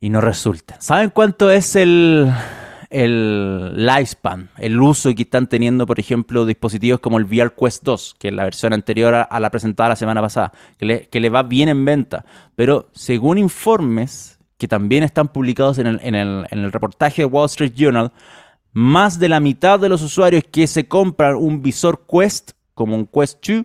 y 0.00 0.10
no 0.10 0.20
resulta. 0.20 0.80
¿Saben 0.80 1.10
cuánto 1.10 1.50
es 1.50 1.76
el, 1.76 2.32
el 2.90 3.86
lifespan, 3.86 4.50
el 4.58 4.80
uso 4.80 5.14
que 5.14 5.22
están 5.22 5.46
teniendo, 5.46 5.86
por 5.86 6.00
ejemplo, 6.00 6.46
dispositivos 6.46 7.00
como 7.00 7.18
el 7.18 7.24
VR 7.24 7.52
Quest 7.54 7.84
2, 7.84 8.16
que 8.18 8.28
es 8.28 8.34
la 8.34 8.44
versión 8.44 8.72
anterior 8.72 9.14
a, 9.28 9.40
la 9.40 9.50
presentada 9.50 9.90
la 9.90 9.96
semana 9.96 10.20
pasada, 10.20 10.52
que 10.78 10.86
le, 10.86 11.08
que 11.08 11.20
le, 11.20 11.28
va 11.28 11.42
bien 11.42 11.68
en 11.68 11.84
venta. 11.84 12.24
Pero 12.54 12.88
según 12.92 13.38
informes 13.38 14.38
que 14.56 14.68
también 14.68 15.04
están 15.04 15.28
publicados 15.28 15.78
en 15.78 15.86
el, 15.86 16.00
en, 16.02 16.14
el, 16.14 16.46
en 16.50 16.58
el 16.60 16.72
reportaje 16.72 17.22
de 17.22 17.26
Wall 17.26 17.46
Street 17.46 17.74
Journal, 17.76 18.12
más 18.72 19.18
de 19.18 19.28
la 19.28 19.40
mitad 19.40 19.78
de 19.78 19.88
los 19.88 20.02
usuarios 20.02 20.44
que 20.50 20.66
se 20.66 20.88
compran 20.88 21.36
un 21.36 21.62
visor 21.62 22.06
Quest, 22.10 22.52
como 22.74 22.96
un 22.96 23.06
Quest 23.06 23.46
2, 23.46 23.64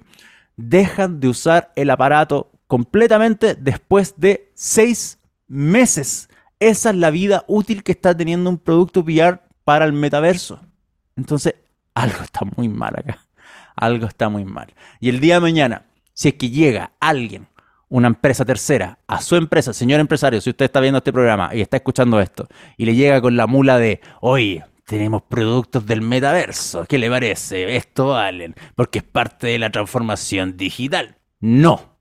dejan 0.57 1.19
de 1.19 1.29
usar 1.29 1.71
el 1.75 1.89
aparato 1.89 2.51
completamente 2.67 3.55
después 3.55 4.15
de 4.17 4.51
seis 4.53 5.19
meses. 5.47 6.29
Esa 6.63 6.91
es 6.91 6.95
la 6.95 7.12
vida 7.12 7.43
útil 7.47 7.84
que 7.84 7.91
está 7.91 8.15
teniendo 8.15 8.49
un 8.49 8.58
producto 8.58 9.02
VR 9.02 9.41
para 9.65 9.84
el 9.84 9.91
metaverso. 9.91 10.62
Entonces, 11.17 11.56
algo 11.93 12.23
está 12.23 12.39
muy 12.56 12.69
mal 12.69 12.93
acá. 12.97 13.19
Algo 13.76 14.06
está 14.08 14.30
muy 14.30 14.45
mal. 14.45 14.73
Y 15.02 15.10
el 15.10 15.19
día 15.19 15.34
de 15.36 15.39
mañana, 15.41 15.88
si 16.13 16.30
es 16.30 16.36
que 16.36 16.49
llega 16.49 16.93
alguien, 17.02 17.47
una 17.89 18.08
empresa 18.08 18.45
tercera, 18.45 18.97
a 19.08 19.19
su 19.19 19.36
empresa, 19.36 19.73
señor 19.73 19.99
empresario, 19.99 20.39
si 20.39 20.52
usted 20.52 20.63
está 20.63 20.80
viendo 20.80 20.99
este 20.99 21.12
programa 21.12 21.49
y 21.54 21.60
está 21.60 21.76
escuchando 21.76 22.21
esto, 22.21 22.47
y 22.78 22.86
le 22.86 22.95
llega 22.95 23.19
con 23.19 23.36
la 23.36 23.45
mula 23.45 23.78
de, 23.78 23.99
oye, 24.21 24.63
tenemos 24.86 25.21
productos 25.23 25.86
del 25.86 25.99
metaverso, 25.99 26.86
¿qué 26.86 26.97
le 26.97 27.10
parece? 27.10 27.76
Esto 27.76 28.08
valen, 28.08 28.56
porque 28.76 28.99
es 28.99 29.04
parte 29.04 29.47
de 29.47 29.60
la 29.60 29.69
transformación 29.69 30.56
digital. 30.56 31.17
No, 31.41 31.97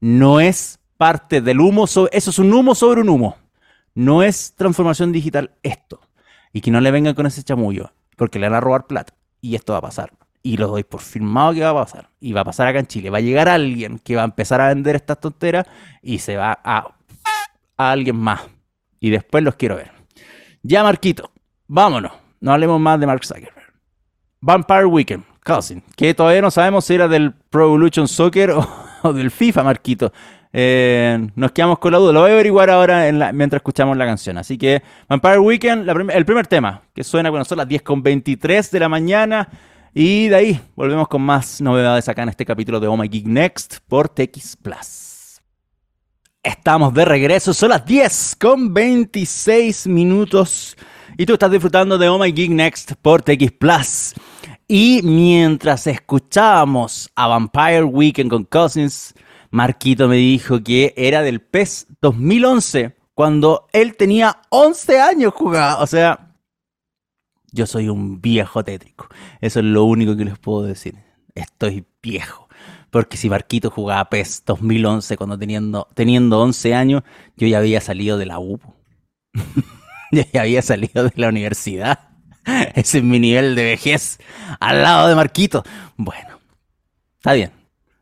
no 0.00 0.40
es 0.40 0.80
parte 0.96 1.40
del 1.40 1.60
humo, 1.60 1.84
eso 1.84 2.08
es 2.10 2.38
un 2.40 2.52
humo 2.52 2.74
sobre 2.74 3.02
un 3.02 3.08
humo. 3.08 3.36
No 3.94 4.22
es 4.22 4.54
transformación 4.54 5.12
digital 5.12 5.52
esto. 5.62 6.00
Y 6.52 6.60
que 6.60 6.70
no 6.70 6.80
le 6.80 6.90
vengan 6.90 7.14
con 7.14 7.26
ese 7.26 7.42
chamullo, 7.42 7.92
porque 8.16 8.38
le 8.38 8.48
van 8.48 8.56
a 8.56 8.60
robar 8.60 8.86
plata. 8.86 9.14
Y 9.40 9.54
esto 9.54 9.72
va 9.72 9.78
a 9.78 9.82
pasar. 9.82 10.12
Y 10.42 10.56
lo 10.56 10.68
doy 10.68 10.84
por 10.84 11.00
firmado 11.00 11.52
que 11.52 11.60
va 11.60 11.70
a 11.70 11.84
pasar. 11.84 12.10
Y 12.20 12.32
va 12.32 12.40
a 12.40 12.44
pasar 12.44 12.68
acá 12.68 12.78
en 12.78 12.86
Chile. 12.86 13.10
Va 13.10 13.18
a 13.18 13.22
llegar 13.22 13.48
alguien 13.48 13.98
que 13.98 14.16
va 14.16 14.22
a 14.22 14.24
empezar 14.24 14.60
a 14.60 14.68
vender 14.68 14.96
estas 14.96 15.20
tonteras 15.20 15.66
y 16.02 16.18
se 16.18 16.36
va 16.36 16.58
a, 16.64 16.94
a 17.76 17.90
alguien 17.90 18.16
más. 18.16 18.42
Y 19.00 19.10
después 19.10 19.44
los 19.44 19.54
quiero 19.54 19.76
ver. 19.76 19.92
Ya, 20.62 20.82
Marquito, 20.82 21.30
vámonos. 21.66 22.12
No 22.40 22.52
hablemos 22.52 22.80
más 22.80 22.98
de 23.00 23.06
Mark 23.06 23.24
Zuckerberg. 23.24 23.72
Vampire 24.40 24.86
Weekend, 24.86 25.24
Cousin, 25.44 25.82
que 25.96 26.14
todavía 26.14 26.40
no 26.40 26.50
sabemos 26.50 26.86
si 26.86 26.94
era 26.94 27.08
del 27.08 27.32
Pro 27.32 27.66
Evolution 27.66 28.08
Soccer 28.08 28.50
o, 28.52 28.66
o 29.02 29.12
del 29.12 29.30
FIFA, 29.30 29.62
Marquito. 29.62 30.12
Eh, 30.52 31.28
nos 31.36 31.52
quedamos 31.52 31.78
con 31.78 31.92
la 31.92 31.98
duda. 31.98 32.12
Lo 32.12 32.20
voy 32.20 32.30
a 32.30 32.34
averiguar 32.34 32.70
ahora 32.70 33.10
mientras 33.32 33.60
escuchamos 33.60 33.96
la 33.96 34.06
canción. 34.06 34.38
Así 34.38 34.58
que 34.58 34.82
Vampire 35.08 35.38
Weekend, 35.38 35.88
el 36.10 36.24
primer 36.24 36.46
tema, 36.46 36.82
que 36.94 37.04
suena 37.04 37.30
cuando 37.30 37.44
son 37.44 37.58
las 37.58 37.68
10.23 37.68 38.70
de 38.70 38.80
la 38.80 38.88
mañana. 38.88 39.48
Y 39.92 40.28
de 40.28 40.36
ahí 40.36 40.60
volvemos 40.76 41.08
con 41.08 41.22
más 41.22 41.60
novedades 41.60 42.08
acá 42.08 42.22
en 42.22 42.28
este 42.28 42.44
capítulo 42.44 42.78
de 42.78 42.86
Oh 42.86 42.96
My 42.96 43.08
Geek 43.08 43.26
Next 43.26 43.78
por 43.88 44.08
TX 44.08 44.56
Plus. 44.56 45.40
Estamos 46.42 46.94
de 46.94 47.04
regreso, 47.04 47.52
son 47.52 47.68
las 47.70 47.84
10 47.84 48.36
con 48.40 48.72
26 48.72 49.86
minutos 49.88 50.74
y 51.18 51.26
tú 51.26 51.34
estás 51.34 51.50
disfrutando 51.50 51.98
de 51.98 52.08
Oh 52.08 52.18
My 52.18 52.32
Geek 52.32 52.50
Next 52.50 52.92
por 53.02 53.20
TX 53.20 53.52
Plus. 53.52 54.14
Y 54.66 55.00
mientras 55.02 55.86
escuchábamos 55.86 57.10
a 57.14 57.26
Vampire 57.26 57.82
Weekend 57.82 58.30
con 58.30 58.44
Cousins, 58.44 59.12
Marquito 59.50 60.08
me 60.08 60.16
dijo 60.16 60.62
que 60.62 60.94
era 60.96 61.22
del 61.22 61.40
PES 61.40 61.88
2011, 62.00 62.96
cuando 63.14 63.66
él 63.72 63.96
tenía 63.96 64.40
11 64.50 65.00
años 65.00 65.34
jugado. 65.34 65.82
O 65.82 65.86
sea, 65.86 66.34
yo 67.52 67.66
soy 67.66 67.88
un 67.88 68.20
viejo 68.20 68.62
tétrico. 68.64 69.08
Eso 69.40 69.58
es 69.58 69.66
lo 69.66 69.84
único 69.84 70.16
que 70.16 70.24
les 70.24 70.38
puedo 70.38 70.62
decir. 70.62 70.94
Estoy 71.34 71.84
viejo. 72.02 72.48
Porque 72.90 73.16
si 73.16 73.28
Marquito 73.28 73.70
jugaba 73.70 74.08
PES 74.08 74.44
2011 74.46 75.16
cuando 75.16 75.38
teniendo, 75.38 75.88
teniendo 75.94 76.40
11 76.40 76.74
años, 76.74 77.02
yo 77.36 77.46
ya 77.46 77.58
había 77.58 77.80
salido 77.80 78.18
de 78.18 78.26
la 78.26 78.38
U. 78.38 78.60
yo 80.12 80.22
ya 80.32 80.42
había 80.42 80.62
salido 80.62 81.04
de 81.04 81.12
la 81.16 81.28
universidad. 81.28 82.10
Ese 82.74 82.98
es 82.98 83.04
mi 83.04 83.18
nivel 83.18 83.54
de 83.54 83.64
vejez 83.64 84.18
al 84.60 84.82
lado 84.82 85.08
de 85.08 85.14
Marquito. 85.14 85.62
Bueno, 85.96 86.38
está 87.16 87.32
bien. 87.32 87.52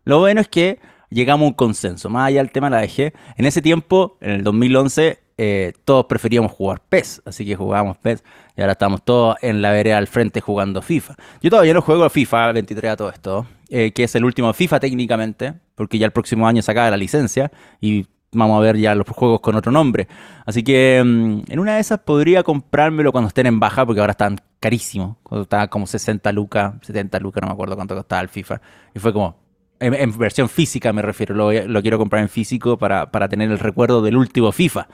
Lo 0.04 0.20
bueno 0.20 0.40
es 0.40 0.48
que 0.48 0.78
llegamos 1.10 1.46
a 1.46 1.48
un 1.48 1.54
consenso. 1.54 2.08
Más 2.10 2.28
allá 2.28 2.40
del 2.40 2.52
tema 2.52 2.70
la 2.70 2.80
dejé. 2.80 3.12
En 3.36 3.46
ese 3.46 3.62
tiempo, 3.62 4.16
en 4.20 4.30
el 4.30 4.44
2011, 4.44 5.18
eh, 5.40 5.72
todos 5.84 6.06
preferíamos 6.06 6.50
jugar 6.50 6.82
PES, 6.88 7.22
así 7.24 7.46
que 7.46 7.54
jugábamos 7.54 7.96
PES 7.98 8.24
y 8.56 8.60
ahora 8.60 8.72
estamos 8.72 9.04
todos 9.04 9.36
en 9.40 9.62
la 9.62 9.70
vereda 9.70 9.96
al 9.96 10.08
frente 10.08 10.40
jugando 10.40 10.82
FIFA. 10.82 11.14
Yo 11.40 11.50
todavía 11.50 11.74
no 11.74 11.80
juego 11.80 12.10
FIFA 12.10 12.52
23 12.52 12.92
a 12.92 12.96
todo 12.96 13.10
esto, 13.10 13.46
eh, 13.68 13.92
que 13.92 14.02
es 14.04 14.14
el 14.16 14.24
último 14.24 14.52
FIFA 14.52 14.80
técnicamente, 14.80 15.54
porque 15.76 15.96
ya 15.96 16.06
el 16.06 16.12
próximo 16.12 16.48
año 16.48 16.60
se 16.60 16.74
la 16.74 16.96
licencia 16.96 17.52
y 17.80 18.06
vamos 18.32 18.58
a 18.58 18.60
ver 18.60 18.76
ya 18.76 18.96
los 18.96 19.06
juegos 19.06 19.40
con 19.40 19.54
otro 19.54 19.70
nombre. 19.70 20.08
Así 20.44 20.64
que 20.64 21.00
mm, 21.04 21.52
en 21.52 21.58
una 21.60 21.76
de 21.76 21.80
esas 21.80 22.00
podría 22.00 22.42
comprármelo 22.42 23.12
cuando 23.12 23.28
estén 23.28 23.46
en 23.46 23.60
baja, 23.60 23.86
porque 23.86 24.00
ahora 24.00 24.12
están 24.12 24.40
carísimos. 24.60 25.16
Cuando 25.22 25.44
estaba 25.44 25.68
como 25.68 25.86
60 25.86 26.32
lucas, 26.32 26.74
70 26.82 27.20
lucas, 27.20 27.42
no 27.42 27.48
me 27.48 27.52
acuerdo 27.52 27.76
cuánto 27.76 27.94
costaba 27.94 28.22
el 28.22 28.28
FIFA. 28.28 28.60
Y 28.94 28.98
fue 28.98 29.12
como, 29.12 29.36
en, 29.80 30.18
versión 30.18 30.48
física 30.48 30.92
me 30.92 31.02
refiero, 31.02 31.34
lo, 31.34 31.82
quiero 31.82 31.98
comprar 31.98 32.22
en 32.22 32.28
físico 32.28 32.76
para, 32.78 33.06
tener 33.28 33.50
el 33.50 33.58
recuerdo 33.58 34.02
del 34.02 34.16
último 34.16 34.52
FIFA. 34.52 34.88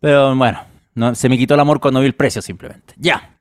Pero 0.00 0.34
bueno, 0.36 0.60
no, 0.94 1.14
se 1.14 1.28
me 1.28 1.38
quitó 1.38 1.54
el 1.54 1.60
amor 1.60 1.80
cuando 1.80 2.00
vi 2.00 2.06
el 2.06 2.14
precio 2.14 2.42
simplemente. 2.42 2.94
Ya. 2.96 3.34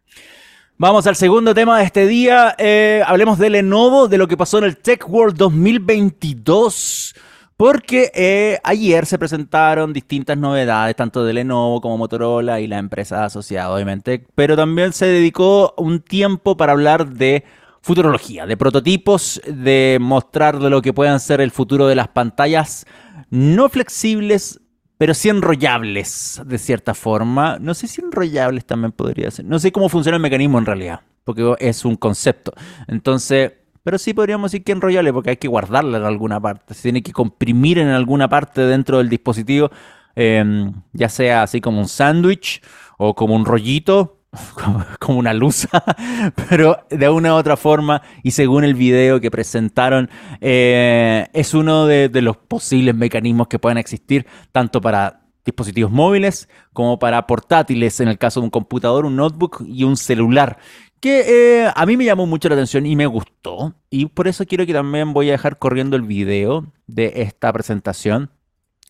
Vamos 0.79 1.07
al 1.07 1.15
segundo 1.15 1.55
tema 1.55 1.79
de 1.79 1.85
este 1.85 2.05
día. 2.05 2.55
Eh, 2.57 3.01
hablemos 3.05 3.39
de 3.39 3.49
Lenovo, 3.49 4.07
de 4.07 4.17
lo 4.17 4.27
que 4.27 4.37
pasó 4.37 4.59
en 4.59 4.65
el 4.65 4.77
Tech 4.77 5.07
World 5.09 5.35
2022. 5.35 7.15
Porque 7.57 8.11
eh, 8.13 8.59
ayer 8.63 9.07
se 9.07 9.17
presentaron 9.17 9.91
distintas 9.91 10.37
novedades, 10.37 10.95
tanto 10.95 11.25
de 11.25 11.33
Lenovo 11.33 11.81
como 11.81 11.97
Motorola 11.97 12.59
y 12.59 12.67
la 12.67 12.77
empresa 12.77 13.25
asociada, 13.25 13.73
obviamente. 13.73 14.27
Pero 14.35 14.55
también 14.55 14.93
se 14.93 15.07
dedicó 15.07 15.73
un 15.77 16.01
tiempo 16.01 16.55
para 16.55 16.73
hablar 16.73 17.07
de 17.07 17.43
futurología, 17.81 18.45
de 18.45 18.57
prototipos, 18.57 19.41
de 19.47 19.97
mostrar 20.01 20.59
de 20.59 20.69
lo 20.69 20.81
que 20.81 20.93
puedan 20.93 21.19
ser 21.19 21.41
el 21.41 21.51
futuro 21.51 21.87
de 21.87 21.95
las 21.95 22.07
pantallas 22.09 22.85
no 23.29 23.69
flexibles 23.69 24.59
pero 24.97 25.13
sí 25.13 25.29
enrollables, 25.29 26.41
de 26.45 26.57
cierta 26.57 26.93
forma. 26.93 27.57
No 27.59 27.73
sé 27.73 27.87
si 27.87 28.01
enrollables 28.01 28.65
también 28.65 28.91
podría 28.91 29.29
ser. 29.29 29.45
No 29.45 29.59
sé 29.59 29.71
cómo 29.71 29.89
funciona 29.89 30.15
el 30.15 30.21
mecanismo 30.21 30.57
en 30.57 30.65
realidad, 30.65 31.01
porque 31.23 31.55
es 31.59 31.85
un 31.85 31.95
concepto. 31.95 32.51
Entonces, 32.87 33.53
pero 33.83 33.97
sí 33.97 34.13
podríamos 34.13 34.51
decir 34.51 34.63
que 34.63 34.71
enrollable, 34.71 35.13
porque 35.13 35.29
hay 35.31 35.37
que 35.37 35.47
guardarla 35.47 35.99
en 35.99 36.03
alguna 36.03 36.39
parte. 36.39 36.73
Se 36.73 36.83
tiene 36.83 37.03
que 37.03 37.13
comprimir 37.13 37.77
en 37.77 37.89
alguna 37.89 38.27
parte 38.27 38.61
dentro 38.61 38.97
del 38.97 39.07
dispositivo, 39.07 39.69
em, 40.15 40.73
ya 40.93 41.09
sea 41.09 41.43
así 41.43 41.61
como 41.61 41.79
un 41.79 41.87
sándwich 41.87 42.61
o 42.97 43.13
como 43.13 43.35
un 43.35 43.45
rollito, 43.45 44.16
como 44.99 45.19
una 45.19 45.33
luz, 45.33 45.67
pero 46.49 46.79
de 46.89 47.09
una 47.09 47.33
u 47.33 47.37
otra 47.37 47.57
forma, 47.57 48.01
y 48.23 48.31
según 48.31 48.63
el 48.63 48.73
video 48.73 49.19
que 49.19 49.31
presentaron, 49.31 50.09
eh, 50.41 51.27
es 51.33 51.53
uno 51.53 51.85
de, 51.85 52.09
los 52.21 52.37
posibles 52.37 52.95
mecanismos 52.95 53.47
que 53.47 53.59
puedan 53.59 53.77
existir, 53.77 54.25
tanto 54.51 54.81
para 54.81 55.21
dispositivos 55.45 55.91
móviles 55.91 56.49
como 56.73 56.99
para 56.99 57.25
portátiles, 57.25 57.99
en 58.01 58.09
el 58.09 58.17
caso 58.17 58.41
de 58.41 58.45
un 58.45 58.49
computador, 58.49 59.05
un 59.05 59.15
notebook 59.15 59.63
y 59.65 59.83
un 59.83 59.95
celular. 59.95 60.57
Que 60.99 61.63
eh, 61.63 61.71
a 61.73 61.85
mí 61.85 61.95
me 61.95 62.05
llamó 62.05 62.25
mucho 62.25 62.49
la 62.49 62.55
atención 62.55 62.85
y 62.85 62.95
me 62.95 63.05
gustó. 63.05 63.75
Y 63.89 64.07
por 64.07 64.27
eso 64.27 64.45
quiero 64.45 64.65
que 64.65 64.73
también 64.73 65.13
voy 65.13 65.29
a 65.29 65.33
dejar 65.33 65.59
corriendo 65.59 65.95
el 65.95 66.01
video 66.01 66.73
de 66.87 67.13
esta 67.17 67.53
presentación. 67.53 68.31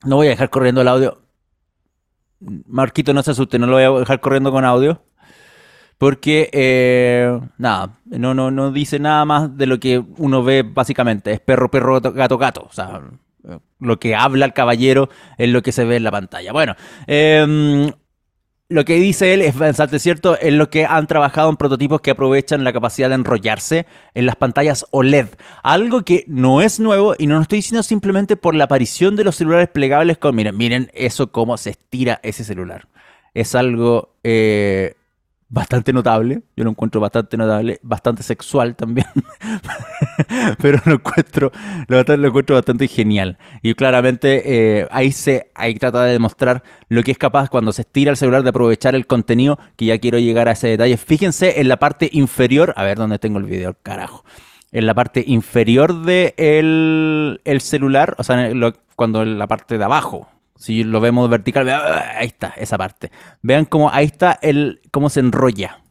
No 0.06 0.15
voy 0.15 0.28
a 0.28 0.30
dejar 0.32 0.50
corriendo 0.50 0.82
el 0.82 0.88
audio. 0.88 1.21
Marquito, 2.39 3.13
no 3.13 3.21
se 3.23 3.32
asuste, 3.32 3.60
no 3.60 3.67
lo 3.67 3.73
voy 3.73 3.84
a 3.84 3.91
dejar 4.00 4.21
corriendo 4.21 4.52
con 4.52 4.63
audio. 4.63 5.02
Porque, 5.98 6.50
eh, 6.54 7.40
nada, 7.58 7.98
no, 8.06 8.34
no, 8.34 8.52
no 8.52 8.72
dice 8.72 9.00
nada 9.00 9.26
más 9.26 9.58
de 9.58 9.66
lo 9.66 9.80
que 9.80 10.04
uno 10.18 10.44
ve 10.44 10.64
básicamente. 10.64 11.32
Es 11.32 11.40
perro, 11.40 11.72
perro, 11.72 12.00
gato, 12.00 12.38
gato. 12.38 12.68
O 12.70 12.74
sea, 12.74 13.02
lo 13.80 14.00
que 14.00 14.16
habla 14.16 14.46
el 14.46 14.54
caballero 14.54 15.10
es 15.38 15.50
lo 15.50 15.62
que 15.62 15.72
se 15.72 15.86
ve 15.86 15.98
en 15.98 16.04
la 16.04 16.12
pantalla. 16.12 16.52
Bueno, 16.52 16.76
em, 17.08 17.92
lo 18.70 18.84
que 18.84 18.96
dice 18.96 19.34
él 19.34 19.42
es 19.42 19.58
bastante 19.58 19.98
cierto, 19.98 20.38
es 20.38 20.54
lo 20.54 20.70
que 20.70 20.86
han 20.86 21.08
trabajado 21.08 21.50
en 21.50 21.56
prototipos 21.56 22.02
que 22.02 22.12
aprovechan 22.12 22.64
la 22.64 22.74
capacidad 22.74 23.10
de 23.10 23.16
enrollarse 23.16 23.86
en 24.14 24.26
las 24.26 24.36
pantallas 24.36 24.86
OLED. 24.92 25.30
Algo 25.64 26.04
que 26.04 26.26
no 26.28 26.62
es 26.62 26.80
nuevo 26.80 27.16
y 27.18 27.28
no 27.28 27.36
lo 27.36 27.42
estoy 27.42 27.60
diciendo 27.60 27.84
simplemente 27.84 28.36
por 28.36 28.56
la 28.56 28.66
aparición 28.66 29.16
de 29.16 29.24
los 29.24 29.38
celulares 29.38 29.70
plegables 29.70 30.18
con, 30.18 30.36
miren, 30.36 30.58
miren 30.58 30.92
eso 30.94 31.32
cómo 31.32 31.58
se 31.58 31.72
estira 31.72 32.20
ese 32.24 32.44
celular. 32.44 32.88
Es 33.34 33.56
algo 33.56 34.16
eh, 34.24 34.96
bastante 35.50 35.94
notable, 35.94 36.42
yo 36.56 36.64
lo 36.64 36.72
encuentro 36.72 37.00
bastante 37.00 37.38
notable, 37.38 37.80
bastante 37.82 38.22
sexual 38.22 38.76
también, 38.76 39.08
pero 40.62 40.80
lo 40.86 40.96
encuentro, 40.96 41.52
lo, 41.88 42.00
encuentro 42.00 42.56
bastante 42.56 42.88
genial. 42.88 43.38
Y 43.62 43.74
claramente 43.74 44.80
eh, 44.80 44.88
ahí 44.92 45.12
se 45.12 45.52
ahí 45.56 45.76
trata 45.76 46.04
de 46.04 46.14
demostrar 46.14 46.64
lo 46.90 47.02
que 47.04 47.12
es 47.12 47.18
capaz 47.18 47.50
cuando 47.50 47.72
se 47.72 47.84
estira 47.84 48.12
el 48.12 48.18
celular 48.18 48.44
de 48.44 48.50
aprovechar 48.50 48.94
el 48.96 49.08
contenido, 49.08 49.58
que 49.78 49.86
ya 49.86 49.98
quiero 50.00 50.20
llegar 50.20 50.50
a 50.50 50.52
ese 50.52 50.68
detalle. 50.68 50.98
Fíjense 50.98 51.62
en 51.62 51.70
la 51.70 51.78
parte 51.78 52.10
inferior, 52.12 52.74
a 52.76 52.84
ver 52.84 52.98
dónde 52.98 53.20
tengo 53.20 53.40
el 53.40 53.46
video, 53.46 53.76
carajo. 53.82 54.26
En 54.74 54.86
la 54.86 54.94
parte 54.94 55.24
inferior 55.26 56.02
del 56.02 56.36
de 56.36 57.42
el 57.46 57.62
celular, 57.62 58.16
o 58.18 58.24
sea, 58.24 58.52
cuando 58.98 59.24
en 59.24 59.40
la 59.40 59.48
parte 59.48 59.78
de 59.78 59.84
abajo, 59.84 60.28
si 60.58 60.84
lo 60.84 61.00
vemos 61.00 61.30
vertical, 61.30 61.70
ahí 61.70 62.28
está, 62.28 62.54
esa 62.58 62.78
parte. 62.78 63.12
Vean 63.41 63.65
cómo 63.65 63.91
ahí 63.91 64.06
está 64.06 64.38
el 64.41 64.82
cómo 64.91 65.10
se 65.10 65.20
enrolla. 65.20 65.82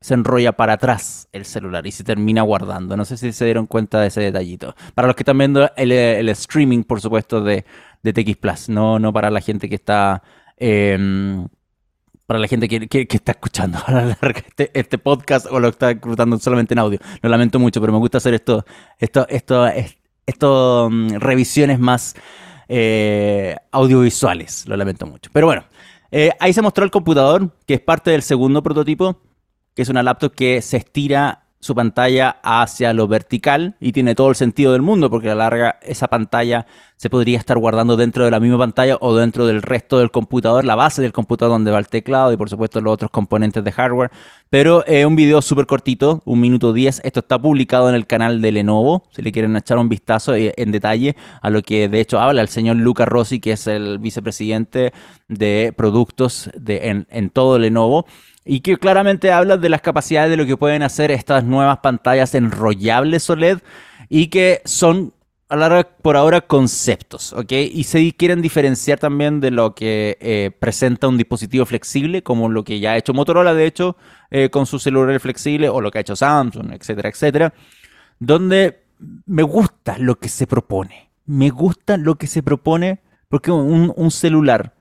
Se 0.00 0.14
enrolla 0.14 0.52
para 0.52 0.74
atrás 0.74 1.28
el 1.32 1.44
celular 1.44 1.86
y 1.86 1.92
se 1.92 2.02
termina 2.02 2.42
guardando. 2.42 2.96
No 2.96 3.04
sé 3.04 3.16
si 3.16 3.32
se 3.32 3.44
dieron 3.44 3.66
cuenta 3.66 4.00
de 4.00 4.08
ese 4.08 4.20
detallito. 4.20 4.74
Para 4.94 5.06
los 5.06 5.16
que 5.16 5.22
están 5.22 5.38
viendo 5.38 5.70
el, 5.76 6.28
streaming, 6.28 6.82
por 6.82 7.00
supuesto, 7.00 7.40
de, 7.40 7.64
de 8.02 8.12
TX 8.12 8.36
Plus, 8.36 8.68
no, 8.68 8.98
no 8.98 9.12
para 9.12 9.30
la 9.30 9.40
gente 9.40 9.68
que 9.68 9.76
está. 9.76 10.22
Em, 10.56 11.46
para 12.26 12.40
la 12.40 12.48
gente 12.48 12.68
que, 12.68 13.06
está 13.10 13.32
escuchando 13.32 13.78
este, 14.22 14.70
este, 14.72 14.96
podcast 14.98 15.46
o 15.50 15.60
lo 15.60 15.68
está 15.68 15.90
escuchando 15.90 16.38
solamente 16.38 16.74
en 16.74 16.78
audio. 16.78 16.98
Lo 17.20 17.28
lamento 17.28 17.58
mucho, 17.58 17.80
pero 17.80 17.92
me 17.92 17.98
gusta 17.98 18.18
hacer 18.18 18.34
esto, 18.34 18.64
esto, 18.98 19.26
esto, 19.28 19.66
esto, 20.26 20.88
mm, 20.90 21.16
revisiones 21.16 21.78
más 21.78 22.14
eh, 22.74 23.54
audiovisuales. 23.70 24.66
Lo 24.66 24.78
lamento 24.78 25.04
mucho. 25.04 25.28
Pero 25.30 25.46
bueno, 25.46 25.64
eh, 26.10 26.30
ahí 26.40 26.54
se 26.54 26.62
mostró 26.62 26.84
el 26.84 26.90
computador, 26.90 27.54
que 27.66 27.74
es 27.74 27.80
parte 27.80 28.10
del 28.10 28.22
segundo 28.22 28.62
prototipo, 28.62 29.20
que 29.74 29.82
es 29.82 29.90
una 29.90 30.02
laptop 30.02 30.34
que 30.34 30.62
se 30.62 30.78
estira 30.78 31.41
su 31.62 31.76
pantalla 31.76 32.38
hacia 32.42 32.92
lo 32.92 33.06
vertical 33.06 33.76
y 33.78 33.92
tiene 33.92 34.16
todo 34.16 34.30
el 34.30 34.34
sentido 34.34 34.72
del 34.72 34.82
mundo 34.82 35.08
porque 35.08 35.30
a 35.30 35.36
la 35.36 35.44
larga 35.44 35.78
esa 35.80 36.08
pantalla 36.08 36.66
se 36.96 37.08
podría 37.08 37.38
estar 37.38 37.56
guardando 37.56 37.96
dentro 37.96 38.24
de 38.24 38.32
la 38.32 38.40
misma 38.40 38.58
pantalla 38.58 38.96
o 39.00 39.14
dentro 39.14 39.46
del 39.46 39.62
resto 39.62 40.00
del 40.00 40.10
computador, 40.10 40.64
la 40.64 40.74
base 40.74 41.02
del 41.02 41.12
computador 41.12 41.52
donde 41.52 41.70
va 41.70 41.78
el 41.78 41.86
teclado 41.86 42.32
y 42.32 42.36
por 42.36 42.50
supuesto 42.50 42.80
los 42.80 42.94
otros 42.94 43.12
componentes 43.12 43.62
de 43.62 43.70
hardware. 43.70 44.10
Pero 44.50 44.84
es 44.86 45.06
un 45.06 45.14
video 45.14 45.40
súper 45.40 45.66
cortito, 45.66 46.20
un 46.24 46.40
minuto 46.40 46.72
10. 46.72 47.02
Esto 47.04 47.20
está 47.20 47.40
publicado 47.40 47.88
en 47.88 47.94
el 47.94 48.08
canal 48.08 48.42
de 48.42 48.50
Lenovo, 48.50 49.04
si 49.12 49.22
le 49.22 49.30
quieren 49.30 49.56
echar 49.56 49.78
un 49.78 49.88
vistazo 49.88 50.34
eh, 50.34 50.52
en 50.56 50.72
detalle 50.72 51.14
a 51.40 51.48
lo 51.48 51.62
que 51.62 51.88
de 51.88 52.00
hecho 52.00 52.18
habla 52.18 52.42
el 52.42 52.48
señor 52.48 52.76
Luca 52.76 53.04
Rossi, 53.04 53.38
que 53.38 53.52
es 53.52 53.68
el 53.68 54.00
vicepresidente 54.00 54.92
de 55.28 55.72
productos 55.76 56.50
de, 56.56 57.06
en 57.08 57.30
todo 57.30 57.60
Lenovo 57.60 58.04
y 58.44 58.60
que 58.60 58.76
claramente 58.76 59.32
habla 59.32 59.56
de 59.56 59.68
las 59.68 59.82
capacidades 59.82 60.30
de 60.30 60.36
lo 60.36 60.46
que 60.46 60.56
pueden 60.56 60.82
hacer 60.82 61.10
estas 61.10 61.44
nuevas 61.44 61.78
pantallas 61.78 62.34
enrollables 62.34 63.28
OLED 63.30 63.58
y 64.08 64.28
que 64.28 64.62
son 64.64 65.12
a 65.48 65.56
la 65.56 65.86
por 66.00 66.16
ahora 66.16 66.40
conceptos, 66.40 67.34
¿ok? 67.34 67.52
Y 67.52 67.84
se 67.84 68.12
quieren 68.14 68.40
diferenciar 68.40 68.98
también 68.98 69.38
de 69.40 69.50
lo 69.50 69.74
que 69.74 70.16
eh, 70.20 70.50
presenta 70.58 71.08
un 71.08 71.18
dispositivo 71.18 71.66
flexible, 71.66 72.22
como 72.22 72.48
lo 72.48 72.64
que 72.64 72.80
ya 72.80 72.92
ha 72.92 72.96
hecho 72.96 73.12
Motorola, 73.12 73.52
de 73.52 73.66
hecho, 73.66 73.96
eh, 74.30 74.48
con 74.48 74.64
su 74.64 74.78
celular 74.78 75.20
flexible, 75.20 75.68
o 75.68 75.82
lo 75.82 75.90
que 75.90 75.98
ha 75.98 76.00
hecho 76.00 76.16
Samsung, 76.16 76.72
etcétera, 76.72 77.10
etcétera, 77.10 77.54
donde 78.18 78.80
me 79.26 79.42
gusta 79.42 79.98
lo 79.98 80.18
que 80.18 80.30
se 80.30 80.46
propone. 80.46 81.10
Me 81.26 81.50
gusta 81.50 81.98
lo 81.98 82.16
que 82.16 82.26
se 82.26 82.42
propone 82.42 83.00
Porque 83.28 83.50
un, 83.50 83.92
un 83.94 84.10
celular 84.10 84.74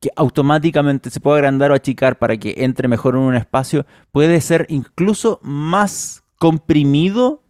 que 0.00 0.10
automáticamente 0.16 1.10
se 1.10 1.20
puede 1.20 1.38
agrandar 1.38 1.70
o 1.70 1.74
achicar 1.74 2.18
para 2.18 2.36
que 2.36 2.54
entre 2.58 2.88
mejor 2.88 3.14
en 3.14 3.22
un 3.22 3.34
espacio 3.34 3.86
puede 4.12 4.40
ser 4.40 4.66
incluso 4.68 5.40
más 5.42 6.22
comprimido 6.38 7.42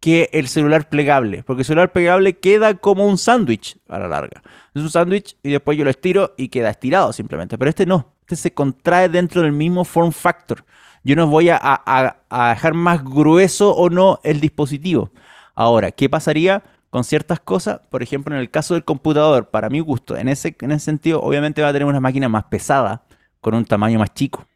que 0.00 0.28
el 0.32 0.48
celular 0.48 0.88
plegable, 0.90 1.44
porque 1.44 1.62
el 1.62 1.66
celular 1.66 1.92
plegable 1.92 2.38
queda 2.38 2.74
como 2.74 3.06
un 3.06 3.16
sándwich 3.16 3.78
a 3.88 3.98
la 3.98 4.08
larga. 4.08 4.42
Es 4.74 4.82
un 4.82 4.90
sándwich 4.90 5.36
y 5.42 5.50
después 5.50 5.78
yo 5.78 5.84
lo 5.84 5.90
estiro 5.90 6.34
y 6.36 6.48
queda 6.48 6.70
estirado 6.70 7.12
simplemente, 7.12 7.56
pero 7.56 7.70
este 7.70 7.86
no, 7.86 8.12
este 8.20 8.36
se 8.36 8.52
contrae 8.52 9.08
dentro 9.08 9.40
del 9.40 9.52
mismo 9.52 9.84
form 9.84 10.12
factor. 10.12 10.64
Yo 11.04 11.16
no 11.16 11.26
voy 11.26 11.48
a, 11.48 11.58
a 11.58 12.48
dejar 12.50 12.74
más 12.74 13.04
grueso 13.04 13.74
o 13.74 13.88
no 13.88 14.20
el 14.24 14.40
dispositivo. 14.40 15.10
Ahora, 15.54 15.90
¿qué 15.90 16.08
pasaría? 16.08 16.62
Con 16.94 17.02
ciertas 17.02 17.40
cosas. 17.40 17.80
Por 17.90 18.04
ejemplo, 18.04 18.36
en 18.36 18.40
el 18.40 18.52
caso 18.52 18.74
del 18.74 18.84
computador, 18.84 19.50
para 19.50 19.68
mi 19.68 19.80
gusto, 19.80 20.16
en 20.16 20.28
ese, 20.28 20.54
en 20.60 20.70
ese 20.70 20.84
sentido, 20.84 21.20
obviamente 21.20 21.60
va 21.60 21.70
a 21.70 21.72
tener 21.72 21.88
una 21.88 21.98
máquina 21.98 22.28
más 22.28 22.44
pesada, 22.44 23.02
con 23.40 23.56
un 23.56 23.64
tamaño 23.64 23.98
más 23.98 24.14
chico. 24.14 24.46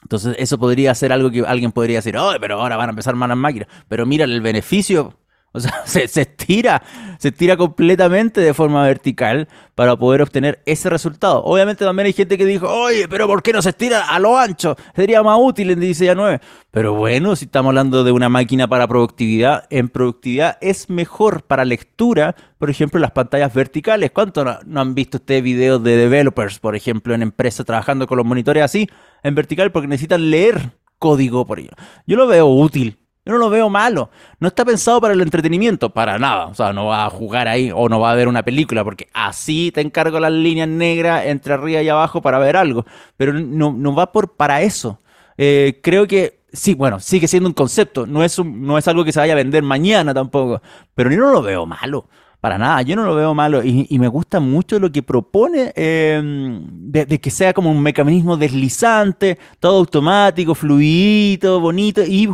Entonces, 0.00 0.36
eso 0.38 0.58
podría 0.58 0.94
ser 0.94 1.12
algo 1.12 1.28
que 1.28 1.40
alguien 1.40 1.72
podría 1.72 1.98
decir, 1.98 2.16
oh, 2.18 2.30
pero 2.40 2.60
ahora 2.60 2.76
van 2.76 2.90
a 2.90 2.92
empezar 2.92 3.16
más 3.16 3.28
las 3.28 3.36
máquinas. 3.36 3.66
Pero 3.88 4.06
mira 4.06 4.26
el 4.26 4.40
beneficio 4.42 5.18
o 5.56 5.60
sea, 5.60 5.82
se, 5.86 6.04
estira, 6.04 6.82
se 7.18 7.28
estira 7.28 7.56
completamente 7.56 8.40
de 8.40 8.52
forma 8.54 8.84
vertical 8.84 9.48
para 9.74 9.96
poder 9.96 10.22
obtener 10.22 10.62
ese 10.66 10.90
resultado. 10.90 11.42
Obviamente 11.44 11.84
también 11.84 12.06
hay 12.06 12.12
gente 12.12 12.36
que 12.36 12.44
dijo, 12.44 12.68
oye, 12.68 13.08
pero 13.08 13.26
¿por 13.26 13.42
qué 13.42 13.52
no 13.52 13.62
se 13.62 13.70
estira 13.70 14.08
a 14.08 14.18
lo 14.18 14.38
ancho? 14.38 14.76
Sería 14.94 15.22
más 15.22 15.38
útil 15.40 15.70
en 15.70 15.80
16 15.80 16.10
a 16.10 16.14
9. 16.14 16.40
Pero 16.70 16.94
bueno, 16.94 17.34
si 17.36 17.46
estamos 17.46 17.70
hablando 17.70 18.04
de 18.04 18.12
una 18.12 18.28
máquina 18.28 18.68
para 18.68 18.86
productividad, 18.86 19.66
en 19.70 19.88
productividad 19.88 20.58
es 20.60 20.90
mejor 20.90 21.42
para 21.42 21.64
lectura, 21.64 22.36
por 22.58 22.68
ejemplo, 22.68 23.00
las 23.00 23.12
pantallas 23.12 23.54
verticales. 23.54 24.10
¿Cuánto 24.10 24.44
no, 24.44 24.80
han 24.80 24.94
visto 24.94 25.16
ustedes 25.16 25.42
videos 25.42 25.82
de 25.82 25.96
developers, 25.96 26.58
por 26.58 26.76
ejemplo, 26.76 27.14
en 27.14 27.22
empresas 27.22 27.64
trabajando 27.64 28.06
con 28.06 28.18
los 28.18 28.26
monitores 28.26 28.62
así, 28.62 28.88
en 29.22 29.34
vertical, 29.34 29.72
porque 29.72 29.88
necesitan 29.88 30.30
leer 30.30 30.72
código 30.98 31.46
por 31.46 31.60
ello? 31.60 31.70
Yo 32.06 32.16
lo 32.16 32.26
veo 32.26 32.46
útil 32.46 32.98
yo 33.26 33.32
no 33.32 33.38
lo 33.38 33.50
veo 33.50 33.68
malo. 33.68 34.08
No 34.38 34.46
está 34.46 34.64
pensado 34.64 35.00
para 35.00 35.12
el 35.12 35.20
entretenimiento, 35.20 35.90
para 35.90 36.16
nada. 36.16 36.46
O 36.46 36.54
sea, 36.54 36.72
no 36.72 36.86
va 36.86 37.06
a 37.06 37.10
jugar 37.10 37.48
ahí 37.48 37.72
o 37.74 37.88
no 37.88 37.98
va 37.98 38.12
a 38.12 38.14
ver 38.14 38.28
una 38.28 38.44
película, 38.44 38.84
porque 38.84 39.08
así 39.12 39.72
te 39.72 39.80
encargo 39.80 40.20
las 40.20 40.30
líneas 40.30 40.68
negras 40.68 41.26
entre 41.26 41.54
arriba 41.54 41.82
y 41.82 41.88
abajo 41.88 42.22
para 42.22 42.38
ver 42.38 42.56
algo. 42.56 42.86
Pero 43.16 43.32
no, 43.32 43.72
no 43.72 43.96
va 43.96 44.12
por 44.12 44.36
para 44.36 44.62
eso. 44.62 45.00
Eh, 45.36 45.80
creo 45.82 46.06
que 46.06 46.38
sí, 46.52 46.74
bueno, 46.74 47.00
sigue 47.00 47.26
siendo 47.26 47.48
un 47.48 47.54
concepto. 47.54 48.06
No 48.06 48.22
es, 48.22 48.38
no 48.38 48.78
es 48.78 48.86
algo 48.86 49.04
que 49.04 49.10
se 49.10 49.18
vaya 49.18 49.32
a 49.32 49.36
vender 49.36 49.64
mañana 49.64 50.14
tampoco. 50.14 50.62
Pero 50.94 51.10
yo 51.10 51.18
no 51.18 51.32
lo 51.32 51.42
veo 51.42 51.66
malo. 51.66 52.08
Para 52.40 52.58
nada, 52.58 52.82
yo 52.82 52.94
no 52.96 53.04
lo 53.04 53.14
veo 53.14 53.34
malo 53.34 53.62
y, 53.64 53.98
me 53.98 54.08
gusta 54.08 54.40
mucho 54.40 54.78
lo 54.78 54.92
que 54.92 55.02
propone 55.02 55.72
em, 55.74 56.64
de, 56.90 57.18
que 57.20 57.30
sea 57.30 57.52
como 57.52 57.70
un 57.70 57.82
mecanismo 57.82 58.36
deslizante, 58.36 59.38
todo 59.58 59.78
automático, 59.78 60.54
fluido, 60.54 61.60
bonito 61.60 62.02
y, 62.04 62.28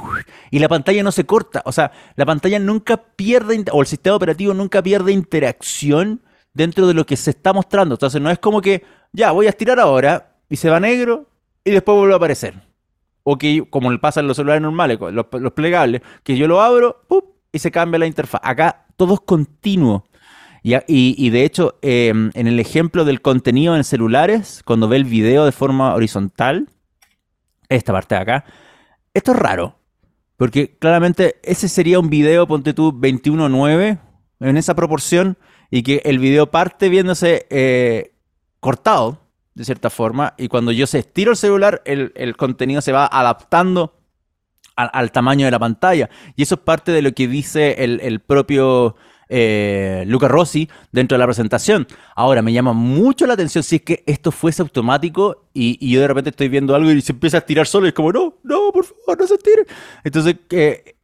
y, 0.51 0.59
la 0.59 0.69
pantalla 0.69 1.03
no 1.03 1.13
se 1.13 1.25
corta. 1.25 1.63
O 1.65 1.73
sea, 1.73 1.93
la 2.17 2.27
pantalla 2.27 2.59
nunca 2.59 2.97
pierde, 2.97 3.65
o 3.71 3.81
el 3.81 3.87
sistema 3.87 4.17
operativo 4.17 4.53
nunca 4.53 4.83
pierde 4.83 5.13
interacción 5.13 6.21
dentro 6.53 6.87
de 6.87 6.95
lo 6.95 7.07
que 7.07 7.17
se 7.17 7.31
está 7.31 7.53
mostrando. 7.53 7.95
Entonces 7.95 8.21
no 8.21 8.31
es 8.31 8.39
como 8.39 8.61
que, 8.61 8.83
ya, 9.13 9.31
voy 9.31 9.47
a 9.47 9.51
estirar 9.51 9.79
ahora 9.81 10.37
y 10.49 10.57
se 10.57 10.69
va 10.69 10.81
negro 10.81 11.29
y 11.65 11.71
después 11.71 11.97
vuelve 11.97 12.15
a 12.15 12.17
aparecer. 12.17 12.55
O 13.23 13.39
que, 13.39 13.65
como 13.71 13.97
pasa 14.01 14.21
en 14.21 14.27
los 14.27 14.37
celulares 14.37 14.63
normales, 14.63 14.99
los 15.01 15.53
plegables, 15.53 16.03
que 16.25 16.37
yo 16.37 16.49
lo 16.49 16.61
abro, 16.61 17.03
y 17.53 17.59
se 17.59 17.71
cambia 17.71 17.99
la 17.99 18.07
interfaz. 18.07 18.41
Acá 18.43 18.82
todo 18.97 19.15
es 19.15 19.21
continuo. 19.21 20.05
Y, 20.63 20.77
y, 20.87 21.31
de 21.31 21.45
hecho, 21.45 21.79
em, 21.83 22.31
en 22.35 22.47
el 22.47 22.61
ejemplo 22.61 23.05
del 23.05 23.21
contenido 23.21 23.75
en 23.75 23.83
celulares, 23.83 24.63
cuando 24.65 24.89
ve 24.89 24.97
el 24.97 25.05
video 25.05 25.45
de 25.45 25.51
forma 25.51 25.95
horizontal, 25.95 26.69
esta 27.69 27.93
parte 27.93 28.15
de 28.15 28.21
acá, 28.21 28.45
esto 29.13 29.33
es 29.33 29.39
raro. 29.39 29.77
Porque 30.37 30.77
claramente 30.79 31.41
ese 31.43 31.69
sería 31.69 31.99
un 31.99 32.11
video, 32.11 32.47
ponte 32.47 32.75
tú, 32.75 32.93
21.9, 32.93 33.99
en 34.41 34.57
esa 34.57 34.75
proporción, 34.75 35.37
y 35.71 35.83
que 35.83 36.03
el 36.05 36.19
video 36.19 36.51
parte 36.51 36.89
viéndose 36.89 37.47
eh, 37.51 38.15
cortado, 38.61 39.19
de 39.55 39.65
cierta 39.65 39.91
forma, 39.91 40.35
y 40.39 40.49
cuando 40.49 40.71
yo 40.71 40.87
se 40.87 41.01
estiro 41.01 41.33
el 41.33 41.37
celular, 41.37 41.83
el, 41.85 42.13
el 42.15 42.37
contenido 42.37 42.81
se 42.81 42.93
va 42.93 43.07
adaptando 43.07 44.02
al, 44.77 45.13
tamaño 45.13 45.47
de 45.47 45.51
la 45.51 45.59
pantalla. 45.59 46.09
Y 46.37 46.43
eso 46.43 46.57
es 46.57 46.61
parte 46.61 46.93
de 46.93 47.03
lo 47.03 47.13
que 47.13 47.29
dice 47.29 47.85
el, 47.85 48.21
propio 48.21 48.97
eh, 49.29 50.05
Luca 50.07 50.29
Rossi 50.29 50.69
dentro 50.91 51.17
de 51.17 51.21
la 51.21 51.27
presentación. 51.27 51.87
Ahora, 52.15 52.43
me 52.43 52.53
llama 52.53 52.73
mucho 52.73 53.27
la 53.27 53.35
atención 53.35 53.65
si 53.65 53.77
es 53.77 53.83
que 53.83 54.03
esto 54.07 54.31
fuese 54.31 54.63
automático 54.63 55.49
y, 55.53 55.91
yo 55.91 56.01
de 56.01 56.09
repente 56.09 56.31
estoy 56.31 56.49
viendo 56.49 56.75
algo 56.75 56.91
y 56.91 57.01
se 57.01 57.13
empieza 57.13 57.39
a 57.39 57.41
estirar 57.41 57.67
solo 57.67 57.87
y 57.87 57.89
es 57.89 57.95
como, 57.95 58.13
no, 58.13 58.35
no, 58.43 58.73
por 58.73 58.85
favor, 58.85 59.21
no 59.21 59.27
se 59.27 59.35
estire. 59.35 59.65
Entonces, 60.05 60.37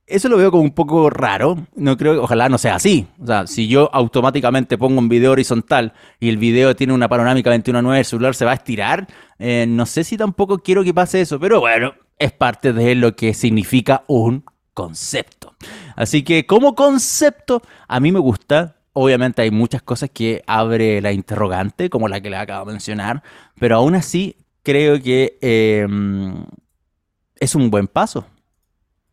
eso 0.08 0.28
lo 0.28 0.38
veo 0.38 0.50
como 0.50 0.62
un 0.62 0.72
poco 0.72 1.10
raro. 1.10 1.66
No 1.74 1.96
creo, 1.96 2.22
ojalá 2.22 2.48
no 2.48 2.58
sea 2.58 2.76
así. 2.76 3.06
O 3.20 3.26
sea, 3.26 3.46
si 3.46 3.68
yo 3.68 3.90
automáticamente 3.92 4.78
pongo 4.78 4.98
un 4.98 5.08
video 5.08 5.32
horizontal 5.32 5.92
y 6.18 6.28
el 6.28 6.38
video 6.38 6.74
tiene 6.74 6.94
una 6.94 7.08
panorámica 7.08 7.54
21.9, 7.54 7.98
el 7.98 8.04
celular 8.04 8.34
se 8.34 8.44
va 8.44 8.52
a 8.52 8.54
estirar. 8.54 9.06
Eh, 9.38 9.66
no 9.68 9.86
sé 9.86 10.04
si 10.04 10.16
tampoco 10.16 10.58
quiero 10.58 10.82
que 10.82 10.94
pase 10.94 11.20
eso, 11.20 11.38
pero 11.38 11.60
bueno, 11.60 11.92
es 12.18 12.32
parte 12.32 12.72
de 12.72 12.94
lo 12.94 13.14
que 13.16 13.34
significa 13.34 14.04
un 14.06 14.44
concepto. 14.74 15.54
Así 15.96 16.22
que 16.22 16.46
como 16.46 16.74
concepto, 16.74 17.62
a 17.88 18.00
mí 18.00 18.12
me 18.12 18.20
gusta. 18.20 18.76
Obviamente 18.92 19.42
hay 19.42 19.50
muchas 19.50 19.82
cosas 19.82 20.10
que 20.10 20.42
abre 20.46 21.00
la 21.00 21.12
interrogante, 21.12 21.88
como 21.90 22.08
la 22.08 22.20
que 22.20 22.30
le 22.30 22.36
acabo 22.36 22.66
de 22.66 22.72
mencionar, 22.72 23.22
pero 23.58 23.76
aún 23.76 23.94
así 23.94 24.36
creo 24.62 25.00
que 25.00 25.38
em, 25.40 26.44
es 27.38 27.54
un 27.54 27.70
buen 27.70 27.86
paso. 27.86 28.26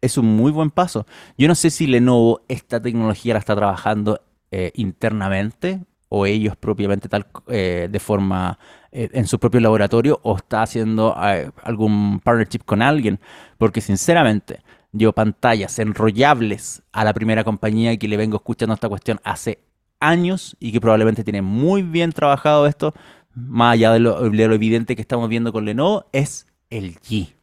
Es 0.02 0.18
un 0.18 0.26
muy 0.26 0.52
buen 0.52 0.72
paso. 0.72 1.06
Yo 1.38 1.48
no 1.48 1.56
sé 1.56 1.70
si 1.70 1.88
Lenovo 1.88 2.42
esta 2.48 2.82
tecnología 2.82 3.34
la 3.34 3.40
está 3.40 3.56
trabajando 3.56 4.22
eh, 4.52 4.72
internamente 4.76 5.82
o 6.10 6.26
ellos 6.26 6.56
propiamente 6.56 7.10
tal 7.10 7.28
eh, 7.48 7.88
de 7.92 8.00
forma 8.00 8.60
en 8.96 9.28
su 9.28 9.40
propio 9.40 9.60
laboratorio 9.60 10.20
o 10.24 10.38
está 10.38 10.62
haciendo 10.62 11.16
eh, 11.22 11.52
algún 11.64 12.20
partnership 12.22 12.62
con 12.66 12.82
alguien, 12.82 13.20
porque 13.58 13.82
sinceramente 13.82 14.62
yo 14.94 15.12
pantallas 15.12 15.78
enrollables 15.80 16.82
a 16.94 17.04
la 17.04 17.14
primera 17.14 17.44
compañía 17.44 17.98
que 17.98 18.08
le 18.08 18.16
vengo 18.16 18.38
escuchando 18.38 18.74
esta 18.74 18.88
cuestión 18.88 19.20
hace 19.24 19.60
años 20.00 20.56
y 20.60 20.72
que 20.72 20.80
probablemente 20.80 21.24
tiene 21.24 21.42
muy 21.42 21.82
bien 21.82 22.12
trabajado 22.14 22.68
esto, 22.68 22.94
más 23.34 23.74
allá 23.74 23.92
de 23.92 24.00
lo, 24.00 24.30
de 24.30 24.48
lo 24.48 24.56
evidente 24.56 24.96
que 24.96 25.02
estamos 25.02 25.28
viendo 25.28 25.52
con 25.52 25.66
Lenovo, 25.66 26.06
es 26.14 26.48
el 26.70 26.96
G. 27.02 27.34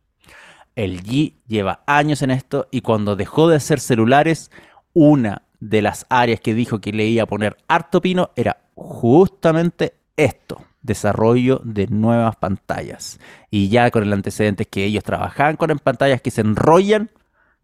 El 0.74 1.02
G 1.02 1.34
lleva 1.46 1.82
años 1.86 2.22
en 2.22 2.30
esto 2.30 2.66
y 2.70 2.80
cuando 2.80 3.14
dejó 3.14 3.48
de 3.48 3.56
hacer 3.56 3.78
celulares, 3.78 4.50
una 4.94 5.42
de 5.60 5.82
las 5.82 6.06
áreas 6.08 6.40
que 6.40 6.54
dijo 6.54 6.80
que 6.80 6.92
le 6.92 7.06
iba 7.06 7.24
a 7.24 7.26
poner 7.26 7.58
harto 7.68 8.00
pino 8.00 8.30
era 8.36 8.62
justamente 8.74 9.94
esto, 10.16 10.64
desarrollo 10.82 11.60
de 11.64 11.86
nuevas 11.86 12.36
pantallas. 12.36 13.18
Y 13.50 13.68
ya 13.68 13.90
con 13.90 14.02
el 14.02 14.12
antecedente 14.12 14.66
que 14.66 14.84
ellos 14.84 15.04
trabajaban 15.04 15.56
con 15.56 15.76
pantallas 15.78 16.20
que 16.20 16.30
se 16.30 16.40
enrollan, 16.40 17.10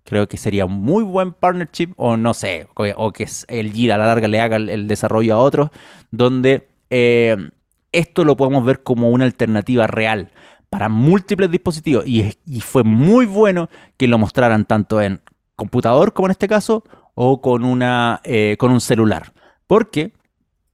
creo 0.04 0.28
que 0.28 0.36
sería 0.36 0.66
un 0.66 0.80
muy 0.80 1.04
buen 1.04 1.32
partnership, 1.32 1.92
o 1.96 2.16
no 2.16 2.34
sé, 2.34 2.68
o, 2.74 3.12
que 3.12 3.28
el 3.48 3.72
G 3.72 3.92
a 3.92 3.98
la 3.98 4.06
larga 4.06 4.28
le 4.28 4.40
haga 4.40 4.56
el, 4.56 4.88
desarrollo 4.88 5.34
a 5.34 5.38
otros, 5.38 5.70
donde 6.10 6.68
eh, 6.90 7.36
esto 7.92 8.24
lo 8.24 8.36
podemos 8.36 8.64
ver 8.64 8.82
como 8.82 9.10
una 9.10 9.24
alternativa 9.24 9.86
real 9.86 10.30
para 10.70 10.88
múltiples 10.88 11.50
dispositivos. 11.50 12.06
Y, 12.06 12.32
y 12.46 12.60
fue 12.60 12.84
muy 12.84 13.26
bueno 13.26 13.68
que 13.96 14.08
lo 14.08 14.18
mostraran 14.18 14.64
tanto 14.64 15.00
en 15.00 15.20
computador 15.56 16.12
como 16.12 16.28
en 16.28 16.32
este 16.32 16.48
caso, 16.48 16.84
o 17.20 17.40
con, 17.40 17.64
una, 17.64 18.20
eh, 18.22 18.54
con 18.60 18.70
un 18.70 18.80
celular. 18.80 19.32
Porque, 19.66 20.12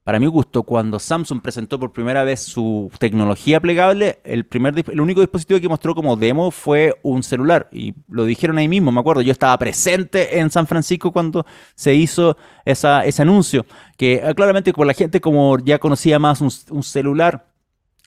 para 0.04 0.20
mi 0.20 0.26
gusto, 0.26 0.64
cuando 0.64 0.98
Samsung 0.98 1.40
presentó 1.40 1.80
por 1.80 1.90
primera 1.90 2.24
vez 2.24 2.40
su 2.40 2.90
tecnología 2.98 3.58
plegable, 3.58 4.20
el, 4.24 4.44
primer, 4.44 4.74
el 4.90 5.00
único 5.00 5.22
dispositivo 5.22 5.58
que 5.58 5.68
mostró 5.68 5.94
como 5.94 6.14
demo 6.14 6.50
fue 6.50 6.94
un 7.02 7.22
celular. 7.22 7.70
Y 7.72 7.94
lo 8.08 8.26
dijeron 8.26 8.58
ahí 8.58 8.68
mismo, 8.68 8.92
me 8.92 9.00
acuerdo, 9.00 9.22
yo 9.22 9.32
estaba 9.32 9.56
presente 9.58 10.38
en 10.38 10.50
San 10.50 10.66
Francisco 10.66 11.10
cuando 11.10 11.46
se 11.74 11.94
hizo 11.94 12.36
esa, 12.66 13.02
ese 13.06 13.22
anuncio. 13.22 13.64
Que 13.96 14.16
eh, 14.16 14.34
claramente 14.34 14.74
por 14.74 14.86
la 14.86 14.92
gente 14.92 15.22
como 15.22 15.58
ya 15.58 15.78
conocía 15.78 16.18
más 16.18 16.42
un, 16.42 16.82
celular, 16.82 17.46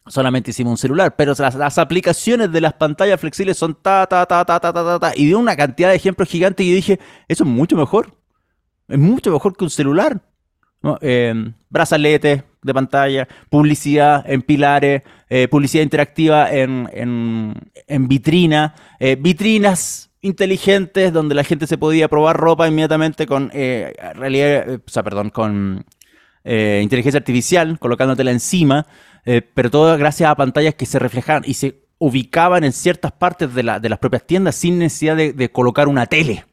solamente 0.05 0.51
hicimos 0.51 0.69
un 0.69 0.77
celular, 0.77 1.15
pero 1.15 1.33
las, 1.35 1.77
aplicaciones 1.79 2.51
de 2.51 2.61
las 2.61 2.73
pantallas 2.73 3.19
flexibles 3.19 3.57
son 3.57 3.73
ta, 3.73 4.05
ta, 4.05 4.23
ta, 4.27 4.45
ta, 4.45 4.59
ta, 4.59 4.71
ta, 4.71 4.99
ta, 4.99 5.13
y 5.15 5.25
dio 5.25 5.39
una 5.39 5.55
cantidad 5.55 5.89
de 5.89 5.95
ejemplos 5.95 6.29
gigantes 6.29 6.63
y 6.63 6.71
dije, 6.71 6.99
eso 7.27 7.43
es 7.43 7.49
mucho 7.49 7.75
mejor. 7.75 8.13
Es 8.87 8.99
mucho 8.99 9.31
mejor 9.31 9.57
que 9.57 9.63
un 9.63 9.71
celular. 9.71 10.21
¿No? 10.87 10.97
Eh, 11.01 11.51
brazaletes 11.69 12.43
de 12.63 12.73
pantalla, 12.73 13.27
publicidad 13.49 14.23
en 14.27 14.41
pilares, 14.41 15.03
eh, 15.29 15.47
publicidad 15.47 15.83
interactiva 15.83 16.51
en, 16.51 16.89
en, 16.93 18.07
vitrina, 18.07 18.73
eh, 18.99 19.15
vitrinas 19.19 20.09
inteligentes 20.21 21.13
donde 21.13 21.35
la 21.35 21.43
gente 21.43 21.67
se 21.67 21.77
podía 21.77 22.07
probar 22.07 22.37
ropa 22.37 22.67
inmediatamente 22.67 23.27
con 23.27 23.49
realidad, 23.51 24.81
o 24.85 24.89
sea, 24.89 25.03
perdón, 25.03 25.29
con 25.29 25.85
eh, 26.43 26.79
inteligencia 26.81 27.19
artificial, 27.19 27.77
colocándotela 27.77 28.31
encima, 28.31 28.87
eh, 29.25 29.41
pero 29.41 29.69
todo 29.69 29.97
gracias 29.97 30.29
a 30.29 30.35
pantallas 30.35 30.75
que 30.75 30.85
se 30.85 30.97
reflejaban 30.97 31.43
y 31.45 31.55
se 31.55 31.81
ubicaban 31.97 32.63
en 32.63 32.71
ciertas 32.71 33.11
partes 33.11 33.53
de, 33.53 33.63
las 33.63 33.99
propias 33.99 34.25
tiendas 34.25 34.55
sin 34.55 34.79
necesidad 34.79 35.17
de 35.17 35.51
colocar 35.51 35.89
una 35.89 36.05
tele 36.05 36.45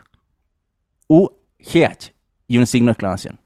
U-G-H 1.07 2.13
y 2.47 2.57
un 2.57 2.67
signo 2.67 2.87
de 2.87 2.91
exclamación. 2.93 3.39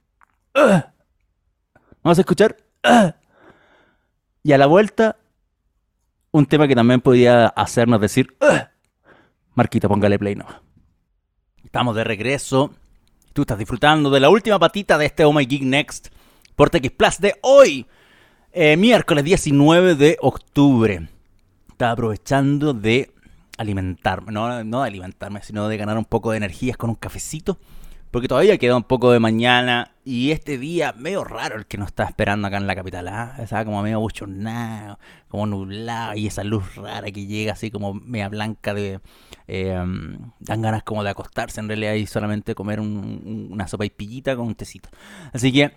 Vamos 2.03 2.17
a 2.17 2.21
escuchar. 2.21 2.57
Y 4.43 4.53
a 4.53 4.57
la 4.57 4.67
vuelta, 4.67 5.17
un 6.31 6.45
tema 6.45 6.67
que 6.67 6.75
también 6.75 7.01
podía 7.01 7.47
hacernos 7.47 7.99
decir. 7.99 8.37
Marquito, 9.53 9.89
póngale 9.89 10.17
play 10.17 10.35
no. 10.35 10.45
Estamos 11.63 11.95
de 11.95 12.03
regreso. 12.03 12.73
Tú 13.33 13.41
estás 13.41 13.59
disfrutando 13.59 14.09
de 14.09 14.19
la 14.19 14.29
última 14.29 14.57
patita 14.57 14.97
de 14.97 15.05
este 15.05 15.25
Oh 15.25 15.33
My 15.33 15.45
Geek 15.45 15.63
Next 15.63 16.07
por 16.59 16.69
TX 16.69 16.91
Plus 16.91 17.19
de 17.21 17.35
hoy, 17.41 17.85
eh, 18.51 18.75
miércoles 18.75 19.23
19 19.23 19.95
de 19.95 20.17
octubre. 20.19 21.07
Estaba 21.69 21.93
aprovechando 21.93 22.73
de 22.73 23.13
alimentarme, 23.57 24.33
no, 24.33 24.65
no 24.65 24.81
de 24.81 24.87
alimentarme, 24.89 25.41
sino 25.41 25.69
de 25.69 25.77
ganar 25.77 25.97
un 25.97 26.03
poco 26.03 26.31
de 26.31 26.37
energías 26.37 26.75
con 26.75 26.89
un 26.89 26.97
cafecito, 26.97 27.59
porque 28.11 28.27
todavía 28.27 28.57
queda 28.57 28.75
un 28.75 28.83
poco 28.83 29.13
de 29.13 29.21
mañana 29.21 29.93
y 30.03 30.31
este 30.31 30.57
día 30.57 30.93
medio 30.97 31.23
raro 31.23 31.55
el 31.55 31.65
que 31.65 31.77
nos 31.77 31.87
está 31.87 32.03
esperando 32.03 32.49
acá 32.49 32.57
en 32.57 32.67
la 32.67 32.75
capital, 32.75 33.07
¿ah? 33.07 33.37
estaba 33.39 33.63
como 33.63 33.81
medio 33.81 34.01
buchonado, 34.01 34.99
como 35.29 35.45
nublado 35.45 36.17
y 36.17 36.27
esa 36.27 36.43
luz 36.43 36.75
rara 36.75 37.09
que 37.09 37.25
llega 37.25 37.53
así 37.53 37.71
como 37.71 37.93
media 37.93 38.27
blanca 38.27 38.73
de... 38.73 38.99
Eh, 39.47 39.81
dan 40.41 40.61
ganas 40.61 40.83
como 40.83 41.05
de 41.05 41.09
acostarse 41.09 41.61
en 41.61 41.69
realidad 41.69 41.93
y 41.93 42.05
solamente 42.05 42.53
comer 42.53 42.81
una 42.81 43.65
sopa 43.69 43.85
y 43.85 43.89
pillita 43.89 44.35
con 44.35 44.47
un 44.47 44.55
tecito. 44.55 44.89
Así 45.31 45.53
que 45.53 45.71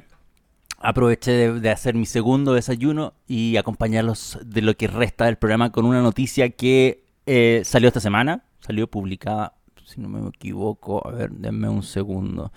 aproveché 0.83 1.53
de, 1.53 1.71
hacer 1.71 1.95
mi 1.95 2.07
segundo 2.07 2.55
desayuno 2.55 3.15
y 3.27 3.57
acompañarlos 3.57 4.39
de 4.45 4.63
lo 4.63 4.77
que 4.77 4.89
resta 4.89 5.27
del 5.27 5.37
programa 5.37 5.71
con 5.71 5.87
una 5.87 6.03
noticia 6.03 6.51
que 6.51 7.05
eh, 7.27 7.63
salió 7.65 7.89
esta 7.89 8.01
semana, 8.01 8.45
salió 8.61 8.89
publicada, 8.91 9.55
si 9.85 10.01
no 10.01 10.09
me 10.09 10.29
equivoco, 10.29 11.07
a 11.07 11.13
ver, 11.13 11.31
denme 11.31 11.69
un 11.69 11.83
segundo. 11.83 12.53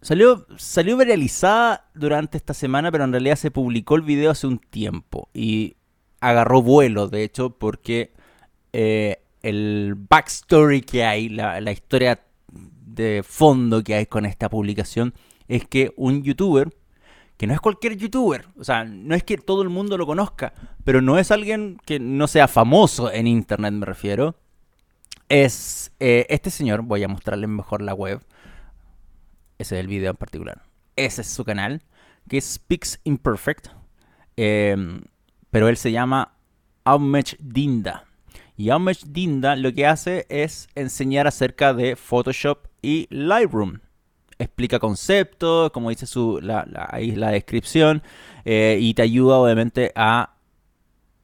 Salió, 0.00 0.46
salió 0.56 0.98
realizada 0.98 1.90
durante 1.94 2.38
esta 2.38 2.54
semana, 2.54 2.90
pero 2.90 3.04
en 3.04 3.12
realidad 3.12 3.36
se 3.36 3.50
publicó 3.50 3.96
el 3.96 4.02
video 4.02 4.30
hace 4.30 4.46
un 4.46 4.58
tiempo 4.58 5.28
y 5.34 5.76
agarró 6.20 6.62
vuelo, 6.62 7.08
de 7.08 7.22
hecho, 7.22 7.50
porque 7.50 8.12
eh, 8.72 9.22
el 9.42 9.94
backstory 9.96 10.80
que 10.80 11.04
hay, 11.04 11.28
la 11.28 11.72
historia 11.72 12.22
de 12.50 13.22
fondo 13.22 13.84
que 13.84 13.94
hay 13.94 14.06
con 14.06 14.24
esta 14.24 14.48
publicación, 14.48 15.12
es 15.48 15.66
que 15.66 15.92
un 15.96 16.22
youtuber 16.22 16.72
que 17.40 17.46
no 17.46 17.54
es 17.54 17.60
cualquier 17.60 17.96
youtuber, 17.96 18.44
o 18.58 18.64
sea, 18.64 18.84
no 18.84 19.14
es 19.14 19.24
que 19.24 19.38
todo 19.38 19.62
el 19.62 19.70
mundo 19.70 19.96
lo 19.96 20.04
conozca, 20.04 20.52
pero 20.84 21.00
no 21.00 21.16
es 21.16 21.30
alguien 21.30 21.78
que 21.86 21.98
no 21.98 22.26
sea 22.26 22.48
famoso 22.48 23.10
en 23.10 23.26
internet, 23.26 23.72
me 23.72 23.86
refiero. 23.86 24.36
Es 25.30 25.90
eh, 26.00 26.26
este 26.28 26.50
señor, 26.50 26.82
voy 26.82 27.02
a 27.02 27.08
mostrarles 27.08 27.48
mejor 27.48 27.80
la 27.80 27.94
web. 27.94 28.20
Ese 29.56 29.74
es 29.74 29.80
el 29.80 29.86
video 29.86 30.10
en 30.10 30.18
particular. 30.18 30.60
Ese 30.96 31.22
es 31.22 31.28
su 31.28 31.46
canal, 31.46 31.80
que 32.28 32.36
es 32.36 32.58
Pix 32.58 33.00
Imperfect. 33.04 33.68
Em, 34.36 35.00
pero 35.50 35.68
él 35.68 35.78
se 35.78 35.92
llama 35.92 36.34
Aumech 36.84 37.38
Dinda. 37.38 38.04
Y 38.54 38.68
Aumech 38.68 39.06
Dinda 39.06 39.56
lo 39.56 39.72
que 39.72 39.86
hace 39.86 40.26
es 40.28 40.68
enseñar 40.74 41.26
acerca 41.26 41.72
de 41.72 41.96
Photoshop 41.96 42.66
y 42.82 43.06
Lightroom 43.08 43.78
explica 44.40 44.78
conceptos, 44.78 45.70
como 45.70 45.90
dice 45.90 46.06
su, 46.06 46.40
la, 46.42 46.66
ahí 46.90 47.12
la 47.12 47.30
descripción, 47.30 48.02
eh, 48.44 48.78
y 48.80 48.94
te 48.94 49.02
ayuda 49.02 49.36
obviamente 49.36 49.92
a 49.94 50.34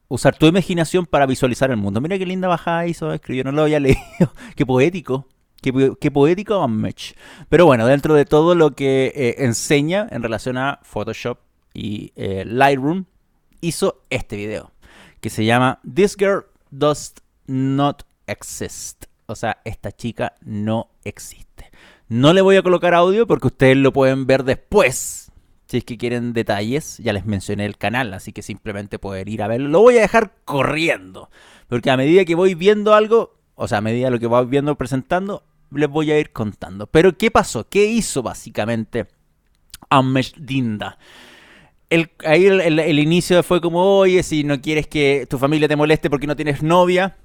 usar 0.07 0.37
tu 0.37 0.45
imaginación 0.45 1.05
para 1.05 1.25
visualizar 1.25 1.71
el 1.71 1.77
mundo. 1.77 1.99
Mira 1.99 2.17
qué 2.17 2.25
linda 2.25 2.47
bajada 2.47 2.87
hizo, 2.87 3.11
escribió, 3.11 3.43
no 3.43 3.51
lo 3.51 3.63
había 3.63 3.79
leído. 3.81 4.33
qué 4.55 4.65
poético. 4.65 5.27
Qué, 5.61 6.11
poético 6.11 6.65
match. 6.67 7.13
Pero 7.49 7.65
bueno, 7.65 7.87
dentro 7.87 8.13
de 8.13 8.25
todo 8.25 8.53
lo 8.53 8.71
que 8.71 9.11
eh, 9.15 9.35
enseña 9.39 10.07
en 10.11 10.21
relación 10.21 10.55
a 10.57 10.79
Photoshop 10.83 11.39
y 11.73 12.13
eh, 12.15 12.45
Lightroom, 12.45 13.05
hizo 13.59 14.03
este 14.09 14.37
video 14.37 14.71
que 15.19 15.31
se 15.31 15.45
llama 15.45 15.79
This 15.93 16.15
Girl 16.17 16.45
Does 16.69 17.15
Not 17.47 18.03
Exist. 18.27 19.05
O 19.25 19.35
sea, 19.35 19.57
esta 19.65 19.91
chica 19.91 20.35
no 20.41 20.91
existe. 21.03 21.71
No 22.09 22.31
le 22.33 22.41
voy 22.41 22.55
a 22.55 22.63
colocar 22.63 22.93
audio 22.93 23.27
porque 23.27 23.47
ustedes 23.47 23.77
lo 23.77 23.91
pueden 23.91 24.27
ver 24.27 24.43
después. 24.43 25.31
Si 25.67 25.77
es 25.77 25.83
que 25.83 25.97
quieren 25.97 26.31
detalles, 26.31 26.97
ya 26.99 27.11
les 27.11 27.25
mencioné 27.25 27.65
el 27.65 27.77
canal, 27.77 28.13
así 28.13 28.31
que 28.31 28.41
simplemente 28.41 28.99
pueden 28.99 29.27
ir 29.27 29.43
a 29.43 29.47
verlo. 29.47 29.67
Lo 29.67 29.81
voy 29.81 29.97
a 29.97 30.01
dejar 30.01 30.31
corriendo. 30.45 31.29
Porque 31.67 31.91
a 31.91 31.97
medida 31.97 32.23
que 32.23 32.35
voy 32.35 32.55
viendo 32.55 32.93
algo, 32.93 33.35
o 33.55 33.67
sea, 33.67 33.79
a 33.79 33.81
medida 33.81 34.09
lo 34.09 34.19
que 34.19 34.27
voy 34.27 34.45
viendo 34.45 34.75
presentando, 34.75 35.43
les 35.71 35.89
voy 35.89 36.11
a 36.11 36.19
ir 36.19 36.31
contando. 36.31 36.87
Pero, 36.87 37.17
¿qué 37.17 37.31
pasó? 37.31 37.67
¿Qué 37.67 37.85
hizo 37.85 38.23
básicamente 38.23 39.07
Amesh 39.89 40.35
Dinda? 40.37 40.97
El, 41.89 42.11
ahí 42.25 42.45
el, 42.45 42.99
inicio 42.99 43.43
fue 43.43 43.59
como, 43.59 43.99
oye, 43.99 44.23
si 44.23 44.45
no 44.45 44.61
quieres 44.61 44.87
que 44.87 45.27
tu 45.29 45.37
familia 45.37 45.67
te 45.67 45.75
moleste 45.75 46.09
porque 46.09 46.27
no 46.27 46.35
tienes 46.35 46.63
novia 46.63 47.17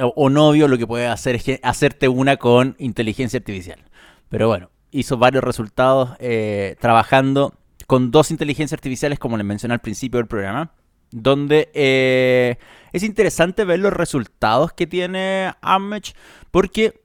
o, 0.00 0.12
o 0.16 0.30
novio, 0.30 0.68
lo 0.68 0.78
que 0.78 0.86
puedes 0.86 1.10
hacer 1.10 1.36
es 1.36 1.60
hacerte 1.62 2.08
una 2.08 2.36
con 2.36 2.76
inteligencia 2.78 3.38
artificial. 3.38 3.87
Pero 4.28 4.48
bueno, 4.48 4.70
hizo 4.90 5.16
varios 5.16 5.44
resultados 5.44 6.10
eh, 6.18 6.76
trabajando 6.80 7.54
con 7.86 8.10
dos 8.10 8.30
inteligencias 8.30 8.76
artificiales, 8.76 9.18
como 9.18 9.36
les 9.36 9.46
mencioné 9.46 9.74
al 9.74 9.80
principio 9.80 10.18
del 10.18 10.26
programa, 10.26 10.72
donde 11.10 11.70
eh, 11.72 12.58
es 12.92 13.02
interesante 13.02 13.64
ver 13.64 13.80
los 13.80 13.92
resultados 13.92 14.72
que 14.72 14.86
tiene 14.86 15.54
Amech, 15.62 16.14
porque 16.50 17.00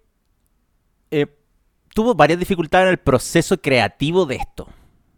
eh, 1.11 1.27
tuvo 1.93 2.15
varias 2.15 2.39
dificultades 2.39 2.87
en 2.87 2.91
el 2.91 2.99
proceso 2.99 3.61
creativo 3.61 4.25
de 4.25 4.35
esto, 4.35 4.67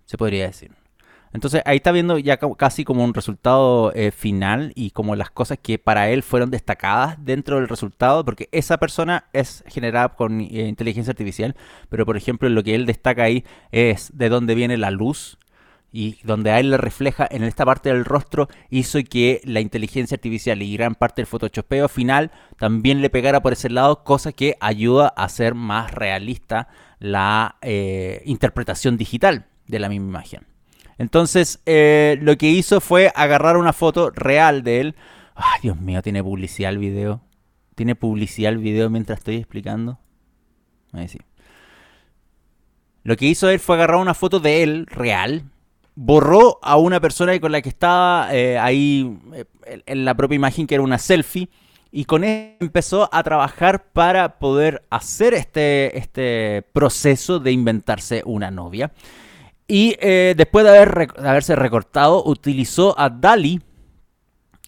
se 0.05 0.17
podría 0.17 0.45
decir. 0.45 0.71
Entonces 1.35 1.61
ahí 1.65 1.77
está 1.77 1.91
viendo 1.91 2.17
ya 2.17 2.39
casi 2.57 2.85
como 2.85 3.03
un 3.03 3.13
resultado 3.13 3.91
eh, 3.93 4.11
final 4.11 4.71
y 4.73 4.91
como 4.91 5.17
las 5.17 5.31
cosas 5.31 5.59
que 5.61 5.77
para 5.77 6.09
él 6.09 6.23
fueron 6.23 6.49
destacadas 6.49 7.17
dentro 7.25 7.57
del 7.57 7.67
resultado, 7.67 8.23
porque 8.23 8.47
esa 8.53 8.77
persona 8.77 9.25
es 9.33 9.61
generada 9.67 10.15
con 10.15 10.39
eh, 10.39 10.67
inteligencia 10.69 11.11
artificial, 11.11 11.53
pero 11.89 12.05
por 12.05 12.15
ejemplo 12.15 12.47
lo 12.47 12.63
que 12.63 12.73
él 12.73 12.85
destaca 12.85 13.23
ahí 13.23 13.43
es 13.73 14.11
de 14.15 14.29
dónde 14.29 14.55
viene 14.55 14.77
la 14.77 14.91
luz 14.91 15.37
y 15.91 16.19
donde 16.23 16.51
a 16.51 16.59
él 16.61 16.71
le 16.71 16.77
refleja 16.77 17.27
en 17.29 17.43
esta 17.43 17.65
parte 17.65 17.89
del 17.89 18.05
rostro 18.05 18.47
hizo 18.69 18.99
que 19.03 19.41
la 19.43 19.59
inteligencia 19.59 20.15
artificial 20.15 20.61
y 20.61 20.77
gran 20.77 20.95
parte 20.95 21.21
del 21.21 21.27
photoshopeo 21.27 21.89
final 21.89 22.31
también 22.57 23.01
le 23.01 23.09
pegara 23.09 23.41
por 23.41 23.51
ese 23.51 23.69
lado, 23.69 24.05
cosa 24.05 24.31
que 24.31 24.55
ayuda 24.61 25.13
a 25.17 25.25
hacer 25.25 25.53
más 25.53 25.91
realista 25.91 26.69
la 26.99 27.57
eh, 27.61 28.21
interpretación 28.23 28.95
digital 28.95 29.47
de 29.67 29.79
la 29.79 29.89
misma 29.89 30.07
imagen. 30.07 30.54
Entonces, 30.97 31.61
eh, 31.65 32.17
lo 32.21 32.37
que 32.37 32.49
hizo 32.49 32.79
fue 32.81 33.11
agarrar 33.15 33.57
una 33.57 33.73
foto 33.73 34.11
real 34.11 34.63
de 34.63 34.81
él. 34.81 34.95
Ay, 35.35 35.59
Dios 35.63 35.79
mío, 35.79 36.01
tiene 36.01 36.23
publicidad 36.23 36.71
el 36.71 36.77
video. 36.77 37.21
¿Tiene 37.75 37.95
publicidad 37.95 38.53
el 38.53 38.59
video 38.59 38.89
mientras 38.89 39.19
estoy 39.19 39.35
explicando? 39.35 39.99
Ahí 40.93 41.07
sí. 41.07 41.19
Lo 43.03 43.17
que 43.17 43.25
hizo 43.25 43.49
él 43.49 43.59
fue 43.59 43.75
agarrar 43.75 43.97
una 43.97 44.13
foto 44.13 44.39
de 44.39 44.63
él, 44.63 44.87
real, 44.87 45.43
borró 45.95 46.59
a 46.61 46.77
una 46.77 46.99
persona 46.99 47.39
con 47.39 47.51
la 47.51 47.61
que 47.61 47.69
estaba 47.69 48.33
eh, 48.33 48.57
ahí 48.57 49.19
eh, 49.33 49.45
en 49.85 50.05
la 50.05 50.15
propia 50.15 50.35
imagen, 50.35 50.65
que 50.67 50.75
era 50.75 50.83
una 50.83 50.97
selfie, 50.97 51.49
y 51.91 52.05
con 52.05 52.23
él 52.23 52.55
empezó 52.59 53.09
a 53.11 53.23
trabajar 53.23 53.85
para 53.91 54.39
poder 54.39 54.85
hacer 54.89 55.33
este, 55.33 55.97
este 55.97 56.63
proceso 56.73 57.39
de 57.39 57.51
inventarse 57.51 58.21
una 58.25 58.51
novia. 58.51 58.91
Y 59.67 59.95
eh, 59.99 60.35
después 60.37 60.63
de, 60.65 60.71
haber, 60.71 61.07
haberse 61.17 61.55
recortado, 61.55 62.23
utilizó 62.25 62.97
a 62.99 63.09
Dali, 63.09 63.61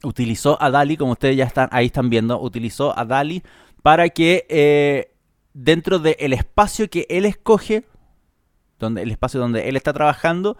utilizó 0.04 0.62
a 0.62 0.72
Dali, 0.72 0.98
como 0.98 1.12
ustedes 1.12 1.38
ya 1.38 1.46
están 1.46 1.70
ahí 1.72 1.88
están 1.88 2.10
viendo, 2.10 2.40
utilizó 2.40 2.98
a 2.98 3.06
Dali 3.06 3.44
para 3.84 4.10
que 4.10 5.14
dentro 5.54 6.00
del 6.00 6.34
espacio 6.34 6.90
que 6.90 7.06
él 7.10 7.26
escoge, 7.26 7.84
donde, 8.80 9.02
el 9.02 9.12
espacio 9.12 9.40
donde 9.40 9.70
él 9.70 9.76
está 9.76 9.94
trabajando, 9.94 10.58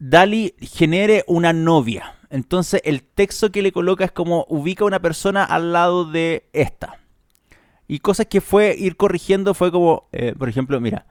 Dali 0.00 0.54
genere 0.60 1.24
una 1.28 1.52
novia. 1.52 2.16
Entonces 2.30 2.80
el 2.84 3.02
texto 3.02 3.52
que 3.52 3.62
le 3.62 3.70
coloca 3.70 4.04
es 4.04 4.12
como 4.12 4.46
ubica 4.48 4.84
una 4.84 5.00
persona 5.00 5.44
al 5.44 5.72
lado 5.72 6.04
de 6.04 6.48
esta. 6.52 6.98
Y 7.86 7.98
cosas 7.98 8.26
que 8.26 8.40
fue 8.40 8.74
ir 8.78 8.96
corrigiendo 8.96 9.52
fue 9.52 9.70
como, 9.70 10.08
eh, 10.12 10.34
por 10.38 10.48
ejemplo, 10.48 10.80
mira, 10.80 11.06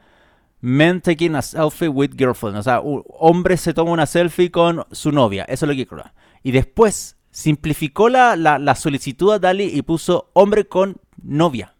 men 0.61 1.01
taking 1.01 1.35
a 1.35 1.41
selfie 1.41 1.89
with 1.89 2.11
girlfriend. 2.17 2.57
O 2.57 2.63
sea, 2.63 2.81
un 2.81 3.03
hombre 3.07 3.57
se 3.57 3.73
toma 3.73 3.91
una 3.91 4.05
selfie 4.05 4.51
con 4.51 4.85
su 4.91 5.11
novia. 5.11 5.45
Eso 5.45 5.65
es 5.65 5.69
lo 5.69 5.75
que 5.75 5.87
coloca. 5.87 6.13
Y 6.43 6.51
después 6.51 7.17
simplificó 7.31 8.09
la, 8.09 8.35
la 8.35 8.75
solicitud 8.75 9.33
a 9.33 9.39
Dali 9.39 9.65
y 9.65 9.81
puso 9.81 10.31
hombre 10.33 10.67
con 10.67 10.97
novia. 11.21 11.75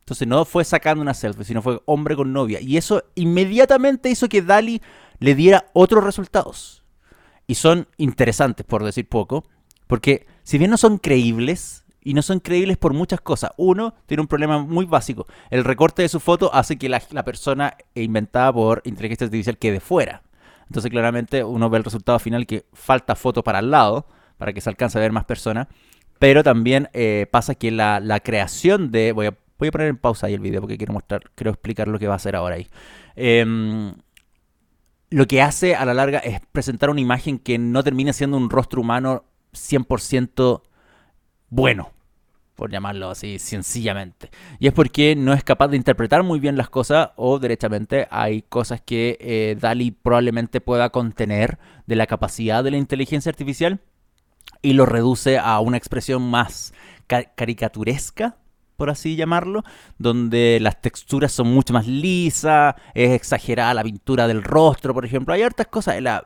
Entonces 0.00 0.28
no 0.28 0.44
fue 0.44 0.64
sacando 0.64 1.02
una 1.02 1.14
selfie, 1.14 1.44
sino 1.44 1.62
fue 1.62 1.82
hombre 1.84 2.14
con 2.14 2.32
novia. 2.32 2.60
Y 2.60 2.76
eso 2.76 3.02
inmediatamente 3.16 4.08
hizo 4.08 4.28
que 4.28 4.42
Dali 4.42 4.80
le 5.18 5.34
diera 5.34 5.66
otros 5.72 6.04
resultados. 6.04 6.84
Y 7.48 7.56
son 7.56 7.88
interesantes, 7.96 8.64
por 8.64 8.84
decir 8.84 9.08
poco, 9.08 9.44
porque 9.86 10.26
si 10.44 10.58
bien 10.58 10.70
no 10.70 10.76
son 10.76 10.98
creíbles, 10.98 11.85
y 12.06 12.14
no 12.14 12.22
son 12.22 12.38
creíbles 12.38 12.76
por 12.76 12.94
muchas 12.94 13.20
cosas. 13.20 13.50
Uno, 13.56 13.92
tiene 14.06 14.20
un 14.20 14.28
problema 14.28 14.60
muy 14.60 14.86
básico. 14.86 15.26
El 15.50 15.64
recorte 15.64 16.02
de 16.02 16.08
su 16.08 16.20
foto 16.20 16.54
hace 16.54 16.78
que 16.78 16.88
la, 16.88 17.00
persona 17.24 17.76
inventada 17.96 18.52
por 18.52 18.80
inteligencia 18.84 19.24
artificial 19.24 19.58
quede 19.58 19.80
fuera. 19.80 20.22
Entonces 20.68 20.88
claramente 20.88 21.42
uno 21.42 21.68
ve 21.68 21.78
el 21.78 21.84
resultado 21.84 22.20
final 22.20 22.46
que 22.46 22.64
falta 22.72 23.16
foto 23.16 23.42
para 23.42 23.58
el 23.58 23.72
lado, 23.72 24.06
para 24.38 24.52
que 24.52 24.60
se 24.60 24.70
alcance 24.70 24.96
a 24.96 25.00
ver 25.00 25.10
más 25.10 25.24
personas. 25.24 25.66
Pero 26.20 26.44
también 26.44 26.88
eh, 26.92 27.26
pasa 27.28 27.56
que 27.56 27.72
la, 27.72 27.98
la, 27.98 28.20
creación 28.20 28.92
de... 28.92 29.10
Voy 29.10 29.26
a 29.26 29.36
Voy 29.58 29.68
a 29.68 29.72
poner 29.72 29.88
en 29.88 29.96
pausa 29.96 30.26
ahí 30.26 30.34
el 30.34 30.40
video 30.40 30.60
porque 30.60 30.76
quiero 30.76 30.92
mostrar, 30.92 31.30
quiero 31.34 31.50
explicar 31.50 31.88
lo 31.88 31.98
que 31.98 32.06
va 32.06 32.12
a 32.12 32.16
hacer 32.16 32.36
ahora 32.36 32.56
ahí. 32.56 32.68
Em, 33.14 33.94
lo 35.08 35.26
que 35.26 35.40
hace 35.40 35.74
a 35.74 35.86
la 35.86 35.94
larga 35.94 36.18
es 36.18 36.40
presentar 36.52 36.90
una 36.90 37.00
imagen 37.00 37.38
que 37.38 37.56
no 37.56 37.82
termina 37.82 38.12
siendo 38.12 38.36
un 38.36 38.50
rostro 38.50 38.82
humano 38.82 39.24
100% 39.54 40.60
bueno, 41.48 41.92
por 42.56 42.70
llamarlo 42.70 43.10
así 43.10 43.38
sencillamente. 43.38 44.30
Y 44.58 44.66
es 44.66 44.72
porque 44.72 45.14
no 45.14 45.32
es 45.32 45.44
capaz 45.44 45.68
de 45.68 45.76
interpretar 45.76 46.22
muy 46.22 46.40
bien 46.40 46.56
las 46.56 46.70
cosas 46.70 47.10
o 47.16 47.38
derechamente 47.38 48.08
hay 48.10 48.42
cosas 48.42 48.80
que 48.80 49.18
eh, 49.20 49.56
DALI 49.60 49.92
probablemente 49.92 50.60
pueda 50.60 50.90
contener 50.90 51.58
de 51.86 51.96
la 51.96 52.06
capacidad 52.06 52.64
de 52.64 52.72
la 52.72 52.78
inteligencia 52.78 53.30
artificial 53.30 53.80
y 54.62 54.72
lo 54.72 54.86
reduce 54.86 55.38
a 55.38 55.60
una 55.60 55.76
expresión 55.76 56.28
más 56.28 56.72
caricaturesca 57.36 58.36
por 58.76 58.90
así 58.90 59.16
llamarlo, 59.16 59.64
donde 59.98 60.58
las 60.60 60.80
texturas 60.80 61.32
son 61.32 61.48
mucho 61.48 61.72
más 61.72 61.86
lisas, 61.86 62.74
es 62.94 63.12
exagerada 63.12 63.72
la 63.74 63.82
pintura 63.82 64.28
del 64.28 64.42
rostro, 64.42 64.92
por 64.92 65.04
ejemplo. 65.04 65.32
Hay 65.32 65.42
hartas 65.42 65.66
cosas, 65.68 66.00
la, 66.02 66.22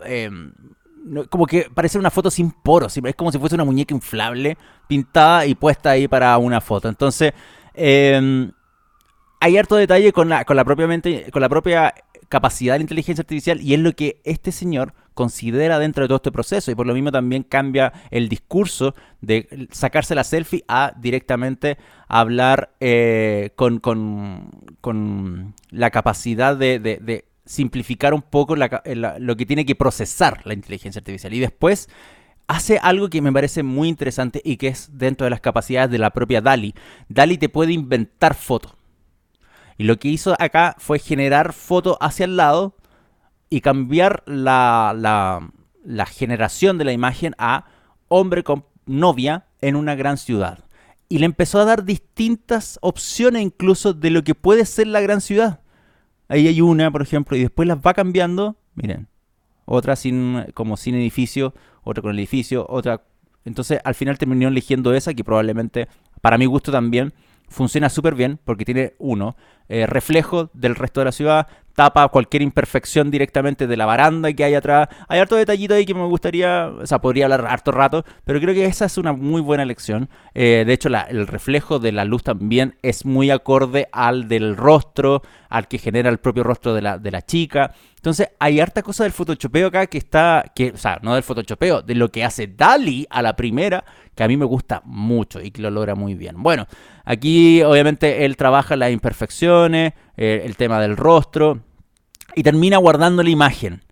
em, 1.10 1.24
como 1.26 1.46
que 1.46 1.68
parece 1.72 1.98
una 1.98 2.10
foto 2.10 2.30
sin 2.30 2.50
poros, 2.50 2.96
es 2.96 3.14
como 3.14 3.32
si 3.32 3.38
fuese 3.38 3.54
una 3.54 3.64
muñeca 3.64 3.94
inflable 3.94 4.56
pintada 4.86 5.46
y 5.46 5.54
puesta 5.54 5.90
ahí 5.90 6.08
para 6.08 6.36
una 6.38 6.60
foto. 6.60 6.88
Entonces, 6.88 7.32
em, 7.74 8.52
hay 9.40 9.56
harto 9.56 9.76
detalle 9.76 10.12
con 10.12 10.28
la, 10.28 10.44
con 10.44 10.56
la, 10.56 10.64
con 10.64 11.42
la 11.42 11.48
propia 11.48 11.94
capacidad 12.28 12.74
de 12.74 12.78
la 12.78 12.84
inteligencia 12.84 13.22
artificial 13.22 13.60
y 13.60 13.74
es 13.74 13.80
lo 13.80 13.92
que 13.92 14.20
este 14.24 14.52
señor 14.52 14.94
considera 15.14 15.78
dentro 15.78 16.04
de 16.04 16.08
todo 16.08 16.16
este 16.16 16.32
proceso 16.32 16.70
y 16.70 16.74
por 16.74 16.86
lo 16.86 16.94
mismo 16.94 17.10
también 17.10 17.42
cambia 17.42 17.92
el 18.10 18.28
discurso 18.28 18.94
de 19.20 19.68
sacarse 19.70 20.14
la 20.14 20.24
selfie 20.24 20.64
a 20.68 20.94
directamente 20.96 21.76
hablar 22.08 22.70
eh, 22.80 23.50
con, 23.56 23.82
la 25.70 25.90
capacidad 25.90 26.56
de, 26.56 27.24
simplificar 27.50 28.14
un 28.14 28.22
poco 28.22 28.54
lo 28.54 29.36
que 29.36 29.44
tiene 29.46 29.66
que 29.66 29.74
procesar 29.74 30.40
la 30.46 30.54
inteligencia 30.54 31.00
artificial 31.00 31.34
y 31.34 31.40
después 31.40 31.88
hace 32.46 32.78
algo 32.78 33.10
que 33.10 33.20
me 33.20 33.32
parece 33.32 33.64
muy 33.64 33.88
interesante 33.88 34.40
y 34.44 34.56
que 34.56 34.68
es 34.68 34.90
dentro 34.92 35.24
de 35.24 35.30
las 35.30 35.40
capacidades 35.40 35.90
de 35.90 35.98
la 35.98 36.10
propia 36.10 36.40
DALI. 36.40 36.74
DALI 37.08 37.38
te 37.38 37.48
puede 37.48 37.72
inventar 37.72 38.34
fotos. 38.34 38.74
Y 39.78 39.84
lo 39.84 39.98
que 39.98 40.08
hizo 40.08 40.36
acá 40.38 40.76
fue 40.78 41.00
generar 41.00 41.52
fotos 41.52 41.96
hacia 42.00 42.24
el 42.24 42.36
lado 42.36 42.76
y 43.48 43.62
cambiar 43.62 44.22
la, 44.26 44.94
la, 45.84 46.06
generación 46.06 46.78
de 46.78 46.84
la 46.84 46.92
imagen 46.92 47.34
a 47.36 47.66
hombre 48.06 48.44
con 48.44 48.64
novia 48.86 49.46
en 49.60 49.74
una 49.74 49.96
gran 49.96 50.18
ciudad. 50.18 50.60
Y 51.08 51.18
le 51.18 51.26
empezó 51.26 51.58
a 51.58 51.64
dar 51.64 51.84
distintas 51.84 52.78
opciones 52.80 53.42
incluso 53.42 53.92
de 53.92 54.10
lo 54.10 54.22
que 54.22 54.36
puede 54.36 54.66
ser 54.66 54.86
la 54.86 55.00
gran 55.00 55.20
ciudad. 55.20 55.60
Ahí 56.30 56.46
hay 56.46 56.60
una, 56.60 56.92
por 56.92 57.02
ejemplo, 57.02 57.36
y 57.36 57.40
después 57.40 57.66
las 57.66 57.78
va 57.78 57.92
cambiando. 57.92 58.56
Miren, 58.76 59.08
otra 59.64 59.96
sin, 59.96 60.46
como 60.54 60.76
sin 60.76 60.94
edificio, 60.94 61.54
otra 61.82 62.02
con 62.02 62.12
el 62.12 62.20
edificio, 62.20 62.66
otra. 62.68 63.02
Entonces 63.44 63.80
al 63.82 63.96
final 63.96 64.16
terminó 64.16 64.46
eligiendo 64.46 64.94
esa, 64.94 65.12
que 65.12 65.24
probablemente, 65.24 65.88
para 66.20 66.38
mi 66.38 66.46
gusto 66.46 66.70
también, 66.70 67.12
funciona 67.48 67.88
súper 67.88 68.14
bien, 68.14 68.38
porque 68.44 68.64
tiene 68.64 68.94
uno, 68.98 69.36
eh, 69.72 69.86
reflejo 69.86 70.50
del 70.52 70.74
resto 70.74 71.00
de 71.00 71.04
la 71.04 71.12
ciudad, 71.12 71.46
tapa 71.74 72.08
cualquier 72.08 72.42
imperfección 72.42 73.10
directamente 73.10 73.66
de 73.66 73.76
la 73.76 73.86
baranda 73.86 74.32
que 74.32 74.44
hay 74.44 74.54
atrás. 74.54 74.88
Hay 75.08 75.20
harto 75.20 75.36
detallito 75.36 75.74
ahí 75.74 75.86
que 75.86 75.94
me 75.94 76.04
gustaría, 76.06 76.66
o 76.66 76.86
sea, 76.86 77.00
podría 77.00 77.26
hablar 77.26 77.46
harto 77.48 77.70
rato, 77.70 78.04
pero 78.24 78.40
creo 78.40 78.52
que 78.52 78.66
esa 78.66 78.86
es 78.86 78.98
una 78.98 79.12
muy 79.12 79.40
buena 79.40 79.62
elección. 79.62 80.10
Eh, 80.34 80.64
de 80.66 80.72
hecho, 80.72 80.88
el 81.08 81.26
reflejo 81.26 81.78
de 81.78 81.92
la 81.92 82.04
luz 82.04 82.24
también 82.24 82.76
es 82.82 83.06
muy 83.06 83.30
acorde 83.30 83.88
al 83.92 84.28
del 84.28 84.56
rostro, 84.56 85.22
al 85.48 85.68
que 85.68 85.78
genera 85.78 86.10
el 86.10 86.18
propio 86.18 86.42
rostro 86.42 86.74
de 86.74 86.82
la, 86.82 86.98
de 86.98 87.12
la 87.12 87.22
chica. 87.22 87.72
Entonces, 87.96 88.30
hay 88.38 88.60
harta 88.60 88.82
cosa 88.82 89.04
del 89.04 89.12
photoshopeo 89.12 89.68
acá 89.68 89.86
que 89.86 89.98
está, 89.98 90.44
que, 90.54 90.72
o 90.72 90.76
sea, 90.76 90.98
no 91.02 91.14
del 91.14 91.22
photoshopeo, 91.22 91.82
de 91.82 91.94
lo 91.94 92.10
que 92.10 92.24
hace 92.24 92.46
Dali 92.46 93.06
a 93.08 93.22
la 93.22 93.36
primera, 93.36 93.84
que 94.14 94.24
a 94.24 94.28
mí 94.28 94.36
me 94.36 94.44
gusta 94.44 94.82
mucho 94.84 95.40
y 95.40 95.50
que 95.50 95.62
lo 95.62 95.70
logra 95.70 95.94
muy 95.94 96.14
bien. 96.14 96.42
Bueno, 96.42 96.66
aquí 97.04 97.62
obviamente 97.62 98.24
él 98.24 98.36
trabaja 98.36 98.76
las 98.76 98.90
eh, 99.68 99.92
el 100.16 100.56
tema 100.56 100.80
del 100.80 100.96
rostro, 100.96 101.60
y 102.34 102.42
termina 102.42 102.78
guardando 102.78 103.22
la 103.22 103.30
imagen. 103.30 103.82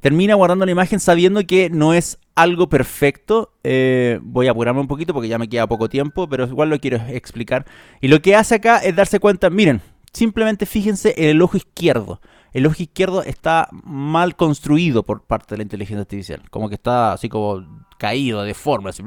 Termina 0.00 0.34
guardando 0.34 0.64
la 0.64 0.72
imagen 0.72 0.98
sabiendo 0.98 1.46
que 1.46 1.68
no 1.68 1.92
es 1.92 2.18
algo 2.34 2.68
perfecto. 2.68 3.52
Eh, 3.64 4.18
voy 4.22 4.48
a 4.48 4.52
apurarme 4.52 4.80
un 4.80 4.88
poquito 4.88 5.12
porque 5.12 5.28
ya 5.28 5.38
me 5.38 5.48
queda 5.48 5.66
poco 5.66 5.88
tiempo, 5.88 6.28
pero 6.28 6.46
igual 6.46 6.70
lo 6.70 6.78
quiero 6.78 6.96
explicar. 7.08 7.66
Y 8.00 8.08
lo 8.08 8.22
que 8.22 8.34
hace 8.34 8.54
acá 8.54 8.78
es 8.78 8.96
darse 8.96 9.20
cuenta, 9.20 9.50
miren, 9.50 9.82
simplemente 10.12 10.64
fíjense 10.64 11.14
en 11.18 11.30
el 11.30 11.42
ojo 11.42 11.58
izquierdo. 11.58 12.20
El 12.52 12.66
ojo 12.66 12.82
izquierdo 12.82 13.22
está 13.22 13.68
mal 13.72 14.36
construido 14.36 15.04
por 15.04 15.22
parte 15.24 15.54
de 15.54 15.58
la 15.58 15.62
inteligencia 15.64 16.00
artificial. 16.00 16.42
Como 16.50 16.68
que 16.68 16.76
está 16.76 17.12
así 17.12 17.28
como 17.28 17.86
caído, 17.98 18.42
deforme. 18.42 18.90
Así, 18.90 19.02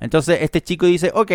Entonces 0.00 0.38
este 0.40 0.62
chico 0.62 0.86
dice, 0.86 1.10
ok, 1.14 1.32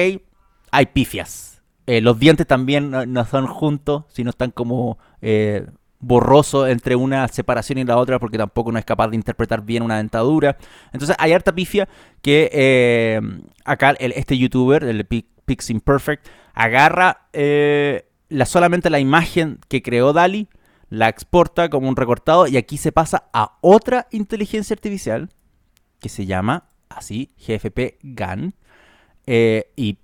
hay 0.72 0.86
pifias. 0.88 1.57
Eh, 1.88 2.02
los 2.02 2.20
dientes 2.20 2.46
también 2.46 2.92
no, 2.92 3.26
son 3.26 3.48
juntos, 3.48 4.04
sino 4.10 4.30
están 4.30 4.52
como 4.52 4.98
eh, 5.22 5.66
borroso 6.00 6.68
entre 6.68 6.98
una 6.98 7.26
separación 7.30 7.80
y 7.80 7.86
la 7.86 7.96
otra 7.98 8.20
porque 8.20 8.38
tampoco 8.38 8.74
no 8.74 8.78
es 8.78 8.84
capaz 8.84 9.08
de 9.08 9.16
interpretar 9.16 9.64
bien 9.64 9.84
una 9.84 9.96
dentadura. 9.96 10.58
Entonces 10.92 11.16
hay 11.18 11.32
harta 11.32 11.56
pifia 11.56 11.88
que 12.22 12.50
eh, 12.52 13.22
acá 13.64 13.96
este 14.00 14.38
youtuber, 14.38 14.84
el 14.84 15.06
Pix 15.06 15.70
Imperfect, 15.70 16.28
agarra 16.54 17.30
la, 17.32 18.46
solamente 18.46 18.90
la 18.90 19.00
imagen 19.00 19.60
que 19.70 19.82
creó 19.82 20.12
Dali, 20.12 20.50
la 20.90 21.08
exporta 21.08 21.70
como 21.70 21.88
un 21.88 21.96
recortado 21.96 22.48
y 22.48 22.58
aquí 22.58 22.78
se 22.78 22.92
pasa 22.92 23.30
a 23.32 23.58
otra 23.62 24.08
inteligencia 24.12 24.74
artificial 24.74 25.30
que 26.02 26.10
se 26.10 26.26
llama 26.26 26.68
así, 26.90 27.32
GFP 27.38 28.00
GAN, 28.04 28.56
y 29.26 29.98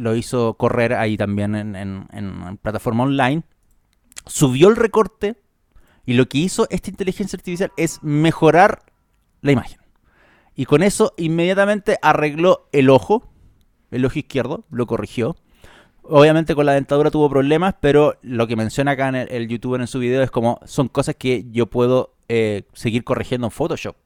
lo 0.00 0.14
hizo 0.16 0.54
correr 0.54 0.94
ahí 0.94 1.16
también 1.16 1.54
en, 1.54 1.76
en 1.76 2.56
plataforma 2.58 3.04
online 3.04 3.44
subió 4.26 4.68
el 4.68 4.76
recorte 4.76 5.36
y 6.06 6.14
lo 6.14 6.28
que 6.28 6.38
hizo 6.38 6.66
esta 6.70 6.90
inteligencia 6.90 7.36
artificial 7.36 7.72
es 7.76 8.02
mejorar 8.02 8.82
la 9.42 9.52
imagen. 9.52 9.78
Y 10.54 10.64
con 10.64 10.82
eso 10.82 11.14
inmediatamente 11.16 11.98
arregló 12.02 12.68
el 12.72 12.90
ojo, 12.90 13.30
el 13.90 14.04
ojo 14.04 14.18
izquierdo, 14.18 14.64
lo 14.70 14.86
corrigió. 14.86 15.36
Obviamente 16.02 16.54
con 16.54 16.66
la 16.66 16.72
dentadura 16.72 17.10
tuvo 17.10 17.30
problemas, 17.30 17.74
pero 17.80 18.16
lo 18.22 18.46
que 18.46 18.56
menciona 18.56 18.92
acá 18.92 19.08
en 19.08 19.14
el, 19.14 19.48
youtuber 19.48 19.80
en 19.80 19.86
su 19.86 19.98
video 19.98 20.22
es 20.22 20.30
como 20.30 20.60
son 20.64 20.88
cosas 20.88 21.14
que 21.14 21.46
yo 21.50 21.66
puedo 21.66 22.16
eh, 22.28 22.64
seguir 22.72 23.04
corrigiendo 23.04 23.46
en 23.46 23.52
Photoshop. 23.52 23.96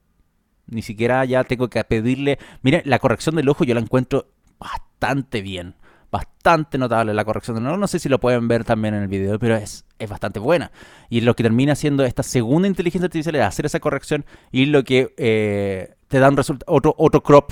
Ni 0.67 0.81
siquiera 0.81 1.23
ya 1.25 1.43
tengo 1.43 1.69
que 1.69 1.83
pedirle. 1.83 2.39
Mire, 2.61 2.81
la 2.85 2.99
corrección 2.99 3.35
del 3.35 3.49
ojo 3.49 3.63
yo 3.63 3.73
la 3.73 3.81
encuentro 3.81 4.27
bastante 4.59 5.41
bien. 5.41 5.75
Bastante 6.15 6.77
notable 6.77 7.13
la 7.13 7.25
corrección 7.25 7.57
del 7.57 7.67
ojo. 7.67 7.75
No 7.75 7.87
sé 7.87 7.99
si 7.99 8.07
lo 8.07 8.21
pueden 8.21 8.47
ver 8.47 8.63
también 8.63 8.93
en 8.93 9.01
el 9.01 9.09
video, 9.09 9.37
pero 9.37 9.57
es, 9.57 9.83
es 9.99 10.09
bastante 10.09 10.39
buena. 10.39 10.71
Y 11.09 11.21
lo 11.21 11.35
que 11.35 11.43
termina 11.43 11.75
siendo 11.75 12.05
esta 12.05 12.23
segunda 12.23 12.69
inteligencia 12.69 13.07
artificial 13.07 13.35
es 13.35 13.41
hacer 13.41 13.65
esa 13.65 13.81
corrección 13.81 14.23
y 14.49 14.67
lo 14.67 14.85
que 14.85 15.13
eh, 15.17 15.95
te 16.07 16.19
da 16.19 16.29
un 16.29 16.39
otro, 16.67 16.95
otro 16.97 17.21
crop 17.21 17.51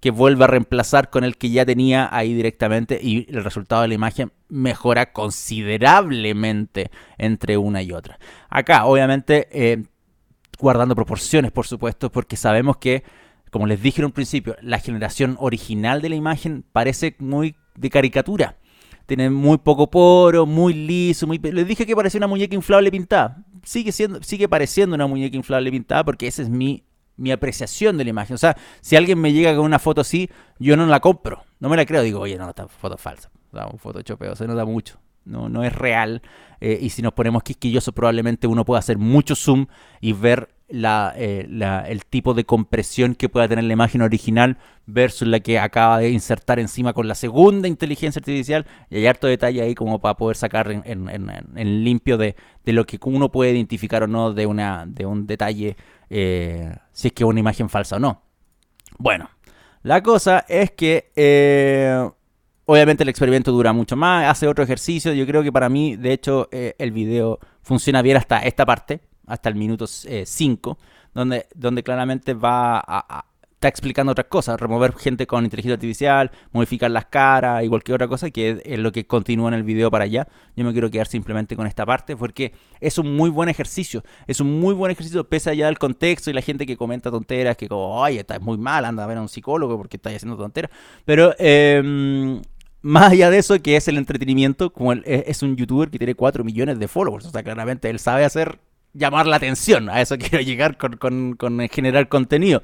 que 0.00 0.10
vuelve 0.10 0.44
a 0.44 0.48
reemplazar 0.48 1.08
con 1.08 1.24
el 1.24 1.38
que 1.38 1.48
ya 1.48 1.64
tenía 1.64 2.10
ahí 2.14 2.34
directamente 2.34 3.00
y 3.02 3.26
el 3.34 3.42
resultado 3.42 3.80
de 3.80 3.88
la 3.88 3.94
imagen 3.94 4.32
mejora 4.50 5.14
considerablemente 5.14 6.90
entre 7.16 7.56
una 7.56 7.80
y 7.80 7.92
otra. 7.92 8.18
Acá, 8.50 8.84
obviamente, 8.84 9.48
eh, 9.50 9.82
guardando 10.58 10.94
proporciones, 10.94 11.52
por 11.52 11.66
supuesto, 11.66 12.12
porque 12.12 12.36
sabemos 12.36 12.76
que, 12.76 13.02
como 13.50 13.66
les 13.66 13.80
dije 13.80 14.02
en 14.02 14.06
un 14.06 14.12
principio, 14.12 14.56
la 14.60 14.78
generación 14.78 15.38
original 15.40 16.02
de 16.02 16.10
la 16.10 16.16
imagen 16.16 16.66
parece 16.70 17.16
muy 17.18 17.56
de 17.76 17.90
caricatura. 17.90 18.56
Tiene 19.06 19.28
muy 19.28 19.58
poco 19.58 19.90
poro, 19.90 20.46
muy 20.46 20.72
liso, 20.72 21.26
muy... 21.26 21.38
Les 21.38 21.66
dije 21.66 21.84
que 21.84 21.94
parecía 21.94 22.18
una 22.18 22.26
muñeca 22.26 22.54
inflable 22.54 22.90
pintada. 22.90 23.44
Sigue, 23.62 23.92
siendo, 23.92 24.22
sigue 24.22 24.48
pareciendo 24.48 24.94
una 24.94 25.06
muñeca 25.06 25.36
inflable 25.36 25.70
pintada 25.70 26.04
porque 26.04 26.26
esa 26.26 26.42
es 26.42 26.48
mi, 26.48 26.84
mi 27.16 27.30
apreciación 27.30 27.98
de 27.98 28.04
la 28.04 28.10
imagen. 28.10 28.34
O 28.34 28.38
sea, 28.38 28.56
si 28.80 28.96
alguien 28.96 29.20
me 29.20 29.32
llega 29.32 29.54
con 29.54 29.64
una 29.64 29.78
foto 29.78 30.00
así, 30.00 30.30
yo 30.58 30.76
no 30.76 30.86
la 30.86 31.00
compro. 31.00 31.44
No 31.60 31.68
me 31.68 31.76
la 31.76 31.84
creo. 31.84 32.02
Digo, 32.02 32.20
oye, 32.20 32.38
no, 32.38 32.48
esta 32.48 32.66
foto 32.66 32.94
es 32.94 33.00
falsa. 33.00 33.30
Sea, 33.52 33.66
un 33.66 33.78
photoshopeo, 33.78 34.34
se 34.36 34.46
nota 34.46 34.64
mucho. 34.64 34.98
No, 35.24 35.48
no 35.48 35.64
es 35.64 35.72
real. 35.72 36.22
Eh, 36.60 36.78
y 36.80 36.90
si 36.90 37.02
nos 37.02 37.12
ponemos 37.12 37.42
quisquillosos, 37.42 37.94
probablemente 37.94 38.46
uno 38.46 38.64
pueda 38.64 38.78
hacer 38.78 38.98
mucho 38.98 39.34
zoom 39.34 39.66
y 40.00 40.12
ver 40.12 40.48
eh, 41.16 41.46
el 41.88 42.04
tipo 42.04 42.34
de 42.34 42.44
compresión 42.44 43.14
que 43.14 43.28
pueda 43.28 43.48
tener 43.48 43.64
la 43.64 43.72
imagen 43.72 44.02
original 44.02 44.58
versus 44.86 45.28
la 45.28 45.40
que 45.40 45.58
acaba 45.58 45.98
de 45.98 46.10
insertar 46.10 46.58
encima 46.58 46.92
con 46.92 47.06
la 47.06 47.14
segunda 47.14 47.68
inteligencia 47.68 48.20
artificial. 48.20 48.66
Y 48.90 48.96
hay 48.96 49.06
harto 49.06 49.26
detalle 49.26 49.62
ahí 49.62 49.74
como 49.74 50.00
para 50.00 50.16
poder 50.16 50.36
sacar 50.36 50.70
en, 50.70 51.84
limpio 51.84 52.18
de, 52.18 52.34
lo 52.64 52.84
que 52.86 52.98
uno 53.04 53.30
puede 53.30 53.52
identificar 53.52 54.02
o 54.02 54.06
no 54.06 54.32
de, 54.32 54.46
una, 54.46 54.84
de 54.86 55.06
un 55.06 55.26
detalle, 55.26 55.76
eh, 56.10 56.74
si 56.92 57.08
es 57.08 57.14
que 57.14 57.24
es 57.24 57.28
una 57.28 57.40
imagen 57.40 57.68
falsa 57.68 57.96
o 57.96 58.00
no. 58.00 58.22
Bueno, 58.98 59.30
la 59.82 60.02
cosa 60.02 60.44
es 60.48 60.72
que... 60.72 61.12
Eh, 61.14 62.10
obviamente 62.66 63.02
el 63.02 63.10
experimento 63.10 63.52
dura 63.52 63.74
mucho 63.74 63.94
más, 63.94 64.26
hace 64.26 64.48
otro 64.48 64.64
ejercicio. 64.64 65.12
Yo 65.12 65.26
creo 65.26 65.42
que 65.42 65.52
para 65.52 65.68
mí, 65.68 65.96
de 65.96 66.12
hecho, 66.12 66.48
el 66.50 66.92
video 66.92 67.38
funciona 67.62 68.00
bien 68.00 68.16
hasta 68.16 68.38
esta 68.38 68.64
parte 68.64 69.00
hasta 69.26 69.48
el 69.48 69.54
minuto 69.54 69.86
5, 69.86 70.78
eh, 70.80 70.84
donde, 71.14 71.46
donde 71.54 71.82
claramente 71.82 72.34
va 72.34 72.82
a, 72.86 73.24
está 73.64 73.68
explicando 73.70 74.12
otras 74.12 74.26
cosas, 74.26 74.60
remover 74.60 74.92
gente 74.94 75.26
con 75.26 75.42
inteligencia 75.42 75.74
artificial, 75.74 76.30
modificar 76.52 76.90
las 76.90 77.06
caras 77.06 77.64
y 77.64 77.68
cualquier 77.68 77.94
otra 77.94 78.08
cosa, 78.08 78.30
que 78.30 78.60
es, 78.62 78.78
lo 78.78 78.92
que 78.92 79.06
continúa 79.06 79.48
en 79.48 79.54
el 79.54 79.62
video 79.62 79.90
para 79.90 80.04
allá. 80.04 80.28
Yo 80.54 80.66
me 80.66 80.72
quiero 80.72 80.90
quedar 80.90 81.06
simplemente 81.06 81.56
con 81.56 81.66
esta 81.66 81.86
parte 81.86 82.14
porque 82.14 82.52
es 82.78 82.98
un 82.98 83.16
muy 83.16 83.30
buen 83.30 83.48
ejercicio, 83.48 84.02
es 84.26 84.40
un 84.40 84.60
muy 84.60 84.74
buen 84.74 84.92
ejercicio 84.92 85.26
pese 85.26 85.48
allá 85.48 85.66
del 85.66 85.78
contexto 85.78 86.28
y 86.28 86.34
la 86.34 86.42
gente 86.42 86.66
que 86.66 86.76
comenta 86.76 87.10
tonteras, 87.10 87.56
que 87.56 87.66
como, 87.66 88.02
oye, 88.02 88.20
está 88.20 88.38
muy 88.38 88.58
mal, 88.58 88.84
anda 88.84 89.04
a 89.04 89.06
ver 89.06 89.16
a 89.16 89.22
un 89.22 89.30
psicólogo 89.30 89.78
porque 89.78 89.96
está 89.96 90.10
haciendo 90.10 90.36
tonteras. 90.36 90.70
Pero 91.06 91.34
eh, 91.38 92.42
más 92.82 93.12
allá 93.12 93.30
de 93.30 93.38
eso, 93.38 93.58
que 93.62 93.76
es 93.76 93.88
el 93.88 93.96
entretenimiento, 93.96 94.74
como 94.74 94.92
es 94.92 95.42
un 95.42 95.56
youtuber 95.56 95.88
que 95.88 95.96
tiene 95.96 96.14
4 96.14 96.44
millones 96.44 96.78
de 96.78 96.86
followers, 96.86 97.24
o 97.24 97.30
sea, 97.30 97.42
claramente 97.42 97.88
él 97.88 97.98
sabe 97.98 98.26
hacer 98.26 98.58
llamar 98.94 99.26
la 99.26 99.36
atención. 99.36 99.90
A 99.90 100.00
eso 100.00 100.16
quiero 100.18 100.40
llegar 100.40 100.78
con, 100.78 101.68
generar 101.70 102.08
contenido. 102.08 102.62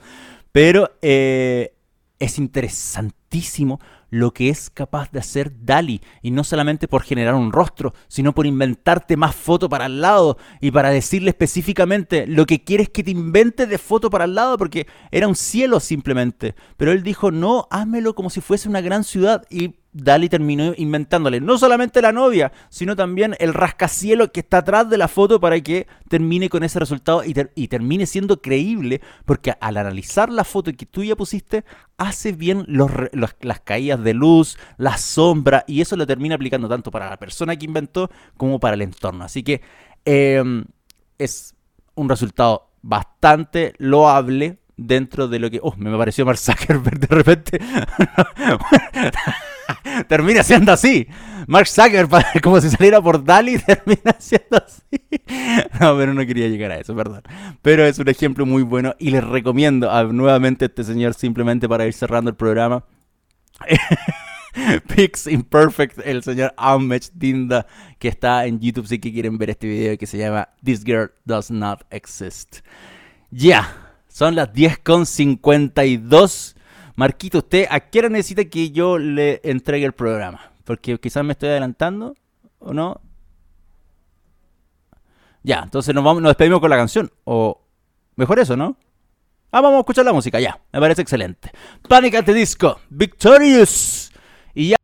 Pero 0.52 0.90
eh, 1.02 1.74
es 2.18 2.38
interesantísimo 2.38 3.80
lo 4.10 4.32
que 4.32 4.48
es 4.48 4.70
capaz 4.70 5.10
de 5.12 5.20
hacer 5.20 5.52
Dali. 5.64 6.00
Y 6.22 6.30
no 6.32 6.44
solamente 6.44 6.88
por 6.88 7.02
generar 7.02 7.34
un 7.34 7.52
rostro, 7.52 7.94
sino 8.08 8.34
por 8.34 8.46
inventarte 8.46 9.16
más 9.16 9.34
foto 9.34 9.68
para 9.68 9.86
el 9.86 10.00
lado 10.00 10.36
y 10.60 10.70
para 10.70 10.90
decirle 10.90 11.30
específicamente 11.30 12.26
lo 12.26 12.46
que 12.46 12.62
quieres 12.64 12.88
que 12.88 13.04
te 13.04 13.12
invente 13.12 13.66
de 13.66 13.78
foto 13.78 14.10
para 14.10 14.24
el 14.24 14.34
lado, 14.34 14.58
porque 14.58 14.86
era 15.10 15.28
un 15.28 15.36
cielo 15.36 15.80
simplemente. 15.80 16.54
Pero 16.76 16.92
él 16.92 17.02
dijo, 17.02 17.30
no, 17.30 17.68
házmelo 17.70 18.14
como 18.14 18.30
si 18.30 18.40
fuese 18.40 18.68
una 18.68 18.80
gran 18.80 19.04
ciudad. 19.04 19.44
Y 19.48 19.76
Dali 19.92 20.28
terminó 20.28 20.72
inventándole 20.76 21.40
no 21.40 21.58
solamente 21.58 22.00
la 22.00 22.12
novia, 22.12 22.52
sino 22.68 22.94
también 22.94 23.34
el 23.40 23.52
rascacielo 23.54 24.30
que 24.30 24.40
está 24.40 24.58
atrás 24.58 24.88
de 24.88 24.96
la 24.96 25.08
foto 25.08 25.40
para 25.40 25.60
que 25.60 25.88
termine 26.08 26.48
con 26.48 26.62
ese 26.62 26.78
resultado 26.78 27.22
y, 27.24 27.68
termine 27.68 28.06
siendo 28.06 28.40
creíble, 28.40 29.00
porque 29.24 29.52
al 29.60 29.76
analizar 29.76 30.30
la 30.30 30.44
foto 30.44 30.72
que 30.72 30.86
tú 30.86 31.02
ya 31.02 31.16
pusiste, 31.16 31.64
hace 31.98 32.32
bien 32.32 32.66
las 32.68 33.60
caídas 33.60 34.02
de 34.04 34.14
luz, 34.14 34.58
la 34.76 34.96
sombra, 34.96 35.64
y 35.66 35.80
eso 35.80 35.96
lo 35.96 36.06
termina 36.06 36.36
aplicando 36.36 36.68
tanto 36.68 36.90
para 36.90 37.10
la 37.10 37.16
persona 37.16 37.56
que 37.56 37.66
inventó 37.66 38.10
como 38.36 38.60
para 38.60 38.74
el 38.74 38.82
entorno. 38.82 39.24
Así 39.24 39.42
que 39.42 39.60
em, 40.04 40.64
es 41.18 41.54
un 41.96 42.08
resultado 42.08 42.70
bastante 42.82 43.74
loable 43.78 44.58
dentro 44.76 45.26
de 45.26 45.38
lo 45.40 45.50
que... 45.50 45.58
Oh, 45.62 45.74
me 45.76 45.96
pareció 45.96 46.24
Mark 46.24 46.38
Zuckerberg 46.38 47.00
de 47.00 47.06
repente. 47.08 47.60
termina 50.08 50.42
siendo 50.42 50.72
así. 50.72 51.06
Mark 51.46 51.68
Zuckerberg, 51.68 52.26
como 52.42 52.60
si 52.60 52.70
saliera 52.70 53.00
por 53.00 53.24
Dali, 53.24 53.58
termina 53.58 54.14
siendo 54.18 54.56
así. 54.56 55.00
No, 55.80 55.96
pero 55.96 56.14
no 56.14 56.24
quería 56.26 56.48
llegar 56.48 56.72
a 56.72 56.78
eso, 56.78 56.94
perdón. 56.94 57.22
Pero 57.62 57.84
es 57.84 57.98
un 57.98 58.08
ejemplo 58.08 58.46
muy 58.46 58.62
bueno 58.62 58.94
y 58.98 59.10
les 59.10 59.24
recomiendo 59.24 59.90
nuevamente 60.12 60.64
a 60.64 60.68
este 60.68 60.84
señor 60.84 61.14
simplemente 61.14 61.68
para 61.68 61.86
ir 61.86 61.92
cerrando 61.92 62.30
el 62.30 62.36
programa. 62.36 62.84
Pix 64.94 65.26
Imperfect, 65.26 65.98
el 66.04 66.22
señor 66.22 66.54
Amech 66.56 67.10
Dinda, 67.14 67.66
que 67.98 68.08
está 68.08 68.46
en 68.46 68.60
YouTube 68.60 68.86
si 68.86 68.98
que 68.98 69.12
quieren 69.12 69.36
ver 69.38 69.50
este 69.50 69.66
video 69.66 69.98
que 69.98 70.06
se 70.06 70.18
llama 70.18 70.48
This 70.64 70.84
Girl 70.84 71.10
Does 71.24 71.50
Not 71.50 71.82
Exist. 71.90 72.60
Ya. 73.30 73.76
Son 74.08 74.34
las 74.34 74.52
10.52. 74.52 76.56
Marquito, 77.00 77.38
¿usted 77.38 77.66
a 77.70 77.80
qué 77.80 78.00
hora 78.00 78.10
necesita 78.10 78.44
que 78.44 78.72
yo 78.72 78.98
le 78.98 79.40
entregue 79.42 79.86
el 79.86 79.94
programa? 79.94 80.52
Porque 80.64 80.98
quizás 80.98 81.24
me 81.24 81.32
estoy 81.32 81.48
adelantando, 81.48 82.14
¿o 82.58 82.74
no? 82.74 83.00
Ya, 85.42 85.60
entonces 85.60 85.94
nos, 85.94 86.04
vamos, 86.04 86.22
despedimos 86.22 86.60
con 86.60 86.68
la 86.68 86.76
canción. 86.76 87.10
O 87.24 87.58
mejor 88.16 88.38
eso, 88.38 88.54
¿no? 88.54 88.76
Ah, 89.50 89.62
vamos 89.62 89.78
a 89.78 89.80
escuchar 89.80 90.04
la 90.04 90.12
música, 90.12 90.40
ya. 90.40 90.60
Me 90.74 90.78
parece 90.78 91.00
excelente. 91.00 91.50
Panic 91.88 92.16
at 92.16 92.26
the 92.26 92.34
Disco, 92.34 92.78
Victorious. 92.90 94.12
Y 94.52 94.68
ya. 94.68 94.76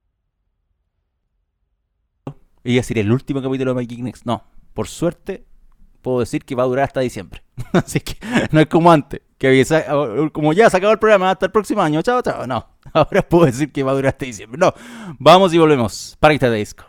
Y 2.65 2.77
decir 2.77 2.99
el 2.99 3.13
último 3.13 3.43
capítulo 3.43 3.75
de 3.75 3.81
My 3.81 3.87
Geek 3.87 4.01
Next. 4.01 4.25
No, 4.25 4.43
por 4.73 4.89
suerte 4.89 5.45
puedo 6.01 6.21
decir 6.21 6.47
que 6.47 6.55
va 6.55 6.63
a 6.63 6.67
durar 6.67 6.87
hasta 6.87 7.01
diciembre. 7.01 7.43
Así 7.75 8.01
que 8.01 8.17
no 8.53 8.61
es 8.61 8.69
como 8.69 8.91
antes, 8.91 9.21
que 9.39 10.31
como 10.33 10.53
ya 10.53 10.71
se 10.71 10.77
acabó 10.77 10.93
el 10.93 10.99
programa 10.99 11.31
hasta 11.31 11.47
el 11.47 11.53
próximo 11.53 11.83
año, 11.83 12.03
chao, 12.03 12.23
chao. 12.23 12.47
No, 12.47 12.67
ahora 12.93 13.23
puedo 13.23 13.47
decir 13.47 13.73
que 13.73 13.83
va 13.83 13.93
a 13.93 13.95
durar 13.95 14.11
hasta 14.11 14.25
diciembre. 14.25 14.59
No, 14.59 14.73
vamos 15.19 15.53
y 15.55 15.59
volvemos. 15.59 16.17
Para 16.21 16.35
este 16.35 16.51
disco. 16.51 16.85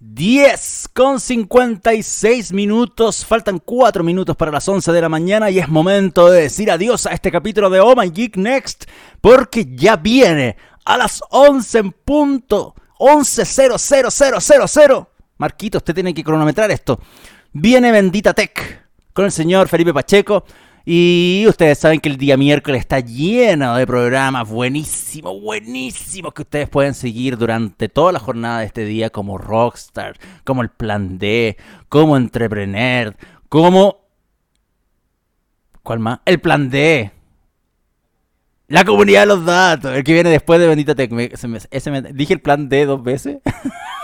10 0.00 0.90
con 0.94 1.18
56 1.18 2.52
minutos, 2.52 3.26
faltan 3.26 3.58
4 3.58 4.04
minutos 4.04 4.36
para 4.36 4.52
las 4.52 4.68
11 4.68 4.92
de 4.92 5.00
la 5.00 5.08
mañana 5.08 5.50
y 5.50 5.58
es 5.58 5.68
momento 5.68 6.30
de 6.30 6.42
decir 6.42 6.70
adiós 6.70 7.06
a 7.06 7.14
este 7.14 7.32
capítulo 7.32 7.68
de 7.68 7.80
Oh 7.80 7.96
My 7.96 8.08
Geek 8.08 8.36
Next 8.36 8.84
porque 9.20 9.66
ya 9.74 9.96
viene 9.96 10.56
a 10.84 10.96
las 10.96 11.20
11 11.30 11.78
en 11.78 11.90
punto, 11.90 12.76
11.00000. 13.00 15.08
Marquito, 15.36 15.78
usted 15.78 15.94
tiene 15.94 16.14
que 16.14 16.22
cronometrar 16.22 16.70
esto. 16.70 17.00
Viene 17.52 17.90
Bendita 17.90 18.34
Tech 18.34 18.86
con 19.12 19.24
el 19.24 19.32
señor 19.32 19.66
Felipe 19.66 19.92
Pacheco. 19.92 20.44
Y 20.90 21.44
ustedes 21.46 21.80
saben 21.80 22.00
que 22.00 22.08
el 22.08 22.16
día 22.16 22.38
miércoles 22.38 22.80
está 22.80 23.00
lleno 23.00 23.76
de 23.76 23.86
programas 23.86 24.48
buenísimos, 24.48 25.38
buenísimos 25.38 26.32
que 26.32 26.40
ustedes 26.40 26.66
pueden 26.70 26.94
seguir 26.94 27.36
durante 27.36 27.90
toda 27.90 28.10
la 28.10 28.18
jornada 28.18 28.60
de 28.60 28.64
este 28.64 28.86
día 28.86 29.10
como 29.10 29.36
Rockstar, 29.36 30.16
como 30.44 30.62
el 30.62 30.70
Plan 30.70 31.18
D, 31.18 31.58
como 31.90 32.16
Entrepreneur, 32.16 33.14
como... 33.50 34.08
¿Cuál 35.82 35.98
más? 35.98 36.20
El 36.24 36.40
Plan 36.40 36.70
D. 36.70 37.12
La 38.68 38.82
comunidad 38.82 39.20
de 39.20 39.26
los 39.26 39.44
datos, 39.44 39.94
el 39.94 40.02
que 40.02 40.14
viene 40.14 40.30
después 40.30 40.58
de 40.58 40.68
Bendita 40.68 40.94
Tech. 40.94 41.10
¿Dije 42.14 42.32
el 42.32 42.40
Plan 42.40 42.66
D 42.66 42.86
dos 42.86 43.02
veces? 43.02 43.40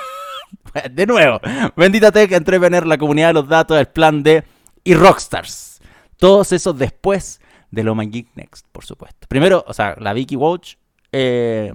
de 0.92 1.06
nuevo, 1.06 1.40
Bendita 1.78 2.12
Tech, 2.12 2.30
Entrepreneur, 2.30 2.86
la 2.86 2.98
comunidad 2.98 3.28
de 3.28 3.32
los 3.32 3.48
datos, 3.48 3.78
el 3.78 3.86
Plan 3.86 4.22
D 4.22 4.44
y 4.84 4.92
Rockstars. 4.92 5.73
Todos 6.16 6.52
esos 6.52 6.78
después 6.78 7.40
de 7.70 7.82
Lo 7.82 7.94
Geek 7.96 8.28
Next, 8.34 8.66
por 8.72 8.84
supuesto. 8.84 9.26
Primero, 9.28 9.64
o 9.66 9.74
sea, 9.74 9.96
la 9.98 10.12
Vicky 10.12 10.36
Watch, 10.36 10.76
eh, 11.12 11.72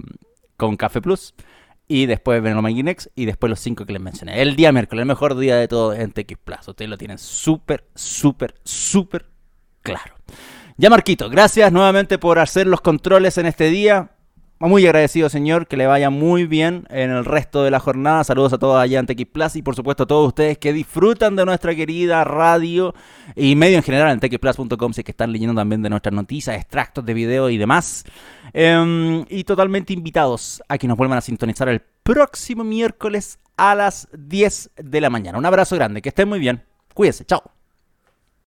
con 0.58 0.76
Café 0.76 1.02
Plus. 1.02 1.34
Y 1.92 2.06
después 2.06 2.44
Venoma 2.44 2.70
Guinex 2.70 3.10
y 3.16 3.26
después 3.26 3.50
los 3.50 3.60
cinco 3.60 3.84
que 3.84 3.94
les 3.94 4.02
mencioné. 4.02 4.44
El 4.44 4.56
día 4.56 4.72
miércoles, 4.72 5.02
el 5.02 5.08
mejor 5.08 5.36
día 5.36 5.56
de 5.56 5.68
todo 5.68 5.92
en 5.92 6.12
TX 6.12 6.38
Plus. 6.44 6.68
Ustedes 6.68 6.88
lo 6.88 7.00
tienen 7.00 7.18
súper, 7.18 7.88
súper, 7.96 8.54
súper 8.64 9.26
claro. 9.82 10.14
Ya 10.78 10.92
Marquito, 10.92 11.32
gracias 11.32 11.72
nuevamente 11.72 12.20
por 12.20 12.38
hacer 12.38 12.68
los 12.68 12.82
controles 12.82 13.40
en 13.40 13.48
este 13.48 13.72
día. 13.72 14.12
Muy 14.68 14.86
agradecido, 14.86 15.30
señor. 15.30 15.68
Que 15.68 15.78
le 15.78 15.88
vaya 15.88 16.10
muy 16.10 16.46
bien 16.46 16.86
en 16.90 17.12
el 17.12 17.24
resto 17.24 17.64
de 17.64 17.72
la 17.72 17.80
jornada. 17.80 18.26
Saludos 18.26 18.52
a 18.52 18.58
todos 18.58 18.78
allá 18.78 19.00
en 19.00 19.06
TX 19.06 19.56
y, 19.56 19.62
por 19.62 19.76
supuesto, 19.76 20.04
a 20.04 20.08
todos 20.08 20.28
ustedes 20.28 20.58
que 20.58 20.74
disfrutan 20.74 21.38
de 21.38 21.46
nuestra 21.46 21.74
querida 21.74 22.26
radio 22.26 22.94
y 23.38 23.56
medio 23.56 23.78
en 23.78 23.84
general 23.84 24.12
en 24.12 24.20
txplus.com. 24.20 24.94
Si 24.94 25.02
es 25.02 25.06
que 25.06 25.12
están 25.12 25.32
leyendo 25.32 25.56
también 25.56 25.82
de 25.82 25.90
nuestras 25.90 26.14
noticias, 26.14 26.58
extractos 26.58 27.06
de 27.06 27.14
video 27.14 27.50
y 27.50 27.58
demás. 27.58 28.04
Em, 28.52 29.24
y 29.30 29.46
totalmente 29.46 29.94
invitados 29.94 30.62
a 30.68 30.78
que 30.78 30.88
nos 30.88 30.98
vuelvan 30.98 31.20
a 31.20 31.22
sintonizar 31.22 31.70
el 31.70 31.82
próximo 32.04 32.66
miércoles 32.66 33.40
a 33.56 33.76
las 33.76 34.10
10 34.12 34.72
de 34.76 35.00
la 35.00 35.10
mañana. 35.10 35.38
Un 35.38 35.46
abrazo 35.46 35.76
grande. 35.78 36.02
Que 36.02 36.10
estén 36.10 36.28
muy 36.28 36.40
bien. 36.40 36.64
Cuídense. 36.94 37.24
Chao. 37.24 37.59